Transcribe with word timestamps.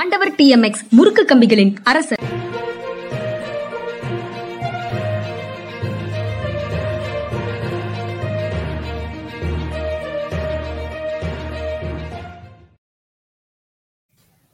ஆண்டவர் 0.00 0.30
D 0.38 0.44
M 0.54 0.64
X 0.66 0.84
முறுக்கு 0.96 1.22
கம்பிகளின் 1.30 1.70
அரசர். 1.90 2.22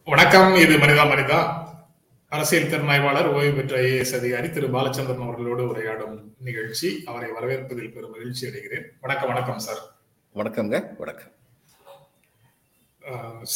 வணக்கம் 0.05 0.55
இது 0.65 0.77
மனிதா 0.83 1.05
மனிதா. 1.13 1.41
அரசியல் 2.29 2.71
திறனாய்வாளர் 2.73 3.33
ஓய்வு 3.37 3.57
பெற்ற 3.57 3.81
ஐஏஎஸ் 3.83 4.15
அதிகாரி 4.21 4.51
திரு. 4.51 4.69
பாலச்சந்திரன் 4.77 5.27
அவர்களோடு 5.27 5.65
உரையாடும் 5.73 6.17
நிகழ்ச்சி. 6.49 6.91
அவரை 7.11 7.31
வரவேற்பதில் 7.39 7.93
பெரும் 7.97 8.15
மகிழ்ச்சி 8.17 8.45
அடைகிறேன். 8.49 8.87
வணக்கம் 9.01 9.33
வணக்கம் 9.33 9.63
சார். 9.69 9.83
வணக்கம்ங்க 10.41 10.81
வணக்கம். 11.03 11.33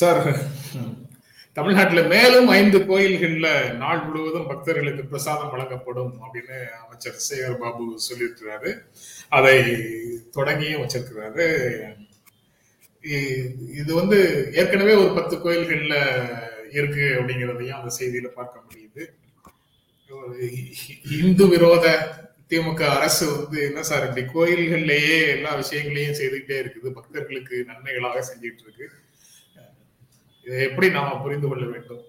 சார் 0.01 0.23
தமிழ்நாட்டில் 1.57 2.11
மேலும் 2.13 2.49
ஐந்து 2.59 2.79
கோயில்கள்ல 2.89 3.49
நாள் 3.83 4.01
முழுவதும் 4.05 4.47
பக்தர்களுக்கு 4.49 5.03
பிரசாதம் 5.11 5.53
வழங்கப்படும் 5.53 6.15
அப்படின்னு 6.23 6.57
அமைச்சர் 6.85 7.21
சேகர் 7.27 7.61
பாபு 7.61 7.85
சொல்லியிருக்கிறாரு. 8.07 8.71
அதை 9.39 9.55
தொடங்கியும் 10.37 10.83
வச்சிருக்கிறாரு. 10.83 11.47
இது 13.81 13.91
வந்து 14.01 14.19
ஏற்கனவே 14.61 14.95
ஒரு 15.03 15.13
பத்து 15.19 15.37
கோயில்கள்ல 15.45 15.97
இருக்கு 16.79 17.07
அப்படிங்கிறதையும் 17.19 17.79
அந்த 17.79 17.93
செய்தியில 17.99 18.29
பார்க்க 18.41 18.65
முடியுது. 18.67 19.05
இந்து 21.21 21.47
விரோத 21.55 21.87
திமுக 22.51 22.83
அரசு 22.97 23.25
வந்து 23.37 23.59
என்ன 23.69 23.83
சார் 23.91 24.07
இப்படி 24.09 24.25
கோயில்கள்லயே 24.35 25.17
எல்லா 25.37 25.53
விஷயங்களையும் 25.63 26.19
செய்துக்கிட்டே 26.21 26.59
இருக்குது. 26.65 26.97
பக்தர்களுக்கு 26.99 27.57
நன்மைகளாக 27.71 28.25
செஞ்சுட்டு 28.31 28.65
இருக்கு. 28.67 28.89
இதை 30.47 30.59
எப்படி 30.65 30.87
நாம 30.91 31.17
புரிந்து 31.23 31.47
கொள்ள 31.49 31.65
வேண்டும்? 31.67 32.03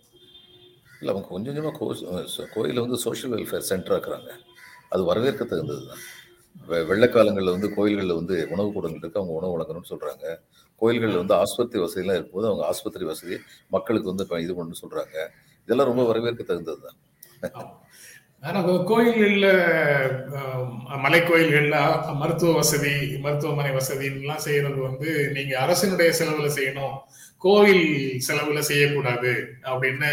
இல்லை 1.01 1.11
அவங்க 1.13 1.27
கொஞ்சம் 1.27 1.51
கொஞ்சமாக 1.51 1.73
கோ 1.77 1.85
கோயிலை 2.55 2.81
வந்து 2.81 2.97
சோஷியல் 2.97 3.33
வெல்ஃபேர் 3.33 3.67
சென்டராக 3.69 3.97
இருக்கிறாங்க 3.97 4.31
அது 4.91 5.01
வரவேற்க 5.03 5.43
தகுந்தது 5.43 5.83
தான் 5.85 6.03
வெள்ளக்காலங்களில் 6.89 7.53
வந்து 7.55 7.69
கோயில்களில் 7.75 8.17
வந்து 8.19 8.35
உணவு 8.51 8.69
கூடங்கள் 8.71 9.01
இருக்கு 9.01 9.19
அவங்க 9.21 9.33
உணவு 9.33 9.53
வழங்கணும்னு 9.55 9.91
சொல்கிறாங்க 9.91 10.25
கோயில்களில் 10.81 11.21
வந்து 11.21 11.35
ஆஸ்பத்திரி 11.35 11.81
வசதிலாம் 11.83 12.17
இருக்கும்போது 12.17 12.47
அவங்க 12.47 12.63
ஆஸ்பத்திரி 12.65 13.05
வசதி 13.05 13.37
மக்களுக்கு 13.71 14.11
வந்து 14.11 14.25
இது 14.39 14.53
பண்ணணும்னு 14.53 14.81
சொல்கிறாங்க 14.83 15.17
இதெல்லாம் 15.67 15.89
ரொம்ப 15.91 16.05
வரவேற்க 16.05 16.43
தகுந்தது 16.43 16.81
தான் 16.81 16.97
ஆனால் 18.47 18.65
கோயில்களில் 18.89 19.45
கோயில்கள்ல 21.29 21.77
மருத்துவ 22.21 22.51
வசதி 22.57 22.93
மருத்துவமனை 23.23 23.71
வசதிலாம் 23.77 24.43
செய்யறது 24.45 24.79
வந்து 24.87 25.09
நீங்க 25.35 25.53
அரசினுடைய 25.63 26.09
செலவுல 26.19 26.49
செய்யணும். 26.57 26.97
கோயில் 27.45 27.85
செலவுல 28.27 28.59
செய்யக்கூடாது 28.69 29.31
அப்படின்னு 29.71 30.11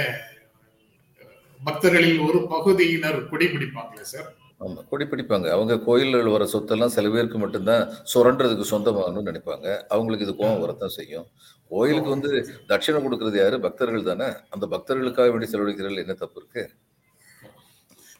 பக்தர்களில் 1.60 2.22
ஒரு 2.28 2.38
பகுதியினர் 2.52 3.18
கொடி 3.32 3.46
பிடிப்பாங்களே 3.50 4.06
சார்? 4.12 4.30
ஆமாம் 4.64 4.86
குடிப்பிடிப்பாங்க 4.90 5.48
அவங்க 5.56 5.74
கோயில்கள் 5.86 6.34
வர 6.34 6.44
சொத்தெல்லாம் 6.52 6.94
சில 6.96 7.06
பேருக்கு 7.14 7.38
மட்டும்தான் 7.42 7.84
சுரண்டுறதுக்கு 8.12 8.66
சொந்தமாகணும்னு 8.72 9.28
நினைப்பாங்க. 9.30 9.68
அவங்களுக்கு 9.94 10.26
இது 10.26 10.34
கோபம் 10.40 10.62
வரத்தான் 10.64 10.96
செய்யும். 10.98 11.26
கோயிலுக்கு 11.70 12.14
வந்து 12.16 12.30
தட்சிணை 12.70 13.00
கொடுக்கறது 13.04 13.38
யாரு? 13.42 13.58
பக்தர்கள் 13.66 14.08
தானே. 14.10 14.28
அந்த 14.54 14.64
பக்தர்களுக்காக 14.74 15.30
வேண்டி 15.34 15.50
செலவழிக்கிறதுல 15.52 16.04
என்ன 16.06 16.16
தப்பு 16.24 16.40
இருக்கு? 16.42 16.64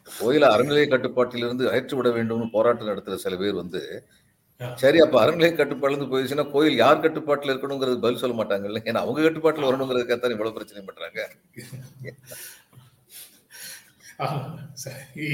கோயில 0.07 0.51
அறநிலைய 0.55 0.87
கட்டுப்பாட்டிலிருந்து 0.89 1.65
அகற்றி 1.71 1.97
விட 1.97 2.09
வேண்டும்னு 2.09 2.49
போராட்டம் 2.57 2.91
நடத்துற 2.91 3.17
சில 3.25 3.37
பேர் 3.37 3.61
வந்து 3.63 3.83
சரி 4.83 4.99
அப்ப 5.05 5.17
அறநிலைய 5.23 5.53
கட்டுப்பாடுல 5.59 5.97
இருந்து 5.97 6.11
போயிடுச்சுன்னா 6.11 6.45
கோயில் 6.51 6.77
யார் 6.83 7.03
கட்டுப்பாட்டுல 7.05 7.53
இருக்கணுங்கிறது 7.53 8.03
பதில் 8.05 8.21
சொல்ல 8.23 8.35
மாட்டாங்கல்ல? 8.39 8.81
ஏன்னா 8.89 9.01
அவங்க 9.05 9.21
கட்டுப்பாட்டுல 9.27 9.69
வரணுங்கிறதுக்காக 9.69 10.31
இவ்வளவு 10.35 10.57
பிரச்சனை 10.59 10.83
பண்றாங்க. 10.89 11.21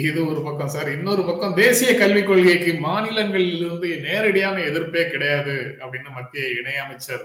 இது 0.09 0.21
ஒரு 0.31 0.41
பக்கம் 0.47 0.73
சார். 0.75 0.89
இன்னொரு 0.97 1.23
பக்கம் 1.23 1.57
தேசிய 1.63 1.91
கல்விக் 1.99 2.29
கொள்கைக்கு 2.31 2.73
மாநிலங்களிலிருந்து 2.87 3.89
நேரடியான 4.07 4.63
எதிர்ப்பே 4.71 5.05
கிடையாது 5.11 5.57
அப்படின்னு 5.83 6.11
மத்திய 6.19 6.45
இணையமைச்சர் 6.61 7.25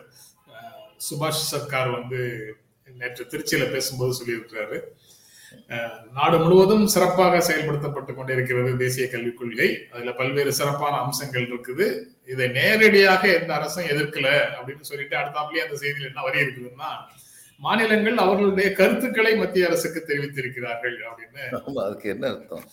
சுபாஷ் 1.07 1.45
சர்க்கார் 1.51 1.91
வந்து 1.99 2.19
நேற்று 2.87 3.23
திருச்சியில 3.31 3.65
பேசும்போது 3.75 4.17
சொல்லியிருக்கிறாரு. 4.19 4.79
நாடு 6.17 6.37
முழுவதும் 6.43 6.85
சிறப்பாக 6.93 7.41
செயல்படுத்தப்பட்டு 7.47 8.11
கொண்டிருக்கிறது 8.17 8.71
தேசிய 8.83 9.05
கல்விக் 9.09 9.39
கொள்கை. 9.39 9.69
அதுல 9.93 10.13
பல்வேறு 10.19 10.53
சிறப்பான 10.59 10.93
அம்சங்கள் 11.05 11.49
இருக்குது. 11.49 11.87
இதை 12.33 12.47
நேரடியாக 12.59 13.23
எந்த 13.39 13.51
அரசும் 13.59 13.89
எதிர்க்கல 13.93 14.29
அப்படின்னு 14.57 14.89
சொல்லிட்டு 14.91 15.15
அடுத்தாப்புலயே 15.21 15.65
அந்த 15.65 15.77
செய்தியில் 15.83 16.09
என்ன 16.11 16.23
வரி 16.29 16.41
இருக்குதுன்னா 16.45 16.91
மாநிலங்கள் 17.63 18.21
அவர்களுடைய 18.23 18.69
கருத்துக்களை 18.77 19.31
மத்திய 19.41 19.67
அரசுக்கு 19.67 19.99
தெரிவித்திருக்கிறார்கள் 20.07 20.95
அப்படின்னு. 21.09 21.43
அதுக்கு 21.83 22.07
என்ன 22.13 22.25
அர்த்தம்? 22.31 22.65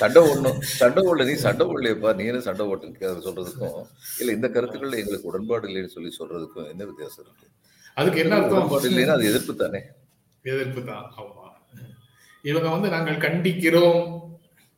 சண்டை 0.00 0.20
ஓடணும். 0.28 0.58
சண்டை 0.80 1.02
ஓடல 1.06 1.26
நீ 1.30 1.34
சண்டை 1.44 1.66
ஓடலையப்பா. 1.70 2.10
நீ 2.18 2.24
என்ன 2.32 2.42
சண்டை 2.48 2.66
அது 3.10 3.26
சொல்றதுக்கும். 3.28 3.78
இல்ல 4.20 4.36
இந்த 4.38 4.48
கருத்துக்கள்ல 4.56 5.00
எங்களுக்கு 5.02 5.30
உடன்பாடு 5.32 5.68
இல்லைன்னு 5.70 5.94
சொல்லி 5.96 6.12
சொல்றதுக்கும் 6.20 6.68
என்ன 6.72 6.82
வித்தியாசம் 6.90 7.24
இருக்கு? 7.26 7.48
அதுக்கு 8.00 8.22
என்ன 8.24 8.36
அர்த்தம்? 8.40 8.70
இல்லைன்னா 8.92 9.16
அது 9.18 9.30
எதிர்ப்பு 9.32 9.54
தானே? 9.64 9.82
எதிர்ப்பு 10.44 10.80
தான் 10.82 11.04
ஆமா 11.16 11.46
இவங்க 12.44 12.68
வந்து 12.68 12.88
நாங்கள் 12.88 13.22
கண்டிக்கிறோம். 13.24 14.00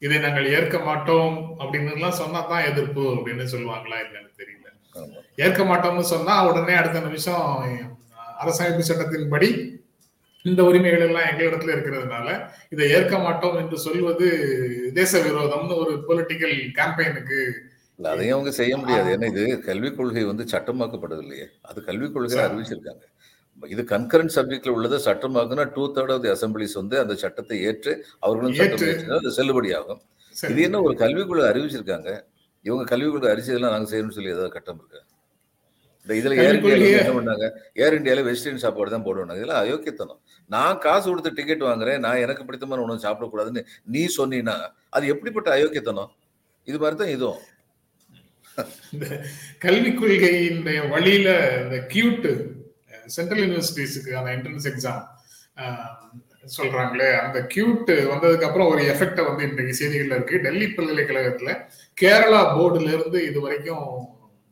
இதை 0.02 0.16
நாங்கள் 0.18 0.46
ஏற்க 0.56 0.76
மாட்டோம் 0.78 1.36
அப்படின்னு 1.60 1.92
எல்லாம் 1.92 2.18
சொன்னா 2.18 2.40
தான் 2.48 2.66
எதிர்ப்பு 2.70 3.04
அப்படின்னு 3.12 3.44
சொல்லுவாங்களா 3.52 3.98
இல்லைன்னு 4.04 4.32
தெரியல. 4.40 4.66
ஏற்க 5.38 5.62
மாட்டோம்னு 5.64 6.04
சொன்னா 6.10 6.34
உடனே 6.48 6.74
அடுத்த 6.74 7.00
நிமிஷம் 7.00 7.46
அரசமைப்பு 8.42 8.88
சட்டத்தின்படி 8.88 9.48
இந்த 10.44 10.60
உரிமைகள் 10.64 11.04
எல்லாம் 11.06 11.28
எங்களிடத்துல 11.30 11.74
இருக்கிறதுனால 11.74 12.28
இதை 12.68 12.86
ஏற்க 12.90 13.18
மாட்டோம் 13.18 13.56
என்று 13.56 13.76
சொல்வது 13.78 14.26
தேச 14.92 15.22
விரோதம்னு 15.26 15.80
ஒரு 15.84 15.94
பொலிட்டிக்கல் 16.08 16.56
கேம்பெயினுக்கு 16.78 17.38
அதையும் 17.98 18.36
அவங்க 18.36 18.50
செய்ய 18.52 18.74
முடியாது. 18.76 19.08
ஏன்னா 19.14 19.26
இது 19.32 19.42
கல்விக் 19.66 19.96
கொள்கை 19.98 20.22
வந்து 20.24 20.44
சட்டமாக்கப்பட்டது 20.52 21.22
இல்லையே. 21.24 21.46
அது 21.62 21.78
கல்விக் 21.88 22.14
கொள்கை 22.14 22.32
சரி. 22.32 22.46
அறிவிச்சிருக்காங்க. 22.46 23.04
இது 23.62 23.82
கன்கரண்ட் 23.82 24.30
சப்ஜெக்ட்ல 24.34 24.68
உள்ளதை 24.68 24.98
சட்டமாக்குனா 25.04 25.72
two 25.72 25.92
third 25.94 26.12
of 26.12 26.22
the 26.22 26.28
assemblies 26.28 26.74
வந்து 26.74 26.98
அந்த 26.98 27.14
சட்டத்தை 27.14 27.60
ஏற்று 27.60 28.06
அவர்களும் 28.18 28.54
சட்டம் 28.54 29.10
அது 29.16 29.30
செல்லுபடியாகும். 29.30 29.98
இது 30.42 30.62
என்ன 30.62 30.80
ஒரு 30.82 30.96
கல்விக் 30.96 31.28
கொள்கை 31.28 31.50
அறிவிச்சிருக்காங்க? 31.50 32.20
இவங்க 32.62 32.84
கல்விக் 32.84 33.10
கொள்கை 33.10 33.30
அறிவிச்சதெல்லாம் 33.30 33.70
நாங்க 33.70 33.96
செய்யணும்னு 33.96 34.10
சொல்லி 34.10 34.28
ஏதாவது 34.28 34.50
கட்டம் 34.50 34.88
இருக்கு? 34.88 35.02
இந்த 36.08 36.28
இதுல 36.28 36.36
ஏர் 36.36 36.62
கொள்கையை- 36.62 37.06
என்ன 37.06 37.20
பண்ணாங்க? 37.20 37.50
ஏர் 37.74 38.02
இந்தியால 38.02 38.22
வெஸ்டர்ன் 38.22 38.58
சாப்பாடு 38.58 38.90
தான் 38.90 39.04
போடுவாங்க. 39.04 39.34
இதெல்லாம் 39.34 39.64
அயோக்கியத்தனம். 39.64 40.20
நான் 40.48 40.78
காசு 40.78 41.08
கொடுத்து 41.08 41.32
டிக்கெட் 41.32 41.62
வாங்குறேன். 41.62 41.98
நான் 41.98 42.16
எனக்கு 42.16 42.44
பிடித்தமான 42.44 42.82
உணவு 42.82 42.98
சாப்பிடக்கூடாதுன்னு 42.98 43.64
நீ 43.84 44.06
சொன்னீன்னா 44.18 44.72
அது 44.88 45.06
எப்படிப்பட்ட 45.06 45.56
அயோக்கியத்தனம்? 45.56 46.06
இது 46.64 46.78
மாதிரி 46.78 46.96
தான் 46.96 47.08
இதுவும். 47.08 47.38
கல்விக் 49.58 50.02
கொள்கையினுடைய 50.02 50.88
வழியில 50.88 51.60
இந்த 51.62 51.86
கியூட் 51.94 52.46
சென்ட்ரல் 53.06 53.42
யூனிவர்சிட்டிஸுக்கான 53.44 54.32
என்ட்ரன்ஸ் 54.36 54.68
எக்ஸாம் 54.72 55.04
சொல்றாங்களே 56.56 57.20
அந்த 57.20 57.46
கியூட் 57.54 57.90
வந்ததுக்கு 58.12 58.42
அப்புறம் 58.42 58.68
ஒரு 58.68 58.82
எஃபெக்டை 58.82 59.24
வந்து 59.24 59.48
இன்றைக்கு 59.48 59.74
செய்திகள்ல 59.80 60.16
இருக்கு. 60.18 60.40
டெல்லி 60.40 60.66
பல்கலைக்கழகத்துல 60.66 61.50
கேரளா 62.02 62.40
போர்டுல 62.56 62.92
இருந்து 62.92 63.26
இது 63.26 63.40
வரைக்கும் 63.40 63.86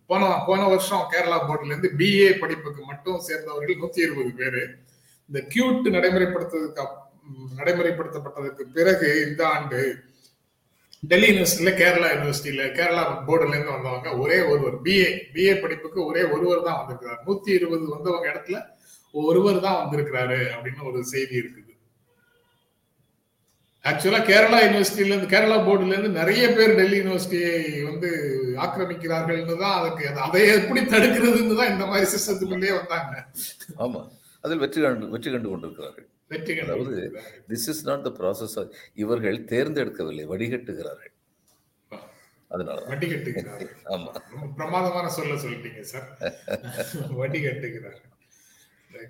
போன 0.06 0.30
போன 0.46 0.68
வருஷம் 0.68 1.04
கேரளா 1.12 1.38
போர்டுல 1.48 1.72
இருந்து 1.72 1.90
பிஏ 1.98 2.38
படிப்புக்கு 2.38 2.82
மட்டும் 2.84 3.18
சேர்ந்தவர்கள் 3.18 3.80
நூத்தி 3.82 3.98
இருபது 3.98 4.30
பேரு. 4.30 4.62
இந்த 5.28 5.40
கியூட் 5.54 5.86
நடைமுறைப்படுத்துறதுக்கு 5.96 7.00
நடைமுறைப்படுத்தப்பட்டதுக்கு 7.58 8.64
பிறகு 8.72 9.28
இந்த 9.28 9.48
ஆண்டு 9.48 10.02
டெல்லி 11.02 11.28
யூனிவர்சிட்டியில 11.30 11.70
கேரளா 11.80 12.08
யூனிவர்சிட்டியில 12.12 12.64
கேரளா 12.76 13.02
போர்டுல 13.28 13.54
இருந்து 13.56 13.76
வந்தவங்க 13.76 14.10
ஒரே 14.24 14.38
ஒருவர். 14.50 14.76
பிஏ 14.84 15.08
பிஏ 15.34 15.54
படிப்புக்கு 15.62 16.00
ஒரே 16.10 16.22
ஒருவர் 16.34 16.66
தான் 16.68 16.78
வந்திருக்கிறார். 16.80 17.20
நூத்தி 17.26 17.50
இருபது 17.58 17.94
வந்தவங்க 17.94 18.26
இடத்துல 18.32 18.58
ஒருவர் 19.14 19.58
தான் 19.66 19.81
வந்திருக்கிறாரு 19.81 20.38
அப்படின்னு 20.54 20.88
ஒரு 20.90 21.00
செய்தி 21.12 21.34
இருக்குது. 21.40 21.69
ஆக்சுவலா 23.84 24.20
கேரளா 24.28 24.58
யூனிவர்சிட்டியில 24.64 25.12
இருந்து 25.12 25.32
கேரளா 25.32 25.56
போர்டுல 25.66 25.94
இருந்து 25.94 26.19
நிறைய 26.20 26.43
பேர் 26.56 26.76
டெல்லி 26.81 26.99
யூனிவர்சிட்டியை 27.00 27.54
வந்து 27.90 28.10
ஆக்கிரமிக்கிறார்கள்னு 28.64 29.56
தான் 29.64 29.76
அதுக்கு 29.78 30.04
அதை 30.26 30.43
எப்படி 30.58 30.82
தடுக்கிறதுன்னு 30.94 31.58
தான் 31.60 31.72
இந்த 31.75 31.87
மாதிரி 31.93 32.10
சிஸ்டத்துக்குள்ளேயே 32.14 32.75
வந்தாங்க. 32.81 33.14
ஆமா. 33.87 34.02
அதில் 34.44 34.62
வெற்றி 34.64 34.81
கண்டு 34.82 35.12
வெற்றி 35.14 35.31
கண்டு 35.31 35.50
கொண்டிருக்கிறார்கள். 35.50 36.08
அதாவது. 36.34 37.12
This 37.49 37.69
is 37.69 37.87
not 37.87 38.02
the 38.02 38.12
process 38.19 38.70
இவர்கள் 38.94 39.44
தேர்ந்தெடுக்கவில்லை 39.44 40.25
வடிகட்டுகிறார்கள். 40.26 41.12
அதனாலதான். 42.50 42.88
வட்டி 42.88 43.06
கட்டுகிறார்கள் 43.06 43.70
ஆமா 43.84 44.11
பிரமாதமான 44.56 45.08
சொல்ல 45.08 45.34
சொல்லிட்டீங்க 45.34 45.81
சார். 45.81 46.08
வட்டி 47.11 47.44
கட்டுகிறார்கள் 47.44 48.08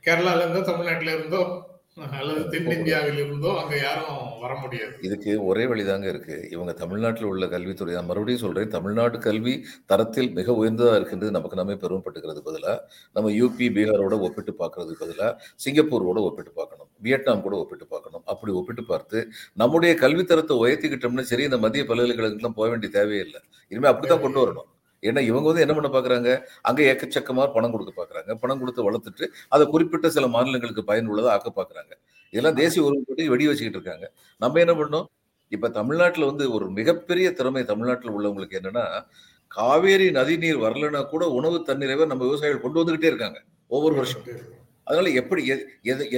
கேரளால 0.04 0.40
இருந்தோ 0.40 0.60
தமிழ்நாட்டுல 0.60 1.12
இருந்தோ 1.12 1.40
அல்லது 2.18 2.42
தென்னிந்தியாவில் 2.52 3.18
இருந்தோ 3.22 3.50
அங்க 3.60 3.74
யாரும் 3.78 4.20
வர 4.42 4.52
முடியாது. 4.60 4.94
இதுக்கு 5.06 5.32
ஒரே 5.48 5.64
வழிதாங்க 5.70 6.06
இருக்கு. 6.12 6.36
இவங்க 6.54 6.72
தமிழ்நாட்டில் 6.80 7.28
உள்ள 7.30 7.46
கல்வித்துறை 7.54 7.94
நான் 7.96 8.08
மறுபடியும் 8.10 8.42
சொல்றேன் 8.44 8.72
தமிழ்நாட்டு 8.76 9.18
கல்வி 9.26 9.54
தரத்தில் 9.92 10.30
மிக 10.38 10.54
உயர்ந்ததா 10.60 10.94
இருக்கின்றது 10.98 11.36
நமக்கு 11.36 11.60
நாமே 11.60 11.76
பெருமைப்பட்டுக்கிறது 11.82 12.42
பதிலா 12.48 12.74
நம்ம 13.16 13.32
யூபி 13.40 13.68
பீகாரோட 13.76 14.18
ஒப்பிட்டு 14.28 14.54
பார்க்கறதுக்கு 14.62 15.04
பதிலா 15.04 15.28
சிங்கப்பூரோட 15.66 16.20
ஒப்பிட்டு 16.28 16.52
பார்க்கணும் 16.60 16.90
வியட்நாம் 17.06 17.44
கூட 17.46 17.56
ஒப்பிட்டு 17.62 17.86
பார்க்கணும். 17.94 18.24
அப்படி 18.32 18.52
ஒப்பிட்டு 18.60 18.84
பார்த்து 18.92 19.20
நம்முடைய 19.62 19.94
கல்வி 20.04 20.24
தரத்தை 20.32 20.56
உயர்த்திக்கிட்டோம்னா 20.64 21.28
சரி 21.32 21.48
இந்த 21.50 21.60
மத்திய 21.66 21.84
பல்கலைக்கழகத்துலாம் 21.92 22.58
போக 22.60 22.68
வேண்டிய 22.74 22.92
தேவையில்லை 22.98 23.42
இனிமேல் 23.72 23.92
அப்படித்தான் 23.92 24.24
கொண்டு 24.26 24.40
வரணும். 24.44 24.68
ஏன்னா 25.02 25.20
இவங்க 25.30 25.46
வந்து 25.50 25.64
என்ன 25.64 25.74
பண்ண 25.78 25.88
பாக்குறாங்க? 25.96 26.30
அங்க 26.68 26.80
எக்கச்சக்கமா 26.92 27.44
பணம் 27.56 27.72
கொடுக்க 27.74 27.92
பாக்குறாங்க. 28.00 28.32
பணம் 28.42 28.60
கொடுத்து 28.62 28.86
வளர்த்துட்டு 28.88 29.24
அதை 29.54 29.64
குறிப்பிட்ட 29.74 30.08
சில 30.16 30.26
மாநிலங்களுக்கு 30.36 30.84
பயனுள்ளதா 30.90 31.32
ஆக்க 31.36 31.50
பாக்குறாங்க. 31.60 31.92
இதெல்லாம் 32.32 32.58
தேசிய 32.62 32.84
ஒருமைப்பாட்டை 32.86 33.26
வெடி 33.34 33.46
வச்சுக்கிட்டு 33.50 33.78
இருக்காங்க. 33.80 34.06
நம்ம 34.40 34.60
என்ன 34.64 34.74
பண்ணோம்? 34.80 35.06
இப்ப 35.52 35.70
தமிழ்நாட்டுல 35.78 36.26
வந்து 36.30 36.44
ஒரு 36.56 36.66
மிகப்பெரிய 36.78 37.28
திறமை 37.38 37.62
தமிழ்நாட்டுல 37.70 38.14
உள்ளவங்களுக்கு 38.18 38.58
என்னன்னா 38.60 38.84
காவேரி 39.50 40.06
நதிநீர் 40.18 40.60
வரலன்னா 40.64 41.00
கூட 41.08 41.24
உணவு 41.38 41.56
தண்ணீரை 41.70 42.04
நம்ம 42.12 42.24
விவசாயிகள் 42.28 42.64
கொண்டு 42.64 42.80
வந்துகிட்டே 42.80 43.10
இருக்காங்க 43.12 43.38
ஒவ்வொரு 43.70 43.94
வருஷம் 43.94 44.22
அதனால 44.86 45.10
எப்படி 45.20 45.42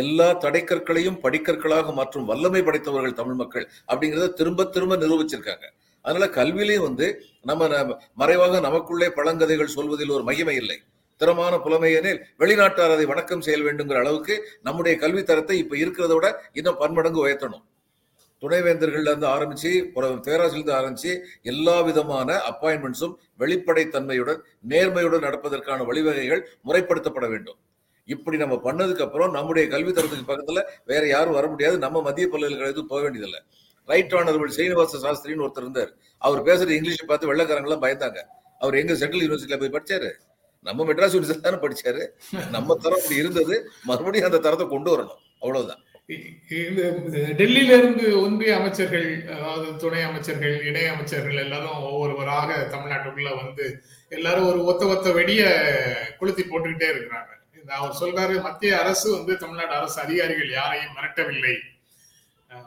எல்லா 0.03 0.29
தடைக்கற்களையும் 0.45 1.19
படிக்கற்களாக 1.25 1.93
மாற்றும் 1.95 2.29
வல்லமை 2.31 2.61
படைத்தவர்கள் 2.69 3.19
தமிழ் 3.21 3.41
மக்கள் 3.41 3.67
அப்படிங்கிறத 3.91 4.29
திரும்ப 4.41 4.65
திரும்ப 4.77 4.97
நிரூபிச்சிருக்காங்க. 4.97 5.67
அதனால 6.05 6.31
கல்வியிலையும் 6.39 6.87
வந்து 6.89 7.07
நம்ம 7.51 7.69
மறைவாக 8.15 8.61
நமக்குள்ளே 8.61 9.09
பழங்கதைகள் 9.19 9.75
சொல்வதில் 9.77 10.15
ஒரு 10.17 10.25
மகிமை 10.31 10.57
இல்லை. 10.63 10.79
திறமான 11.21 11.55
புலமையெனில் 11.57 12.21
வெளிநாட்டார் 12.39 12.95
அதை 12.95 13.05
வணக்கம் 13.13 13.45
செய்ய 13.47 13.59
வேண்டுங்கிற 13.65 13.99
அளவுக்கு 13.99 14.35
நம்முடைய 14.63 14.95
கல்வி 14.99 15.23
தரத்தை 15.23 15.57
இப்ப 15.59 15.77
இருக்கிறத 15.77 16.13
விட 16.15 16.29
இன்னும் 16.53 16.81
பன்மடங்கு 16.81 17.21
உயர்த்தணும். 17.27 17.65
துணைவேந்தர்கள்ல 18.43 19.11
இருந்து 19.11 19.29
ஆரம்பிச்சு 19.35 19.71
ஒரு 19.95 20.07
ஆரம்பிச்சு 20.79 21.13
எல்லா 21.43 21.77
விதமான 21.81 22.31
அப்பாயின்மெண்ட்ஸும் 22.51 23.15
வெளிப்படைத்தன்மையுடன் 23.39 24.41
நேர்மையுடன் 24.69 25.27
நடப்பதற்கான 25.27 25.85
வழிவகைகள் 25.85 26.43
முறைப்படுத்தப்பட 26.67 27.29
வேண்டும். 27.29 27.59
இப்படி 28.09 28.37
நம்ம 28.37 28.57
பண்ணதுக்கு 28.65 29.05
அப்புறம் 29.07 29.31
நம்முடைய 29.31 29.67
கல்வி 29.69 29.93
தரத்துக்கு 29.93 30.31
பக்கத்துல 30.31 30.63
வேற 30.85 31.03
யாரும் 31.07 31.39
வர 31.39 31.47
முடியாது. 31.47 31.79
நம்ம 31.79 32.03
மத்திய 32.03 32.29
பல்கலைக்கழகத்துக்கு 32.33 32.93
போக 32.95 33.03
வேண்டியதில்லை. 33.03 33.41
ரைட் 33.93 34.13
ஆனரபிள் 34.13 34.55
சீனிவாச 34.59 34.99
சாஸ்திரின்னு 35.05 35.45
ஒருத்தர் 35.47 35.65
இருந்தார். 35.67 35.93
அவர் 36.19 36.43
பேசுற 36.43 36.71
இங்கிலீஷை 36.79 37.07
பார்த்து 37.07 37.31
வெள்ளக்காரங்களாம் 37.31 37.85
பயந்தாங்க. 37.87 38.21
அவர் 38.59 38.81
எங்க 38.83 38.95
சென்ட்ரல் 38.95 39.25
யூனிவர்சிட்டியில 39.25 39.59
போய் 39.63 39.75
படிச்சாரு. 39.77 40.11
நம்ம 40.69 40.85
மெட்ராஸ் 40.85 41.17
யூனிவர்சிட்டி 41.17 41.41
தானே 41.41 41.59
படிச்சாரு. 41.65 42.05
நம்ம 42.51 42.77
தரம் 42.77 43.01
அப்படி 43.01 43.19
இருந்தது. 43.23 43.57
மறுபடியும் 43.85 44.29
அந்த 44.31 44.39
தரத்தை 44.39 44.67
கொண்டு 44.69 44.91
வரணும். 44.95 45.21
அவ்வளவுதான். 45.41 45.83
டெல்லியில 47.41 47.77
இருந்து 47.81 48.07
ஒன்றிய 48.23 48.57
அமைச்சர்கள் 48.57 49.07
அதாவது 49.37 49.77
துணை 49.77 50.03
அமைச்சர்கள் 50.03 50.57
இணை 50.67 50.87
அமைச்சர்கள் 50.87 51.37
எல்லாரும் 51.37 51.85
ஒவ்வொருவராக 51.91 52.57
தமிழ்நாட்டுக்குள்ள 52.75 53.31
வந்து 53.43 53.67
எல்லாரும் 54.09 54.49
ஒரு 54.49 54.61
ஒத்த 54.65 54.87
ஒத்த 54.87 55.13
வெடிய 55.13 55.45
கொளுத்தி 56.19 56.43
போட்டுக்கிட்டே 56.43 56.89
இருக்கிறாங்க. 56.95 57.31
அவர் 57.79 57.99
சொல்றாரு 58.01 58.35
மத்திய 58.43 58.81
அரசு 58.81 59.07
வந்து 59.17 59.35
தமிழ்நாடு 59.37 59.75
அரசு 59.81 59.99
அதிகாரிகள் 60.01 60.51
யாரையும் 60.51 60.97
மிரட்டவில்லை. 60.97 61.55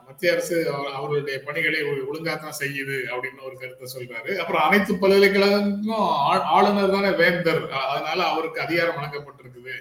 மத்திய 0.06 0.32
அரசு 0.32 0.74
அவர்- 0.74 0.92
அவர்களுடைய 0.92 1.40
பணிகளை 1.40 1.84
ஒழுங்காக 1.84 2.40
தான் 2.40 2.56
செய்யுது 2.60 3.00
அப்படின்னு 3.04 3.44
ஒரு 3.46 3.58
கருத்தை 3.60 3.94
சொல்றாரு. 3.98 4.36
அப்புறம் 4.36 4.62
அனைத்து 4.62 4.94
பல்கலைக்கழகங்களும் 4.96 5.90
ஆ- 5.90 6.42
ஆளுநர் 6.42 6.92
தானே 6.92 7.10
வேந்தர். 7.10 7.72
அதனால 7.72 8.24
அவருக்கு 8.24 8.62
அதிகாரம் 8.62 8.96
வழங்கப்பட்டிருக்குது. 8.96 9.72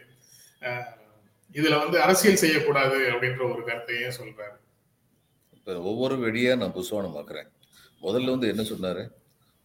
இதுல 1.52 1.78
வந்து 1.78 2.00
அரசியல் 2.00 2.36
செய்யக்கூடாது 2.36 2.98
அப்படின்ற 2.98 3.52
ஒரு 3.52 3.64
கருத்தையும் 3.64 4.12
சொல்றாரு. 4.22 4.56
இப்ப 5.54 5.80
ஒவ்வொரு 5.80 6.16
வெடியா 6.16 6.56
நான் 6.56 6.74
புஸ்வானமாக்குறேன் 6.74 7.46
முதல்ல 8.02 8.30
வந்து 8.30 8.48
என்ன 8.48 8.62
சொன்னாரு? 8.62 9.08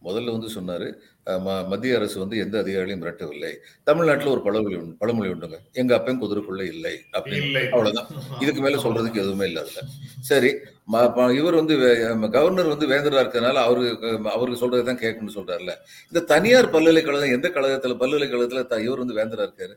முதல்ல 0.04 0.38
வந்து 0.38 0.46
சொன்னாரு 0.46 0.94
ம- 1.26 1.66
மத்திய 1.66 1.96
அரசு 1.96 2.18
வந்து 2.18 2.38
எந்த 2.38 2.62
அதிகாரிகளையும் 2.62 3.02
மிரட்டவில்லை. 3.02 3.56
தமிழ்நாட்டுல 3.84 4.30
ஒரு 4.30 4.42
பழமொழி 4.42 4.76
உண்டு- 4.76 4.94
பழமொழி 4.98 5.30
உண்டுங்க. 5.30 5.58
எங்க 5.72 5.94
அப்பன் 5.94 6.22
குதிரைக்குள்ள 6.22 6.62
இல்லை 6.62 7.00
அப்படின்னு. 7.12 7.42
இல்லை. 7.42 7.64
அவ்வளவுதான். 7.64 8.06
இதுக்கு 8.40 8.60
மேல 8.60 8.82
சொல்றதுக்கு 8.82 9.14
எதுவுமே 9.14 9.46
இல்லை 9.46 9.62
அதுல. 9.62 9.80
சரி 10.20 10.54
இவர் 11.36 11.54
வந்து 11.54 11.76
கவர்னர் 12.30 12.66
வந்து 12.66 12.86
வேந்தரா 12.86 13.14
இருக்கிறதுனால 13.14 13.52
அவருக்கு 13.52 14.20
அவருக்கு 14.24 14.68
சொல்றதை 14.68 14.82
தான் 14.82 14.98
கேட்கணும்னு 14.98 15.38
சொல்றாருல்ல 15.38 15.74
இந்த 16.06 16.20
தனியார் 16.26 16.70
பல்கலைக்கழகம் 16.70 17.32
எந்த 17.32 17.48
கழகத்துல 17.48 17.96
பல்கலைக்கழகத்துல 17.96 18.78
இவர் 18.78 19.04
வந்து 19.04 19.14
வேந்தரா 19.14 19.40
இருக்காரு? 19.40 19.74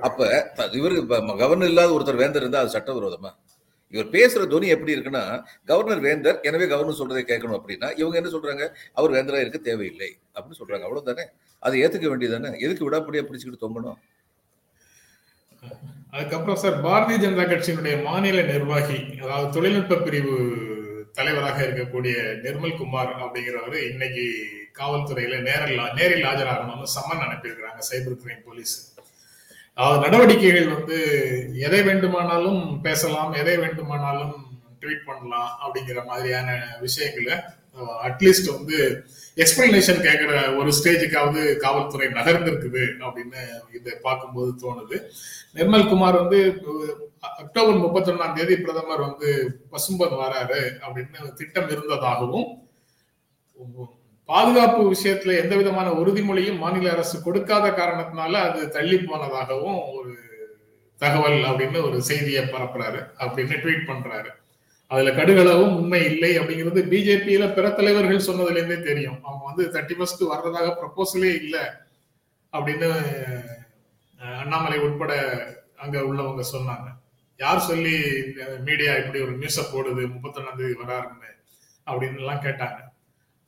அப்ப 0.00 0.50
த- 0.54 0.68
இவரு 0.72 0.96
இப்ப 0.96 1.18
ம- 1.18 1.38
கவர்னர் 1.38 1.68
இல்லாத 1.68 1.98
ஒருத்தர் 1.98 2.16
வேந்தர் 2.16 2.36
இருந்தா 2.36 2.60
அது 2.60 2.78
சட்டவிரோதமா? 2.78 3.30
இவர் 3.94 4.08
பேசுற 4.16 4.42
துணி 4.52 4.66
எப்படி 4.74 4.94
இருக்குன்னா 4.96 5.24
கவர்னர் 5.70 6.04
வேந்தர் 6.06 6.38
எனவே 6.48 6.66
கவர்னர் 6.72 7.00
சொல்றதை 7.00 7.22
கேட்கணும் 7.30 7.58
அப்படின்னா 7.58 7.88
இவங்க 8.00 8.16
என்ன 8.20 8.30
சொல்றாங்க? 8.34 8.66
அவர் 8.98 9.14
வேந்தரா 9.16 9.42
இருக்க 9.44 9.58
தேவையில்லை 9.68 10.10
அப்படின்னு 10.34 10.60
சொல்றாங்க. 10.60 10.84
அவ்வளவுதானே? 10.88 11.26
அதை 11.62 11.76
ஏத்துக்க 11.84 12.06
வேண்டியதானே 12.12 12.52
எதுக்கு 12.66 12.86
விடாப்படியா 12.88 13.24
பிடிச்சுக்கிட்டு 13.26 13.64
தொங்கணும்? 13.64 13.98
அதுக்கப்புறம் 16.14 16.60
சார் 16.62 16.78
பாரதிய 16.86 17.18
ஜனதா 17.24 17.44
கட்சியினுடைய 17.50 17.96
மாநில 18.06 18.40
நிர்வாகி 18.52 18.98
அதாவது 19.22 19.54
தொழில்நுட்ப 19.56 19.98
பிரிவு 20.06 20.36
தலைவராக 21.18 21.58
இருக்கக்கூடிய 21.66 22.14
நிர்மல் 22.44 22.78
குமார் 22.80 23.12
அப்படிங்கிறவரு 23.22 23.78
இன்னைக்கு 23.90 24.24
காவல்துறையில 24.78 25.38
நேரில் 25.48 25.82
நேரில் 25.98 26.26
ஆஜராகணும்னு 26.30 26.94
சம்மன் 26.96 27.24
அனுப்பியிருக்கிறாங்க 27.26 27.82
சைபர் 27.90 28.20
கிரைம் 28.22 28.44
போலீஸ். 28.48 28.74
அதாவது 29.78 30.00
நடவடிக்கைகள் 30.00 30.74
வந்து 30.74 30.96
எதை 31.58 31.82
வேண்டுமானாலும் 31.82 32.82
பேசலாம் 32.82 33.32
எதை 33.32 33.56
வேண்டுமானாலும் 33.56 34.34
ட்வீட் 34.80 35.06
பண்ணலாம் 35.06 35.50
அப்படிங்கிற 35.62 36.04
மாதிரியான 36.06 36.48
விஷயங்களை 36.80 37.34
அட்லீஸ்ட் 38.02 38.50
வந்து 38.52 38.78
எக்ஸ்பிளனேஷன் 39.36 40.02
கேட்குற 40.02 40.32
ஒரு 40.56 40.70
ஸ்டேஜுக்காவது 40.70 41.42
காவல்துறை 41.56 42.08
நகர்ந்திருக்குது 42.08 42.82
அப்படின்னு 43.00 43.42
இதை 43.72 43.94
பார்க்கும்போது 44.02 44.50
தோணுது. 44.62 44.96
நிர்மல் 45.54 45.88
குமார் 45.88 46.20
வந்து 46.20 46.40
அக்டோபர் 46.46 46.92
அக்டோபர் 47.38 47.82
முப்பத்தொன்னாம் 47.84 48.36
தேதி 48.36 48.56
பிரதமர் 48.56 49.00
வந்து 49.00 49.30
பசும்பன் 49.70 50.20
வராரு 50.20 50.60
அப்படின்னு 50.84 51.32
திட்டம் 51.34 51.70
இருந்ததாகவும் 51.70 52.48
பாதுகாப்பு 54.24 54.82
விஷயத்துல 54.92 55.36
எந்த 55.42 55.56
விதமான 55.56 55.88
உறுதிமொழியும் 55.90 56.58
மாநில 56.58 56.92
அரசு 56.92 57.22
கொடுக்காத 57.22 57.70
காரணத்தினால 57.70 58.32
அது 58.48 58.68
தள்ளி 58.68 58.96
போனதாகவும் 58.96 59.80
ஒரு 59.96 60.12
தகவல் 60.98 61.40
அப்படின்னு 61.50 61.82
ஒரு 61.88 62.02
செய்தியை 62.02 62.42
பரப்புறாரு 62.44 63.00
அப்படின்னு 63.22 63.54
ட்வீட் 63.62 63.88
பண்றாரு. 63.90 64.30
அதுல 64.86 65.10
கடுகளவும் 65.10 65.74
உண்மை 65.78 66.00
இல்லை 66.04 66.38
அப்படிங்கிறது 66.38 66.80
பிஜேபியில 66.92 67.44
பிற 67.54 67.70
தலைவர்கள் 67.70 68.26
சொன்னதுல 68.26 68.60
இருந்தே 68.60 68.78
தெரியும். 68.82 69.18
அவங்க 69.24 69.44
வந்து 69.50 69.64
தேர்ட்டி 69.74 69.96
ஃபர்ஸ்ட் 69.98 70.22
வர்றதாக 70.22 70.68
ப்ரப்போசலே 70.80 71.32
இல்லை 71.42 71.64
அப்படின்னு 72.52 72.90
அண்ணாமலை 74.42 74.78
உட்பட 74.78 75.12
அங்க 75.76 75.98
உள்ளவங்க 76.00 76.44
சொன்னாங்க. 76.52 76.88
யார் 77.36 77.66
சொல்லி 77.70 77.96
மீடியா 78.66 78.94
இப்படி 78.94 79.20
ஒரு 79.26 79.34
நியூஸை 79.38 79.64
போடுது 79.72 80.02
முப்பத்தொன்னாம் 80.14 80.58
தேதி 80.60 80.76
வராருன்னு 80.82 81.30
அப்படின்னு 81.86 82.20
எல்லாம் 82.22 82.44
கேட்டாங்க. 82.46 82.78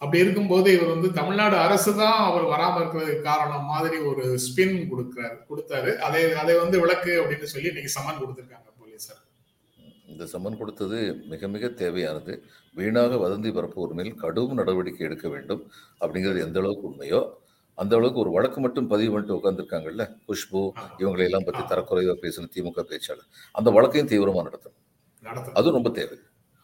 அப்படி 0.04 0.22
இருக்கும்போது 0.24 0.68
இவர் 0.76 0.94
வந்து 0.94 1.10
தமிழ்நாடு 1.18 1.56
அரசு 1.66 1.90
தான் 2.00 2.18
அவர் 2.30 2.46
வராம 2.54 2.80
இருக்கிறதுக்கு 2.80 3.28
காரணம் 3.28 3.68
மாதிரி 3.74 3.98
ஒரு 4.10 4.24
ஸ்பின் 4.46 4.74
கொடுக்கிறாரு 4.90 5.36
கொடுத்தாரு. 5.50 5.92
அதை 6.06 6.22
அதை 6.42 6.56
வந்து 6.64 6.76
விளக்கு 6.84 7.12
அப்படின்னு 7.20 7.52
சொல்லி 7.52 7.70
இன்னைக்கு 7.72 7.94
சம்மன் 7.96 8.20
கொடுத்திருக்காங்க 8.22 8.68
போலீசார் 8.80 9.22
இந்த 10.12 10.24
சம்மன் 10.32 10.58
கொடுத்தது 10.58 10.98
மிக 11.30 11.48
மிக 11.54 11.68
தேவையானது. 11.80 12.34
வீணாக 12.78 13.16
வதந்தி 13.22 13.50
பரப்புவோர் 13.56 13.96
மேல் 13.98 14.12
கடும் 14.24 14.58
நடவடிக்கை 14.60 15.02
எடுக்க 15.08 15.26
வேண்டும் 15.34 15.62
அப்படிங்கிறது 16.02 16.44
எந்த 16.46 16.58
அளவுக்கு 16.62 16.86
உண்மையோ 16.90 17.20
அந்த 17.78 17.92
அளவுக்கு 17.98 18.22
ஒரு 18.24 18.30
வழக்கு 18.36 18.58
மட்டும் 18.64 18.90
பதிவு 18.92 19.10
பண்ணிட்டு 19.12 19.36
உட்காந்துருக்காங்கல்ல 19.38 20.04
குஷ்பு 20.28 20.60
இவங்களை 21.00 21.24
எல்லாம் 21.28 21.46
பத்தி 21.48 21.62
தரக்குறைவா 21.72 22.14
பேசின 22.24 22.50
திமுக 22.56 22.82
பேச்சாளர். 22.90 23.28
அந்த 23.58 23.68
வழக்கையும் 23.76 24.10
தீவிரமா 24.12 24.44
நடத்தணும். 24.48 24.80
நடத்த 25.28 25.56
அதுவும் 25.58 25.76
ரொம்ப 25.78 25.90
தேவை. 25.98 26.18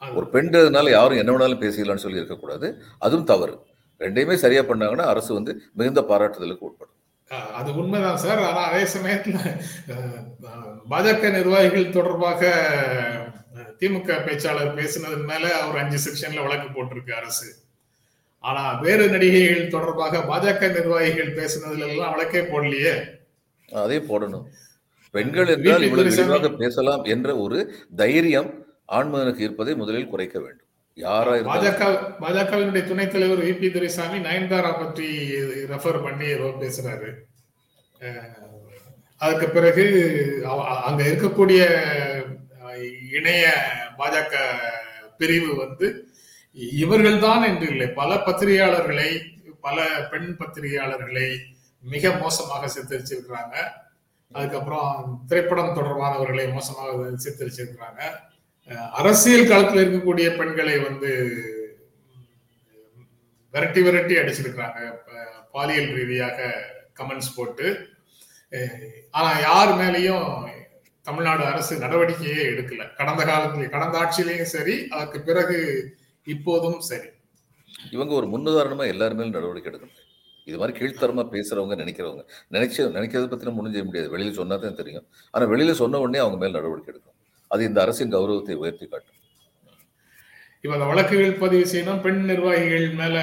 ஒரு 0.09 0.27
பெண்றதுனால 0.33 0.91
யாரும் 0.91 1.19
என்ன 1.19 1.33
வேணாலும் 1.33 1.63
பேசிக்கலாம்னு 1.63 2.05
சொல்லி 2.05 2.17
இருக்கக்கூடாது. 2.17 2.83
அதுவும் 2.99 3.25
தவறு. 3.25 3.59
ரெண்டையுமே 3.99 4.35
சரியா 4.35 4.63
பண்ணாங்கன்னா 4.63 5.01
அரசு 5.01 5.35
வந்து 5.35 5.63
மிகுந்த 5.73 6.01
பாராட்டுதலுக்கு 6.01 6.59
உட்படும். 6.59 6.97
அது 7.55 7.75
உண்மைதான் 7.75 8.17
சார். 8.17 8.39
ஆனா 8.39 8.57
அதே 8.57 8.83
சமயத்துல 8.83 9.63
பாஜக 10.91 11.31
நிர்வாகிகள் 11.31 11.91
தொடர்பாக 11.91 12.53
திமுக 13.79 14.17
பேச்சாளர் 14.27 14.77
பேசினதன் 14.79 15.27
மேல 15.27 15.61
அவர் 15.61 15.83
அஞ்சு 15.83 15.99
செக்ஷன்ல 16.07 16.43
வழக்கு 16.43 16.85
போட்டிருக்கு 16.85 17.11
அரசு. 17.11 17.55
ஆனா 18.39 18.73
வேறு 18.73 19.09
நடிகைகள் 19.09 19.69
தொடர்பாக 19.69 20.19
பாஜக 20.19 20.73
நிர்வாகிகள் 20.73 21.35
பேசினதுல 21.35 21.89
எல்லாம் 21.89 22.11
வழக்கே 22.11 22.41
போடலையே. 22.41 22.95
அதே 23.73 23.99
போடணும். 23.99 24.45
பெண்கள் 25.11 25.47
என்றால் 25.47 25.83
இவ்வளவு 25.83 26.09
விரிவாக 26.09 26.49
பேசலாம் 26.49 27.05
என்ற 27.05 27.37
ஒரு 27.37 27.75
தைரியம் 27.97 28.60
ஆண்மகனுக்கு 28.97 29.47
இருப்பதை 29.47 29.73
முதலில் 29.81 30.13
குறைக்க 30.13 30.37
வேண்டும். 30.45 30.69
யாரா 31.05 31.33
பாஜக 31.49 31.83
பாஜகவினுடைய 32.23 32.83
துணைத் 32.89 33.13
தலைவர் 33.13 33.43
வி 33.49 33.53
பி 33.61 33.69
துரைசாமி 33.75 34.19
நயன்தாரா 34.25 34.71
பற்றி 34.79 35.09
ரெஃபர் 35.73 35.99
பண்ணி 36.07 36.27
ஏதோ 36.37 36.49
பேசுறாரு. 36.63 37.11
அதுக்கு 39.25 39.47
பிறகு 39.57 39.85
அங்க 40.89 41.01
இருக்கக்கூடிய 41.11 41.61
இணைய 43.19 43.45
பாஜக 44.01 44.35
பிரிவு 45.21 45.51
வந்து 45.63 45.89
இவர்கள் 46.83 47.19
தான் 47.27 47.47
என்று 47.51 47.67
இல்லை. 47.73 47.89
பல 48.01 48.11
பத்திரிகையாளர்களை 48.27 49.11
பல 49.67 49.87
பெண் 50.13 50.31
பத்திரிகையாளர்களை 50.41 51.29
மிக 51.93 52.13
மோசமாக 52.23 52.71
சித்தரிச்சிருக்கிறாங்க. 52.75 53.55
அதுக்கப்புறம் 54.33 54.91
திரைப்படம் 55.29 55.77
தொடர்பானவர்களை 55.79 56.47
மோசமாக 56.57 57.13
சித்தரிச்சிருக்கிறாங்க. 57.27 58.03
அரசியல் 59.01 59.49
களத்தில் 59.51 59.83
இருக்கக்கூடிய 59.83 60.27
பெண்களை 60.39 60.75
வந்து 60.79 61.11
விரட்டி 63.55 63.81
விரட்டி 63.87 64.15
அடிச்சிருக்கிறாங்க. 64.21 64.81
பாலியல் 65.55 65.89
ரீதியாக 65.99 66.39
கமெண்ட்ஸ் 66.99 67.35
போட்டு. 67.37 67.67
ஆனா 69.11 69.31
யார் 69.49 69.73
மேலேயும் 69.81 70.29
தமிழ்நாடு 71.09 71.43
அரசு 71.53 71.75
நடவடிக்கையே 71.85 72.43
எடுக்கல. 72.53 72.83
கடந்த 72.99 73.23
காலத்துல 73.31 73.69
கடந்த 73.75 73.97
ஆட்சியிலையும் 74.03 74.53
சரி 74.57 74.75
அதற்கு 74.97 75.21
பிறகு 75.29 75.59
இப்போதும் 76.27 76.79
சரி. 76.91 77.09
இவங்க 77.97 78.13
ஒரு 78.21 78.27
முன்னுதாரணமா 78.33 78.87
எல்லாருமே 78.95 79.29
நடவடிக்கை 79.37 79.71
எடுக்கணும். 79.73 79.99
இது 80.49 80.59
மாதிரி 80.59 80.79
கீழ்த்தரமா 80.79 81.25
பேசுறவங்க 81.35 81.75
நினைக்கிறவங்க. 81.83 82.23
நினைச்ச 82.55 82.87
நினைக்கிறத 82.99 83.27
பத்தின 83.33 83.55
முடிஞ்ச 83.59 83.85
முடியாது. 83.89 84.09
வெளியில 84.17 84.33
சொன்னா 84.41 84.57
தான் 84.57 84.81
தெரியும். 84.81 85.07
ஆனா 85.31 85.45
வெளியில 85.53 85.73
சொன்ன 85.83 86.01
உடனே 86.05 86.21
அவங்க 86.25 86.39
மேல 86.43 86.57
நடவடிக்கை 86.59 86.93
எடுக்கணும். 86.93 87.10
அது 87.51 87.63
இந்த 87.69 87.79
அரசின் 87.85 88.15
கௌரவத்தை 88.15 88.57
உயர்த்தி 88.63 88.87
காட்டும். 88.87 89.19
இப்ப 90.63 90.73
அந்த 90.77 90.87
வழக்குகள் 90.91 91.41
பதிவு 91.43 91.65
செய்யணும் 91.73 92.03
பெண் 92.05 92.23
நிர்வாகிகள் 92.31 92.89
மேல 93.01 93.17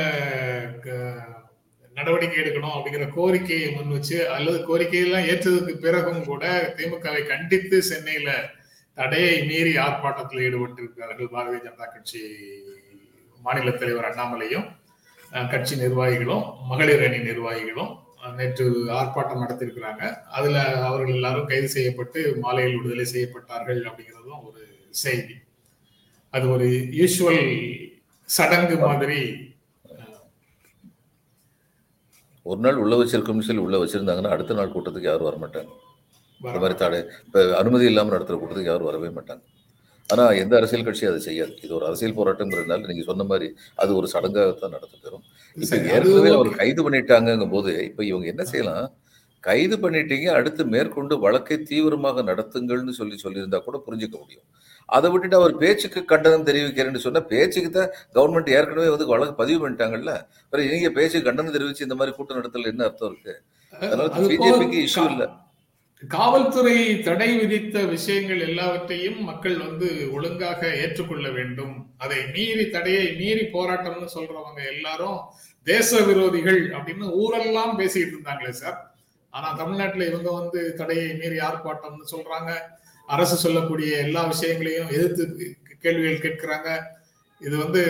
நடவடிக்கை 1.97 2.39
எடுக்கணும் 2.41 2.75
அப்படிங்கிற 2.75 3.05
கோரிக்கையை 3.17 3.67
முன் 3.75 3.93
வச்சு 3.95 4.17
அல்லது 4.35 4.57
கோரிக்கையெல்லாம் 4.69 5.27
ஏற்றதுக்கு 5.31 5.73
பிறகும் 5.85 6.23
கூட 6.25 6.43
திமுகவை 6.77 7.21
கண்டித்து 7.31 7.77
சென்னையில 7.89 8.31
தடையை 8.97 9.35
மீறி 9.49 9.73
ஆர்ப்பாட்டத்தில் 9.85 10.43
ஈடுபட்டிருக்கிறார்கள் 10.47 11.31
பாரதிய 11.35 11.61
ஜனதா 11.65 11.87
கட்சி 11.93 12.21
மாநில 13.39 13.71
தலைவர் 13.71 14.09
அண்ணாமலையும் 14.09 14.67
கட்சி 15.51 15.75
நிர்வாகிகளும் 15.75 16.45
மகளிர் 16.71 17.05
அணி 17.07 17.19
நிர்வாகிகளும். 17.29 17.91
நேற்று 18.35 18.69
ஆர்ப்பாட்டம் 18.85 19.43
நடத்தியிருக்கிறாங்க. 19.47 20.21
அதுல 20.23 20.85
அவர்கள் 20.85 21.13
எல்லாரும் 21.13 21.47
கைது 21.47 21.67
செய்யப்பட்டு 21.67 22.35
மாலையில் 22.39 22.81
விடுதலை 22.81 23.05
செய்யப்பட்டார்கள் 23.05 23.83
அப்படிங்கிறதும் 23.83 24.47
ஒரு 24.47 24.67
செய்தி. 24.89 25.33
அது 26.29 26.49
ஒரு 26.49 26.65
யூஷுவல் 26.67 27.75
சடங்கு 28.23 28.77
மாதிரி 28.77 29.45
ஒரு 32.43 32.59
நாள் 32.59 32.75
உள்ள 32.75 32.95
வச்சிருக்கோம்னு 32.95 33.39
சொல்லி 33.39 33.61
உள்ள 33.61 33.85
வச்சிருந்தாங்கன்னா 33.85 34.27
அடுத்த 34.27 34.53
நாள் 34.53 34.71
கூட்டத்துக்கு 34.71 35.01
யாரும் 35.01 35.27
வரமாட்டாங்க 35.27 35.71
இந்த 36.41 36.49
வர- 36.49 36.59
மாதிரி 36.59 36.79
தடை 36.79 37.05
இப்போ 37.25 37.57
அனுமதி 37.57 37.85
இல்லாமல் 37.85 38.11
நடத்துகிற 38.11 38.45
கூட்டத்துக்கு 38.45 38.63
யாரும் 38.63 38.83
வரவே 38.83 39.07
மாட்டாங்க. 39.07 39.41
ஆனால் 40.07 40.35
எந்த 40.35 40.55
அரசியல் 40.55 40.83
கட்சியும் 40.83 41.13
அதை 41.13 41.25
செய்யாது. 41.25 41.59
இது 41.61 41.75
ஒரு 41.75 41.85
அரசியல் 41.85 42.15
போராட்டங்கிறதுனால 42.15 42.85
நீங்கள் 42.85 43.05
சொன்ன 43.05 43.23
மாதிரி 43.23 43.55
அது 43.75 43.95
ஒரு 43.95 44.09
சடங்காகத்தான் 44.13 44.75
நடத்தப்பெறும். 44.75 45.23
ஏற்கனவே 45.95 46.31
அவர். 46.37 46.49
கைது 46.61 46.81
பண்ணிட்டாங்கங்கும் 46.85 47.53
போது 47.55 47.71
இப்போ 47.89 48.03
இவங்க 48.11 48.27
என்ன 48.33 48.43
செய்யலாம்? 48.51 48.85
கைது 49.43 49.75
பண்ணிட்டீங்க 49.83 50.27
அடுத்து 50.37 50.61
மேற்கொண்டு 50.73 51.15
வழக்கை 51.25 51.57
தீவிரமாக 51.69 52.23
நடத்துங்கள்னு 52.29 52.93
சொல்லி 52.99 53.17
சொல்லியிருந்தா 53.23 53.59
கூட 53.67 53.77
புரிஞ்சுக்க 53.85 54.15
முடியும். 54.23 54.45
அதை 54.89 55.07
விட்டுட்டு 55.11 55.37
அவர் 55.39 55.53
பேச்சுக்கு 55.61 56.01
கண்டனம் 56.11 56.45
தெரிவிக்கிறேன்னு 56.49 57.03
சொன்னா 57.05 57.21
பேச்சுக்கு 57.31 57.69
தான் 57.69 57.91
கவர்மெண்ட் 58.15 58.53
ஏற்கனவே 58.57 58.89
வந்து 58.95 59.07
வழக்கு 59.13 59.35
பதிவு 59.41 59.59
பண்ணிட்டாங்கல்ல? 59.63 60.13
அப்புறம் 60.43 60.67
நீங்க 60.73 60.91
பேச்சுக்கு 60.97 61.27
கண்டனம் 61.29 61.55
தெரிவிச்சு 61.57 61.87
இந்த 61.87 61.97
மாதிரி 62.01 62.15
கூட்டம் 62.17 62.39
நடத்தல 62.39 62.71
என்ன 62.73 62.85
அர்த்தம் 62.89 63.11
இருக்கு? 63.11 63.35
அதனால 63.73 64.09
அது 64.09 64.29
பிஜேபிக்கு 64.31 64.77
போக 64.77 64.87
இஷ்யூ 64.87 65.05
இல்லை. 65.13 65.27
காவல்துறை 66.03 67.01
தடை 67.05 67.27
விதித்த 67.37 67.77
விஷயங்கள் 67.93 68.41
எல்லாவற்றையும் 68.47 69.19
மக்கள் 69.29 69.55
வந்து 69.57 69.87
ஒழுங்காக 70.15 70.61
ஏற்றுக்கொள்ள 70.81 71.27
வேண்டும். 71.37 71.73
அதை 72.03 72.19
மீறி 72.33 72.65
தடையை 72.75 73.05
மீறி 73.19 73.43
போராட்டம்னு 73.55 74.09
சொல்றவங்க 74.15 74.59
எல்லாரும் 74.73 75.17
தேச 75.67 75.99
விரோதிகள் 76.07 76.59
அப்படின்னு 76.77 77.07
ஊரெல்லாம் 77.21 77.73
பேசிக்கிட்டு 77.79 78.15
இருந்தாங்களே 78.15 78.53
சார் 78.59 78.77
ஆனா 79.33 79.47
தமிழ்நாட்டுல 79.61 80.05
இவங்க 80.11 80.29
வந்து 80.39 80.59
தடையை 80.81 81.07
மீறி 81.21 81.39
ஆர்ப்பாட்டம்னு 81.47 82.11
சொல்றாங்க. 82.13 82.51
அரசு 83.07 83.35
சொல்லக்கூடிய 83.45 83.91
எல்லா 84.05 84.21
விஷயங்களையும் 84.33 84.91
எதிர்த்து 84.97 85.47
கேள்விகள் 85.83 86.23
கேட்கிறாங்க. 86.25 86.69
இது 87.41 87.55
வந்து 87.63 87.81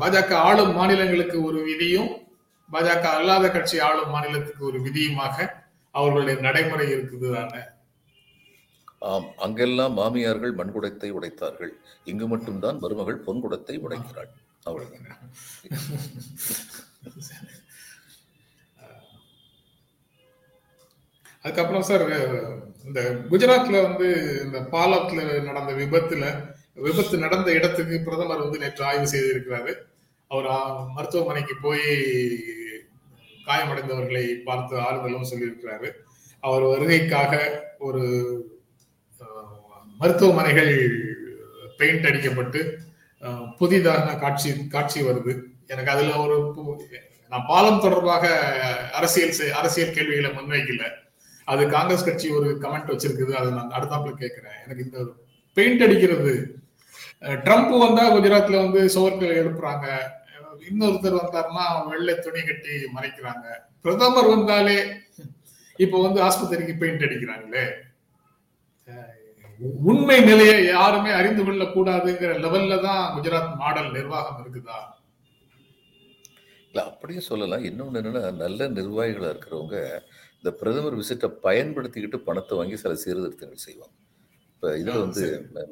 பாஜக 0.00 0.32
ஆளும் 0.48 0.74
மாநிலங்களுக்கு 0.78 1.36
ஒரு 1.48 1.60
விதியும் 1.68 2.10
பாஜக 2.70 3.06
அல்லாத 3.18 3.46
கட்சி 3.50 3.76
ஆளும் 3.88 4.12
மாநிலத்துக்கு 4.14 4.64
ஒரு 4.70 4.78
விதியுமாக 4.86 5.36
அவர்களுடைய 5.98 6.36
நடைமுறை 6.46 6.86
இருக்குது 6.94 7.28
தானே? 7.36 7.62
ஆம் 9.08 9.28
அங்கெல்லாம் 9.44 9.94
மாமியார்கள் 10.00 10.54
மண்குடத்தை 10.60 11.08
உடைத்தார்கள். 11.16 11.72
இங்கு 12.10 12.26
மட்டும்தான் 12.32 12.78
மருமகள் 12.84 13.24
பொன்குடத்தை 13.26 13.76
உடைக்கிறாள். 13.86 14.30
அவ்வளவுதான். 14.68 15.20
அதுக்கப்புறம் 21.44 21.86
சார் 21.88 22.04
இந்த 22.86 23.00
குஜராத்ல 23.30 23.76
வந்து 23.86 24.06
இந்த 24.44 24.58
பாலத்துல 24.74 25.20
நடந்த 25.48 25.72
விபத்துல 25.80 26.24
விபத்து 26.86 27.16
நடந்த 27.24 27.48
இடத்துக்கு 27.58 27.96
பிரதமர் 28.06 28.44
வந்து 28.44 28.62
நேற்று 28.62 28.82
ஆய்வு 28.90 29.06
செய்திருக்கிறாரு. 29.12 29.72
அவர் 30.30 30.48
மருத்துவமனைக்கு 30.96 31.54
போய் 31.66 31.86
காயமடைந்தவர்களை 33.46 34.34
பார்த்து 34.44 34.76
ஆறுதலும் 34.76 35.26
சொல்லியிருக்கிறாரு. 35.30 35.90
அவர் 36.40 36.62
வருகைக்காக 36.62 37.60
ஒரு 37.78 38.42
மருத்துவமனைகள் 39.98 40.90
பெயிண்ட் 41.76 42.06
அடிக்கப்பட்டு 42.06 42.74
புதிதான 43.20 43.56
புதிதாக 43.56 44.14
காட்சி 44.14 44.66
காட்சி 44.66 45.02
வருது. 45.02 45.42
எனக்கு 45.66 45.90
அதுல 45.90 46.16
ஒரு 46.16 46.54
பு- 46.56 46.82
நான் 47.28 47.44
பாலம் 47.46 47.80
தொடர்பாக 47.80 48.28
அரசியல் 48.92 49.52
அரசியல் 49.52 49.92
கேள்விகளை 49.92 50.30
முன்வைக்கல. 50.30 50.90
அது 51.44 51.68
காங்கிரஸ் 51.68 52.04
கட்சி 52.04 52.28
ஒரு 52.28 52.58
கமெண்ட் 52.60 52.90
வச்சிருக்குது. 52.90 53.32
அதை 53.32 53.50
நான் 53.50 53.70
அடுத்தாப்புல 53.70 54.12
கேட்கிறேன். 54.12 54.52
எனக்கு 54.64 54.84
இந்த 54.84 55.12
பெயிண்ட் 55.54 55.82
அடிக்கிறது 55.82 56.54
ட்ரம்ப் 57.20 57.78
வந்தா 57.78 58.14
குஜராத்ல 58.14 58.70
வந்து 58.70 58.88
சுவர்கள் 58.88 59.46
எழுப்புறாங்க. 59.46 59.86
இன்னொருத்தர் 60.68 61.20
வந்தாருன்னா 61.20 61.64
வெள்ளை 61.90 62.14
துணி 62.24 62.42
கட்டி 62.48 62.74
மறைக்கிறாங்க. 62.96 63.46
பிரதமர் 63.84 64.32
வந்தாலே 64.34 64.78
இப்போ 65.84 65.96
வந்து 66.06 66.20
ஆஸ்பத்திரிக்கு 66.26 66.74
பெயிண்ட் 66.82 67.04
அடிக்கிறாங்களே. 67.06 67.64
உண்மை 69.90 70.16
நிலையை 70.28 70.56
யாருமே 70.74 71.10
அறிந்து 71.18 71.42
கொள்ள 71.46 71.64
கூடாதுங்கிற 71.74 72.32
லெவல்ல 72.44 72.76
தான் 72.86 73.02
குஜராத் 73.14 73.52
மாடல் 73.62 73.90
நிர்வாகம் 73.96 74.40
இருக்குதா? 74.42 74.78
இல்ல 76.68 76.82
அப்படியும் 76.90 77.28
சொல்லலாம். 77.30 77.66
இன்னொன்று 77.68 78.00
என்னன்னா 78.00 78.22
நல்ல 78.44 78.68
நிர்வாகிகளா 78.78 79.28
இருக்கிறவங்க 79.34 79.76
இந்த 80.38 80.50
பிரதமர் 80.60 80.98
விசிட்டை 81.00 81.28
பயன்படுத்திக்கிட்டு 81.46 82.18
பணத்தை 82.28 82.54
வாங்கி 82.58 82.78
சில 82.82 82.94
சீர்திருத்தங்கள் 83.04 83.64
செய்வாங்க. 83.66 83.94
இப்போ 84.54 84.68
இதில் 84.80 85.02
வந்து 85.04 85.24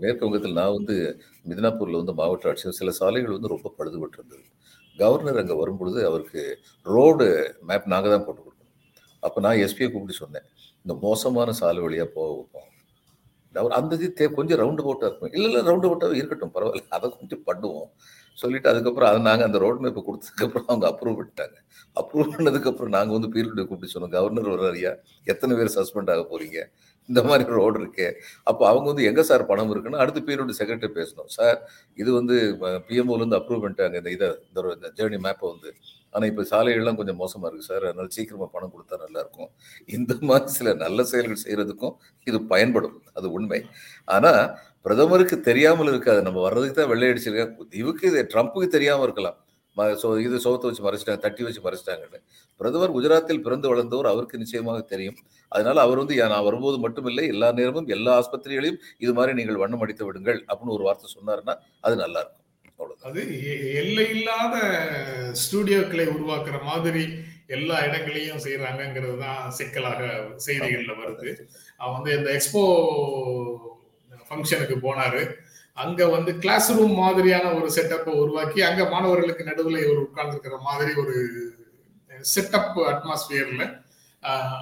மேற்கு 0.02 0.25
வங்கத்தில் 0.26 0.58
நான் 0.61 0.76
வந்து 0.78 0.94
மிதினாப்பூரில் 1.50 2.00
வந்து 2.00 2.14
மாவட்ட 2.20 2.50
ஆட்சியர் 2.50 2.78
சில 2.80 2.92
சாலைகள் 3.00 3.37
வந்து 3.37 3.52
ரொம்ப 3.54 3.72
பழுதுபட்டு 3.78 4.18
இருந்தது 4.20 4.44
கவர்னர் 4.99 5.40
அங்கே 5.42 5.56
வரும்பொழுது 5.62 6.00
அவருக்கு 6.08 6.42
ரோடு 6.87 7.26
மேப் 7.68 7.87
நாங்கள் 7.92 8.12
தான் 8.14 8.25
போட்டு 8.26 8.42
கொடுக்கணும். 8.42 8.75
அப்போ 9.26 9.38
நான் 9.46 9.62
எஸ்பியை 9.66 9.88
கூப்பிட்டு 9.90 10.20
சொன்னேன் 10.22 10.46
இந்த 10.84 10.94
மோசமான 11.06 11.52
சாலை 11.61 11.80
வழியாக 11.87 12.08
போக 12.16 12.28
வைப்போம். 12.37 12.68
அவர் 13.54 13.75
அந்த 13.78 13.92
இது 13.99 14.08
தே 14.18 14.26
கொஞ்சம் 14.37 14.58
ரவுண்டு 14.61 14.82
போட்டாக 14.87 15.08
இருக்கும் 15.08 15.32
இல்லை 15.37 15.49
இல்லை 15.49 15.62
ரவுண்டு 15.68 15.88
போட்டாக 15.90 16.18
இருக்கட்டும் 16.20 16.52
பரவாயில்ல 16.54 16.94
அதை 16.96 17.06
கொஞ்சம் 17.18 17.42
பண்ணுவோம். 17.49 17.90
சொல்லிட்டு 18.42 18.68
அதுக்கப்புறம் 18.70 19.08
அதை 19.11 19.18
நாங்கள் 19.26 19.46
அந்த 19.49 19.58
ரோடு 19.64 19.78
மேப்பை 19.84 20.02
கொடுத்ததுக்கப்புறம் 20.06 20.68
அவங்க 20.70 20.87
அப்ரூவ் 20.90 21.18
பண்ணிட்டாங்க. 21.18 21.56
அப்ரூவ் 22.00 22.30
பண்ணதுக்கப்புறம் 22.34 22.94
நாங்கள் 22.96 23.16
வந்து 23.16 23.30
பீரியட் 23.34 23.61
கூப்பிட்டு 23.70 23.94
சொன்னோம் 23.94 24.14
கவர்னர் 24.16 24.50
வர்றாரியா 24.52 24.92
எத்தனை 25.32 25.52
பேர் 25.58 25.75
சஸ்பெண்ட் 25.78 26.12
ஆக 26.14 26.25
போறீங்க? 26.32 26.61
இந்த 27.11 27.21
மாதிரி 27.28 27.44
ரோடு 27.59 27.76
இருக்கே. 27.82 28.09
அப்போ 28.50 28.62
அவங்க 28.71 28.87
வந்து 28.92 29.06
எங்கே 29.11 29.23
சார் 29.30 29.42
பணம் 29.50 29.73
இருக்குன்னா? 29.75 30.02
அடுத்த 30.04 30.21
பீரியட் 30.28 30.59
செக்ரட்டரி 30.61 30.92
பேசணும். 31.00 31.30
சார் 31.37 31.59
இது 32.02 32.11
வந்து 32.18 32.37
பிஎம்ஓலேருந்து 32.88 33.38
அப்ரூவ் 33.40 33.64
பண்ணிட்டாங்க. 33.64 33.97
இந்த 34.02 34.12
இதை 34.16 34.28
இந்த 34.76 34.90
ஜேர்னி 34.99 35.21
மேப்பை 35.26 35.47
வந்து. 35.54 35.71
ஆனால் 36.14 36.28
இப்போ 36.30 36.42
சாலைகள்லாம் 36.52 36.99
கொஞ்சம் 37.00 37.18
மோசமாக 37.23 37.49
இருக்குது 37.50 37.71
சார். 37.71 37.85
அதனால 37.90 38.09
சீக்கிரமாக 38.16 38.49
பணம் 38.54 38.73
கொடுத்தா 38.75 38.97
நல்லாயிருக்கும். 39.04 39.50
இந்த 39.97 40.14
மாதிரி 40.30 40.52
சில 40.59 40.75
நல்ல 40.85 41.04
செயல்கள் 41.12 41.42
செய்கிறதுக்கும் 41.44 41.94
இது 42.30 42.38
பயன்படும். 42.52 42.97
அது 43.18 43.28
உண்மை. 43.38 43.61
ஆனால் 44.16 44.42
பிரதமருக்கு 44.87 45.37
தெரியாமல் 45.49 45.90
இருக்காது. 45.92 46.21
நம்ம 46.28 46.38
வர்றதுக்கு 46.49 46.76
தான் 46.80 46.90
வெள்ளை 46.92 47.09
இவுக்கு 47.12 47.78
இவருக்கு 47.82 48.06
இது 48.12 48.23
ட்ரம்ப்புக்கு 48.35 48.68
தெரியாமல் 48.76 49.06
இருக்கலாம். 49.09 49.38
சோ 49.97 50.09
இது 50.25 50.37
சோத்தை 50.45 50.67
வச்சு 50.69 50.83
மறைச்சிட்டாங்க 50.85 51.21
தட்டி 51.21 51.43
வச்சு 51.45 51.61
மறைச்சிட்டாங்கன்னு. 51.62 52.19
பிரதமர் 52.61 52.95
குஜராத்தில் 52.97 53.45
பிறந்து 53.47 53.67
வளர்ந்தவர் 53.73 54.11
அவருக்கு 54.11 54.41
நிச்சயமாக 54.43 54.81
தெரியும். 54.91 55.19
அதனால 55.52 55.76
அவர் 55.87 56.00
வந்து 56.02 56.17
"யா, 56.17 56.26
நான் 56.33 56.47
வரும்போது 56.49 56.79
மட்டுமில்லை 56.85 57.25
எல்லா 57.35 57.49
நேரமும் 57.59 57.91
எல்லா 57.97 58.12
ஆஸ்பத்திரிகளையும் 58.21 58.79
இது 59.05 59.12
மாதிரி 59.19 59.33
நீங்கள் 59.38 59.62
வண்ணம் 59.62 59.85
அடித்து 59.85 60.07
விடுங்கள் 60.09 60.41
அப்படின்னு 60.49 60.76
ஒரு 60.76 60.87
வார்த்தை 60.88 61.09
சொன்னாருன்னா 61.17 61.55
அது 61.83 61.97
நல்லா 62.05 62.21
இருக்கும் 62.23 62.41
அது 63.09 63.21
எல்லை 63.83 64.07
இல்லாத 64.14 64.57
ஸ்டூடியோக்களை 65.43 66.07
உருவாக்குற 66.14 66.57
மாதிரி 66.64 67.02
எல்லா 67.57 67.76
இடங்களையும் 67.87 68.43
செய்யறாங்கிறது 68.45 69.17
தான் 69.23 69.43
சிக்கலாக 69.59 70.00
செய்திகள்ல 70.47 70.93
வருது. 71.00 71.31
அவன் 71.81 71.97
வந்து 71.97 72.12
இந்த 72.19 72.31
எக்ஸ்போ 72.37 72.62
ஃபங்க்ஷனுக்கு 74.29 74.76
போனாரு. 74.87 75.23
அங்க 75.73 76.09
வந்து 76.09 76.38
கிளாஸ் 76.38 76.73
ரூம் 76.73 76.95
மாதிரியான 76.95 77.52
ஒரு 77.52 77.71
செட்டப்பை 77.71 78.14
உருவாக்கி 78.14 78.62
அங்க 78.62 78.88
மாணவர்களுக்கு 78.88 79.45
நடுவில் 79.45 79.85
இவர் 79.85 80.02
உட்கார்ந்துருக்கிற 80.02 80.59
மாதிரி 80.59 80.93
ஒரு 80.95 81.14
செட்டப் 82.35 82.76
அட்மாஸ்பியர்ல 82.91 83.64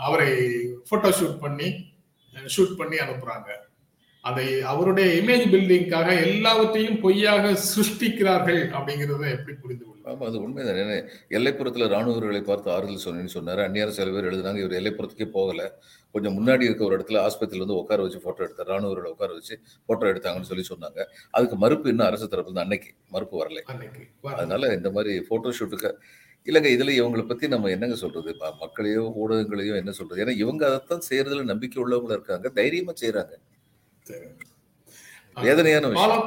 அவரை 0.01 0.31
போட்டோ 0.89 1.09
ஷூட் 1.09 1.41
பண்ணி 1.41 1.69
ஷூட் 2.57 2.77
பண்ணி 2.77 2.97
அனுப்புறாங்க. 2.97 3.49
அதை 4.25 4.63
அவருடைய 4.63 5.23
இமேஜ் 5.23 5.51
பில்டிங்காக 5.51 6.23
எல்லாவற்றையும் 6.23 7.01
பொய்யாக 7.01 7.53
சிருஷ்டிக்கிறார்கள் 7.53 8.59
அப்படிங்கிறத 8.71 9.31
எப்படி 9.31 9.57
புரிந்து 9.57 9.85
கொள்ளும் 9.85 9.99
ஆமா 10.05 10.25
அது 10.27 10.43
உண்மைதான். 10.43 10.75
ஏன்னா 10.75 10.97
எல்லைப்புறத்துல 11.31 11.89
ராணுவர்களை 11.89 12.43
பார்த்து 12.43 12.71
ஆறுதல் 12.71 13.05
சொன்னேன்னு 13.05 13.35
சொன்னாரு. 13.35 13.65
அந்நியார் 13.65 13.89
சில 13.89 14.11
பேர் 14.11 14.25
எழுதுனாங்க 14.25 14.57
இவர் 14.57 14.83
எல்லைப்புறத்துக்கே 14.83 15.31
போகல. 15.31 15.79
கொஞ்சம் 16.11 16.37
முன்னாடி 16.37 16.63
இருக்க 16.63 16.85
ஒரு 16.85 16.99
இடத்துல 16.99 17.27
ஆஸ்பத்திரியில 17.27 17.59
வந்து 17.59 17.77
உட்கார 17.77 18.03
வச்சு 18.03 18.21
போட்டோ 18.21 18.45
எடுத்தார். 18.45 18.69
ராணுவர்களை 18.69 19.11
உட்கார 19.11 19.33
வச்சு 19.33 19.61
போட்டோ 19.87 20.07
எடுத்தாங்கன்னு 20.07 20.41
சொல்லி 20.41 20.65
சொன்னாங்க. 20.69 21.05
அதுக்கு 21.31 21.57
மறுப்பு 21.57 21.89
இன்னும் 21.89 22.07
அரசு 22.07 22.29
இருந்து 22.33 22.61
அன்னைக்கு 22.61 22.91
மறுப்பு 23.11 23.45
வரல. 23.45 23.61
அதனால 24.23 24.75
இந்த 24.75 24.91
மாதிரி 24.91 25.21
போட்டோ 25.21 25.53
ஷூட்டுக்கு 25.61 25.93
இல்லைங்க 26.47 26.69
இதுல 26.77 26.91
இவங்களை 27.01 27.27
பத்தி 27.27 27.49
நம்ம 27.49 27.69
என்னங்க 27.69 27.95
சொல்றது? 27.95 28.37
ம- 28.41 28.53
மக்களையோ 28.61 29.13
ஊடகங்களையோ 29.23 29.75
என்ன 29.77 29.91
சொல்றது? 29.91 30.25
ஏன்னா 30.25 30.37
இவங்க 30.37 30.67
அதைத்தான் 30.67 31.01
செய்யறதுல 31.11 31.45
நம்பிக்கை 31.45 31.83
உள்ளவங்களா 31.83 32.11
இருக்காங்க 32.11 32.49
தைரியமா 32.49 32.93
செய்யறாங்க 33.01 33.35
வேதனையான 35.47 35.89
பாலம் 36.01 36.27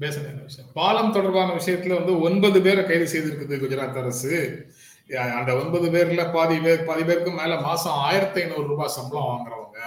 பேசுன 0.00 0.26
விஷயம். 0.46 0.70
பாலம் 0.78 1.12
தொடர்பான 1.16 1.50
விஷயத்துல 1.60 1.96
வந்து 1.98 2.14
ஒன்பது 2.28 2.58
பேரை 2.66 2.84
கைது 2.86 3.06
செய்திருக்குது 3.12 3.60
குஜராத் 3.62 4.00
அரசு. 4.02 4.32
அந்த 5.38 5.50
ஒன்பது 5.62 5.86
பேர்ல 5.94 6.22
பாதி 6.32 6.56
பேர் 6.64 6.84
பாதி 6.88 7.02
பேருக்கு 7.08 7.32
மேல 7.38 7.60
மாசம் 7.60 8.00
ஆயிரத்தி 8.08 8.38
ஐநூறு 8.42 8.66
ரூபாய் 8.72 8.94
சம்பளம் 8.96 9.28
வாங்குறவங்க. 9.30 9.78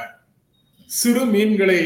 சிறு 0.86 1.24
மீன்களை 1.34 1.80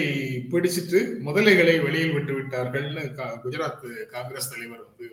பிடிச்சிட்டு 0.51 0.99
முதலைகளை 1.27 1.75
வெளியில் 1.85 2.13
விட்டு 2.13 2.33
விட்டார்கள்னு 2.39 3.03
குஜராத் 3.43 3.87
காங்கிரஸ் 4.15 4.51
தலைவர் 4.51 4.83
வந்து 4.87 5.07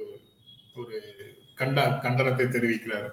ஒரு 0.76 0.96
கண்ட 1.60 1.86
கண்டனத்தை 2.02 2.46
தெரிவிக்கிறார். 2.56 3.08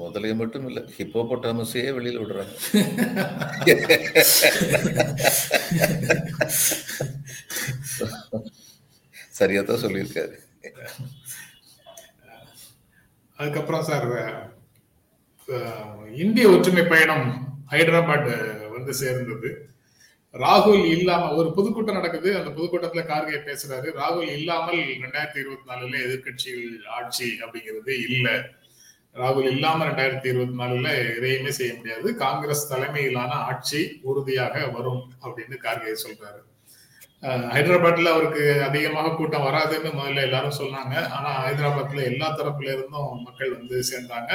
முதலைய 0.00 0.34
மட்டும் 0.40 0.66
இல்ல 0.68 0.80
ஹிப்போபொட்டாமஸையே 0.96 1.90
வெளியில் 1.96 2.20
விடுறாங்க. 2.20 2.54
சரியா 9.38 9.62
தான் 9.62 9.82
சொல்லியிருக்காரு. 9.84 10.36
அதுக்கப்புறம் 13.38 13.86
சார் 13.90 14.08
இந்திய 16.24 16.46
ஒற்றுமை 16.54 16.84
பயணம் 16.92 17.26
ஹைதராபாத் 17.70 18.32
வந்து 18.76 18.92
சேர்ந்தது. 19.02 19.50
ராகுல் 20.44 20.84
இல்லாம 20.96 21.30
ஒரு 21.40 21.48
பொதுக்கூட்டம் 21.56 21.98
நடக்குது. 21.98 22.30
அந்த 22.38 22.50
பொதுக்கூட்டத்துல 22.58 23.02
கார்கே 23.10 23.38
பேசுறாரு. 23.48 23.88
ராகுல் 24.00 24.34
இல்லாமல் 24.38 24.82
ரெண்டாயிரத்தி 25.04 25.42
இருபத்தி 25.42 25.66
நாலுல 25.70 26.02
எதிர்க்கட்சிகள் 26.06 26.86
ஆட்சி 26.98 27.28
அப்படிங்கிறது 27.44 27.94
இல்லை. 28.08 28.36
ராகுல் 29.20 29.48
இல்லாம 29.50 29.84
ரெண்டாயிரத்தி 29.84 30.28
இருபத்தி 30.32 30.56
நாலுல 30.60 31.16
எதையுமே 31.16 31.50
செய்ய 31.50 31.74
முடியாது. 31.74 32.14
காங்கிரஸ் 32.16 32.68
தலைமையிலான 32.68 33.32
ஆட்சி 33.48 33.80
உறுதியாக 34.02 34.66
வரும் 34.66 35.02
அப்படின்னு 35.24 35.56
கார்கே 35.64 35.94
சொல்றாரு. 36.04 36.40
ஹைதராபாத்ல 37.54 38.12
அவருக்கு 38.14 38.62
அதிகமாக 38.62 39.14
கூட்டம் 39.14 39.44
வராதுன்னு 39.46 39.90
முதல்ல 39.98 40.22
எல்லாரும் 40.22 40.58
சொன்னாங்க. 40.58 40.94
ஆனா 41.16 41.30
ஹைதராபாத்ல 41.46 42.02
எல்லா 42.02 42.28
தரப்புல 42.36 42.72
இருந்தும் 42.76 43.22
மக்கள் 43.22 43.56
வந்து 43.58 43.82
சேர்ந்தாங்க. 43.90 44.32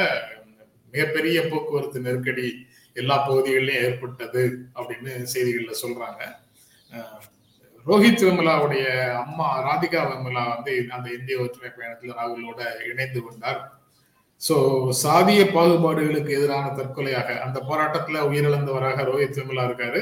மிகப்பெரிய 0.91 1.41
போக்குவரத்து 1.41 2.00
நெருக்கடி 2.00 2.67
எல்லா 2.93 3.17
பகுதிகளிலும் 3.27 3.81
ஏற்பட்டது 3.88 4.43
அப்படின்னு 4.75 5.12
செய்திகள்ல 5.34 5.74
சொல்றாங்க. 5.81 6.22
ரோஹித் 7.86 8.24
வெமுலாவுடைய 8.27 8.86
அம்மா 9.24 9.48
ராதிகா 9.67 10.00
வெமுலா 10.12 10.43
வந்து 10.53 10.86
அந்த 10.89 11.07
இந்திய 11.17 11.39
ஒற்றுமை 11.39 11.72
பயணத்துல 11.77 12.15
ராகுலோட 12.19 12.62
இணைந்து 12.91 13.22
கொண்டார். 13.24 13.62
ஸோ 14.41 14.56
சாதிய 15.03 15.41
பாகுபாடுகளுக்கு 15.56 16.32
எதிரான 16.38 16.65
தற்கொலையாக 16.79 17.29
அந்த 17.46 17.58
போராட்டத்துல 17.70 18.22
உயிரிழந்தவராக 18.29 19.06
ரோஹித் 19.10 19.39
வெமுலா 19.39 19.63
இருக்காரு. 19.70 20.01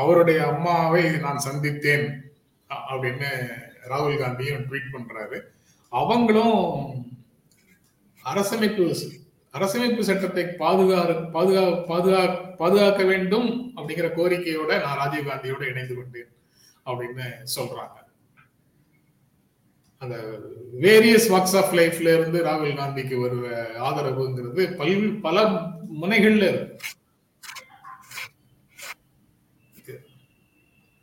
அவருடைய 0.00 0.40
அம்மாவை 0.52 1.04
நான் 1.24 1.44
சந்தித்தேன் 1.46 2.06
அப்படின்னு 2.90 3.30
ராகுல் 3.92 4.20
காந்தியும் 4.22 4.66
ட்வீட் 4.68 4.92
பண்றாரு. 4.96 5.38
அவங்களும் 5.92 6.58
அரசமைப்பு 8.24 8.84
அரசமைப்பு 9.54 10.02
சட்டத்தை 10.08 10.44
பாதுகா 10.60 10.98
பாதுகா 11.36 11.64
பாதுகா 11.88 12.20
பாதுகாக்க 12.60 13.02
வேண்டும் 13.12 13.48
அப்படிங்கிற 13.76 14.08
கோரிக்கையோட 14.18 14.72
நான் 14.84 15.00
ராஜீவ் 15.02 15.30
காந்தியோட 15.30 15.64
இணைந்து 15.70 15.94
கொண்டேன் 15.96 16.30
அப்படின்னு 16.86 17.26
சொல்றாங்க. 17.56 17.96
அந்த 20.02 20.16
வேரியஸ் 20.80 21.26
வாக்ஸ் 21.28 21.56
ஆஃப் 21.56 21.72
லைஃப்ல 21.72 22.10
இருந்து 22.14 22.44
ராகுல் 22.44 22.76
காந்திக்கு 22.76 23.16
வருவ 23.24 23.46
ஆதரவுங்கிறது 23.78 24.76
பல் 24.76 25.20
பல 25.20 25.44
முனைகள்ல 26.02 26.70
இருக்கு. 29.74 30.06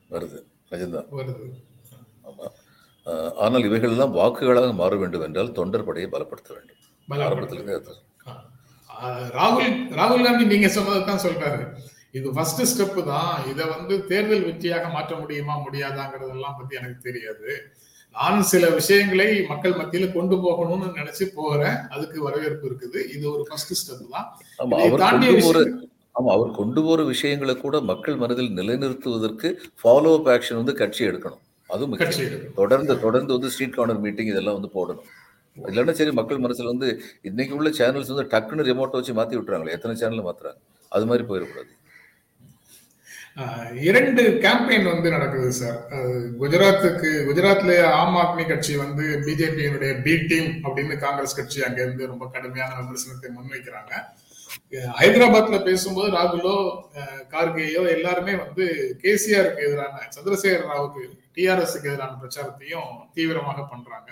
வருது. 0.09 0.39
நிஜம்தான் 0.71 1.07
வருது. 1.11 1.49
ஆமா. 2.23 2.47
ஆனால் 3.35 3.63
இவைகள் 3.63 3.89
எல்லாம் 3.89 4.15
வாக்குகளாக 4.15 4.73
மாற 4.73 4.95
வேண்டும் 4.95 5.21
என்றால் 5.21 5.51
தொண்டர் 5.51 5.83
படையை 5.83 6.11
பலப்படுத்த 6.11 6.49
வேண்டும். 6.53 6.81
ஆஹ் 9.03 9.27
ராகுல் 9.39 9.71
ராகுல் 9.99 10.23
காந்தி 10.23 10.45
நீங்க 10.45 10.67
சொன்னதான் 10.67 11.23
சொல்றாரு. 11.23 11.63
இது 12.11 12.33
ஃபர்ஸ்ட் 12.33 12.63
ஸ்டெப் 12.67 13.03
தான். 13.03 13.47
இதை 13.47 13.67
வந்து 13.67 14.05
தேர்தல் 14.05 14.45
வெற்றியாக 14.45 14.91
மாற்ற 14.91 15.15
முடியுமா 15.15 15.55
முடியாதாங்கிறதெல்லாம் 15.65 16.57
பத்தி 16.57 16.75
எனக்கு 16.75 16.97
தெரியாது. 17.01 17.75
நான் 18.19 18.47
சில 18.51 18.65
விஷயங்களை 18.77 19.27
மக்கள் 19.49 19.77
மத்தியில 19.79 20.05
கொண்டு 20.15 20.35
போகணும்னு 20.45 20.87
நினைச்சு 20.99 21.25
போகிறேன் 21.37 21.77
அதுக்கு 21.95 22.17
வரவேற்பு 22.27 22.65
இருக்குது. 22.69 22.99
இது 23.15 23.25
ஒரு 23.33 23.43
ஃபர்ஸ்ட் 23.49 23.73
ஸ்டெப் 23.79 24.07
தான். 24.15 24.27
ஆமா 24.63 24.77
இதை 24.79 24.87
அவர் 24.87 25.03
தாண்டிய 25.03 25.31
கொண்டு 25.31 25.45
போற 25.47 25.59
விஷயம் 25.59 25.83
ஆமா 26.19 26.29
அவர் 26.35 26.51
கொண்டு 26.59 26.81
போற 26.87 27.01
விஷயங்களை 27.11 27.55
கூட 27.65 27.81
மக்கள் 27.91 28.15
மனதில் 28.23 28.51
நிலைநிறுத்துவதற்கு 28.59 29.49
ஃபாலோ 29.81 30.13
அப் 30.19 30.29
ஆக்ஷன் 30.35 30.59
வந்து 30.61 30.75
கட்சி 30.81 31.03
எடுக்கணும். 31.09 31.43
அதுவும். 31.69 31.97
தொடர்ந்து 32.59 32.93
தொடர்ந்து 33.05 33.35
வந்து 33.37 33.51
ஸ்ட்ரீட் 33.53 33.77
கார்னர் 33.77 34.03
மீட்டிங் 34.05 34.31
இதெல்லாம் 34.33 34.57
வந்து 34.59 34.71
போடணும். 34.77 35.07
இல்லைன்னா 35.57 35.93
சரி 35.99 36.11
மக்கள் 36.19 36.43
மனசுல 36.45 36.71
வந்து 36.73 36.89
இன்னைக்கு 37.29 37.55
உள்ள 37.59 37.69
சேனல்ஸ் 37.81 38.11
வந்து 38.13 38.29
டக்குன்னு 38.33 38.67
ரிமோட்டை 38.69 38.99
வச்சு 38.99 39.17
மாத்தி 39.19 39.37
விட்டுறாங்களே. 39.37 39.75
எத்தனை 39.77 39.95
சேனல் 40.01 40.27
மாத்துறாங்க? 40.29 40.59
அது 40.91 41.07
மாதிரி 41.11 41.23
போயிடக்கூடாது. 41.29 41.71
இரண்டு 43.87 44.21
கேம்பெயின் 44.43 44.87
வந்து 44.91 45.09
நடக்குது 45.15 45.49
சார் 45.59 45.79
குஜராத்துக்கு 46.39 47.09
குஜராத்ல 47.27 47.73
ஆம் 47.97 48.17
ஆத்மி 48.21 48.43
கட்சி 48.51 48.73
வந்து 48.83 49.03
பிஜேபியினுடைய 49.25 49.91
பி 50.05 50.13
டீம் 50.29 50.49
அப்படின்னு 50.65 50.95
காங்கிரஸ் 51.03 51.37
கட்சி 51.39 51.59
அங்க 51.67 51.79
இருந்து 51.85 52.09
ரொம்ப 52.11 52.25
கடுமையான 52.35 52.71
விமர்சனத்தை 52.79 53.29
முன்வைக்கிறாங்க. 53.35 53.93
ஹைதராபாத்ல 54.99 55.57
பேசும்போது 55.67 56.09
ராகுலோ 56.17 56.55
கார்கேயோ 57.33 57.81
எல்லாருமே 57.95 58.33
வந்து 58.43 58.65
கேசிஆருக்கு 59.03 59.65
எதிரான 59.67 60.03
சந்திரசேகர 60.15 60.65
ராவுக்கு 60.71 61.03
டிஆர்எஸ்க்கு 61.35 61.89
எதிரான 61.91 62.17
பிரச்சாரத்தையும் 62.21 62.91
தீவிரமாக 63.15 63.59
பண்றாங்க. 63.73 64.09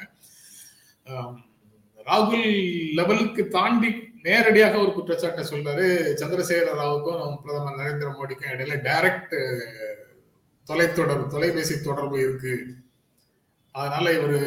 ராகுல் 2.10 2.50
லெவலுக்கு 3.00 3.44
தாண்டி 3.58 3.92
நேரடியாக 4.26 4.76
ஒரு 4.84 4.92
குற்றச்சாட்டை 4.94 5.44
சொல்றாரு 5.50 5.88
சந்திரசேகர 6.22 6.72
ராவுக்கும் 6.82 7.36
பிரதமர் 7.44 7.80
நரேந்திர 7.82 8.10
மோடிக்கும் 8.18 8.54
இடையில 8.54 8.76
டைரக்ட் 8.88 9.36
தொலைத்தொடர்பு 10.68 11.26
தொலைபேசி 11.34 11.76
தொடர்பு 11.88 12.18
இருக்கு. 12.26 12.56
அதனால 13.76 14.06
இவர் 14.18 14.38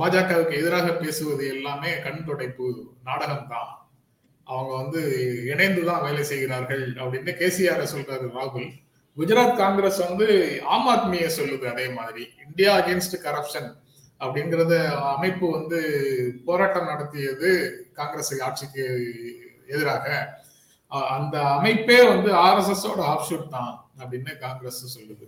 பாஜகவுக்கு 0.00 0.54
எதிராக 0.60 0.88
பேசுவது 1.02 1.42
எல்லாமே 1.54 1.90
கண் 2.04 2.24
தொடைப்பு 2.28 2.66
நாடகம் 3.08 3.48
தான். 3.52 3.70
அவங்க 4.46 4.72
வந்து 4.82 5.00
இணைந்து 5.52 5.82
தான் 5.88 6.04
வேலை 6.06 6.22
செய்கிறார்கள் 6.30 6.84
அப்படின்னு 7.02 7.32
கேசிஆர் 7.40 7.92
சொல்றாரு 7.94 8.26
ராகுல். 8.38 8.68
குஜராத் 9.16 9.60
காங்கிரஸ் 9.62 10.00
வந்து 10.08 10.26
ஆம் 10.74 10.88
ஆத்மியை 10.94 11.28
சொல்லுது 11.38 11.66
அதே 11.72 11.86
மாதிரி. 11.98 12.24
இந்தியா 12.46 12.72
அகேன்ஸ்ட் 12.80 13.16
கரப்ஷன் 13.26 13.68
அப்படிங்கிறத 14.24 14.74
அமைப்பு 15.14 15.46
வந்து 15.58 15.78
போராட்டம் 16.44 16.90
நடத்தியது 16.92 17.50
காங்கிரஸ் 17.98 18.42
ஆட்சிக்கு 18.48 18.84
எதிராக. 19.74 20.06
அந்த 21.16 21.36
அமைப்பே 21.56 21.98
வந்து 22.12 22.30
ஆர்எஸ்எஸ் 22.46 22.86
ஓட 22.90 23.02
ஆப்ஷூட் 23.12 23.48
தான் 23.56 23.72
அப்படின்னு 23.98 24.32
காங்கிரஸ் 24.44 24.98
சொல்லுது. 24.98 25.26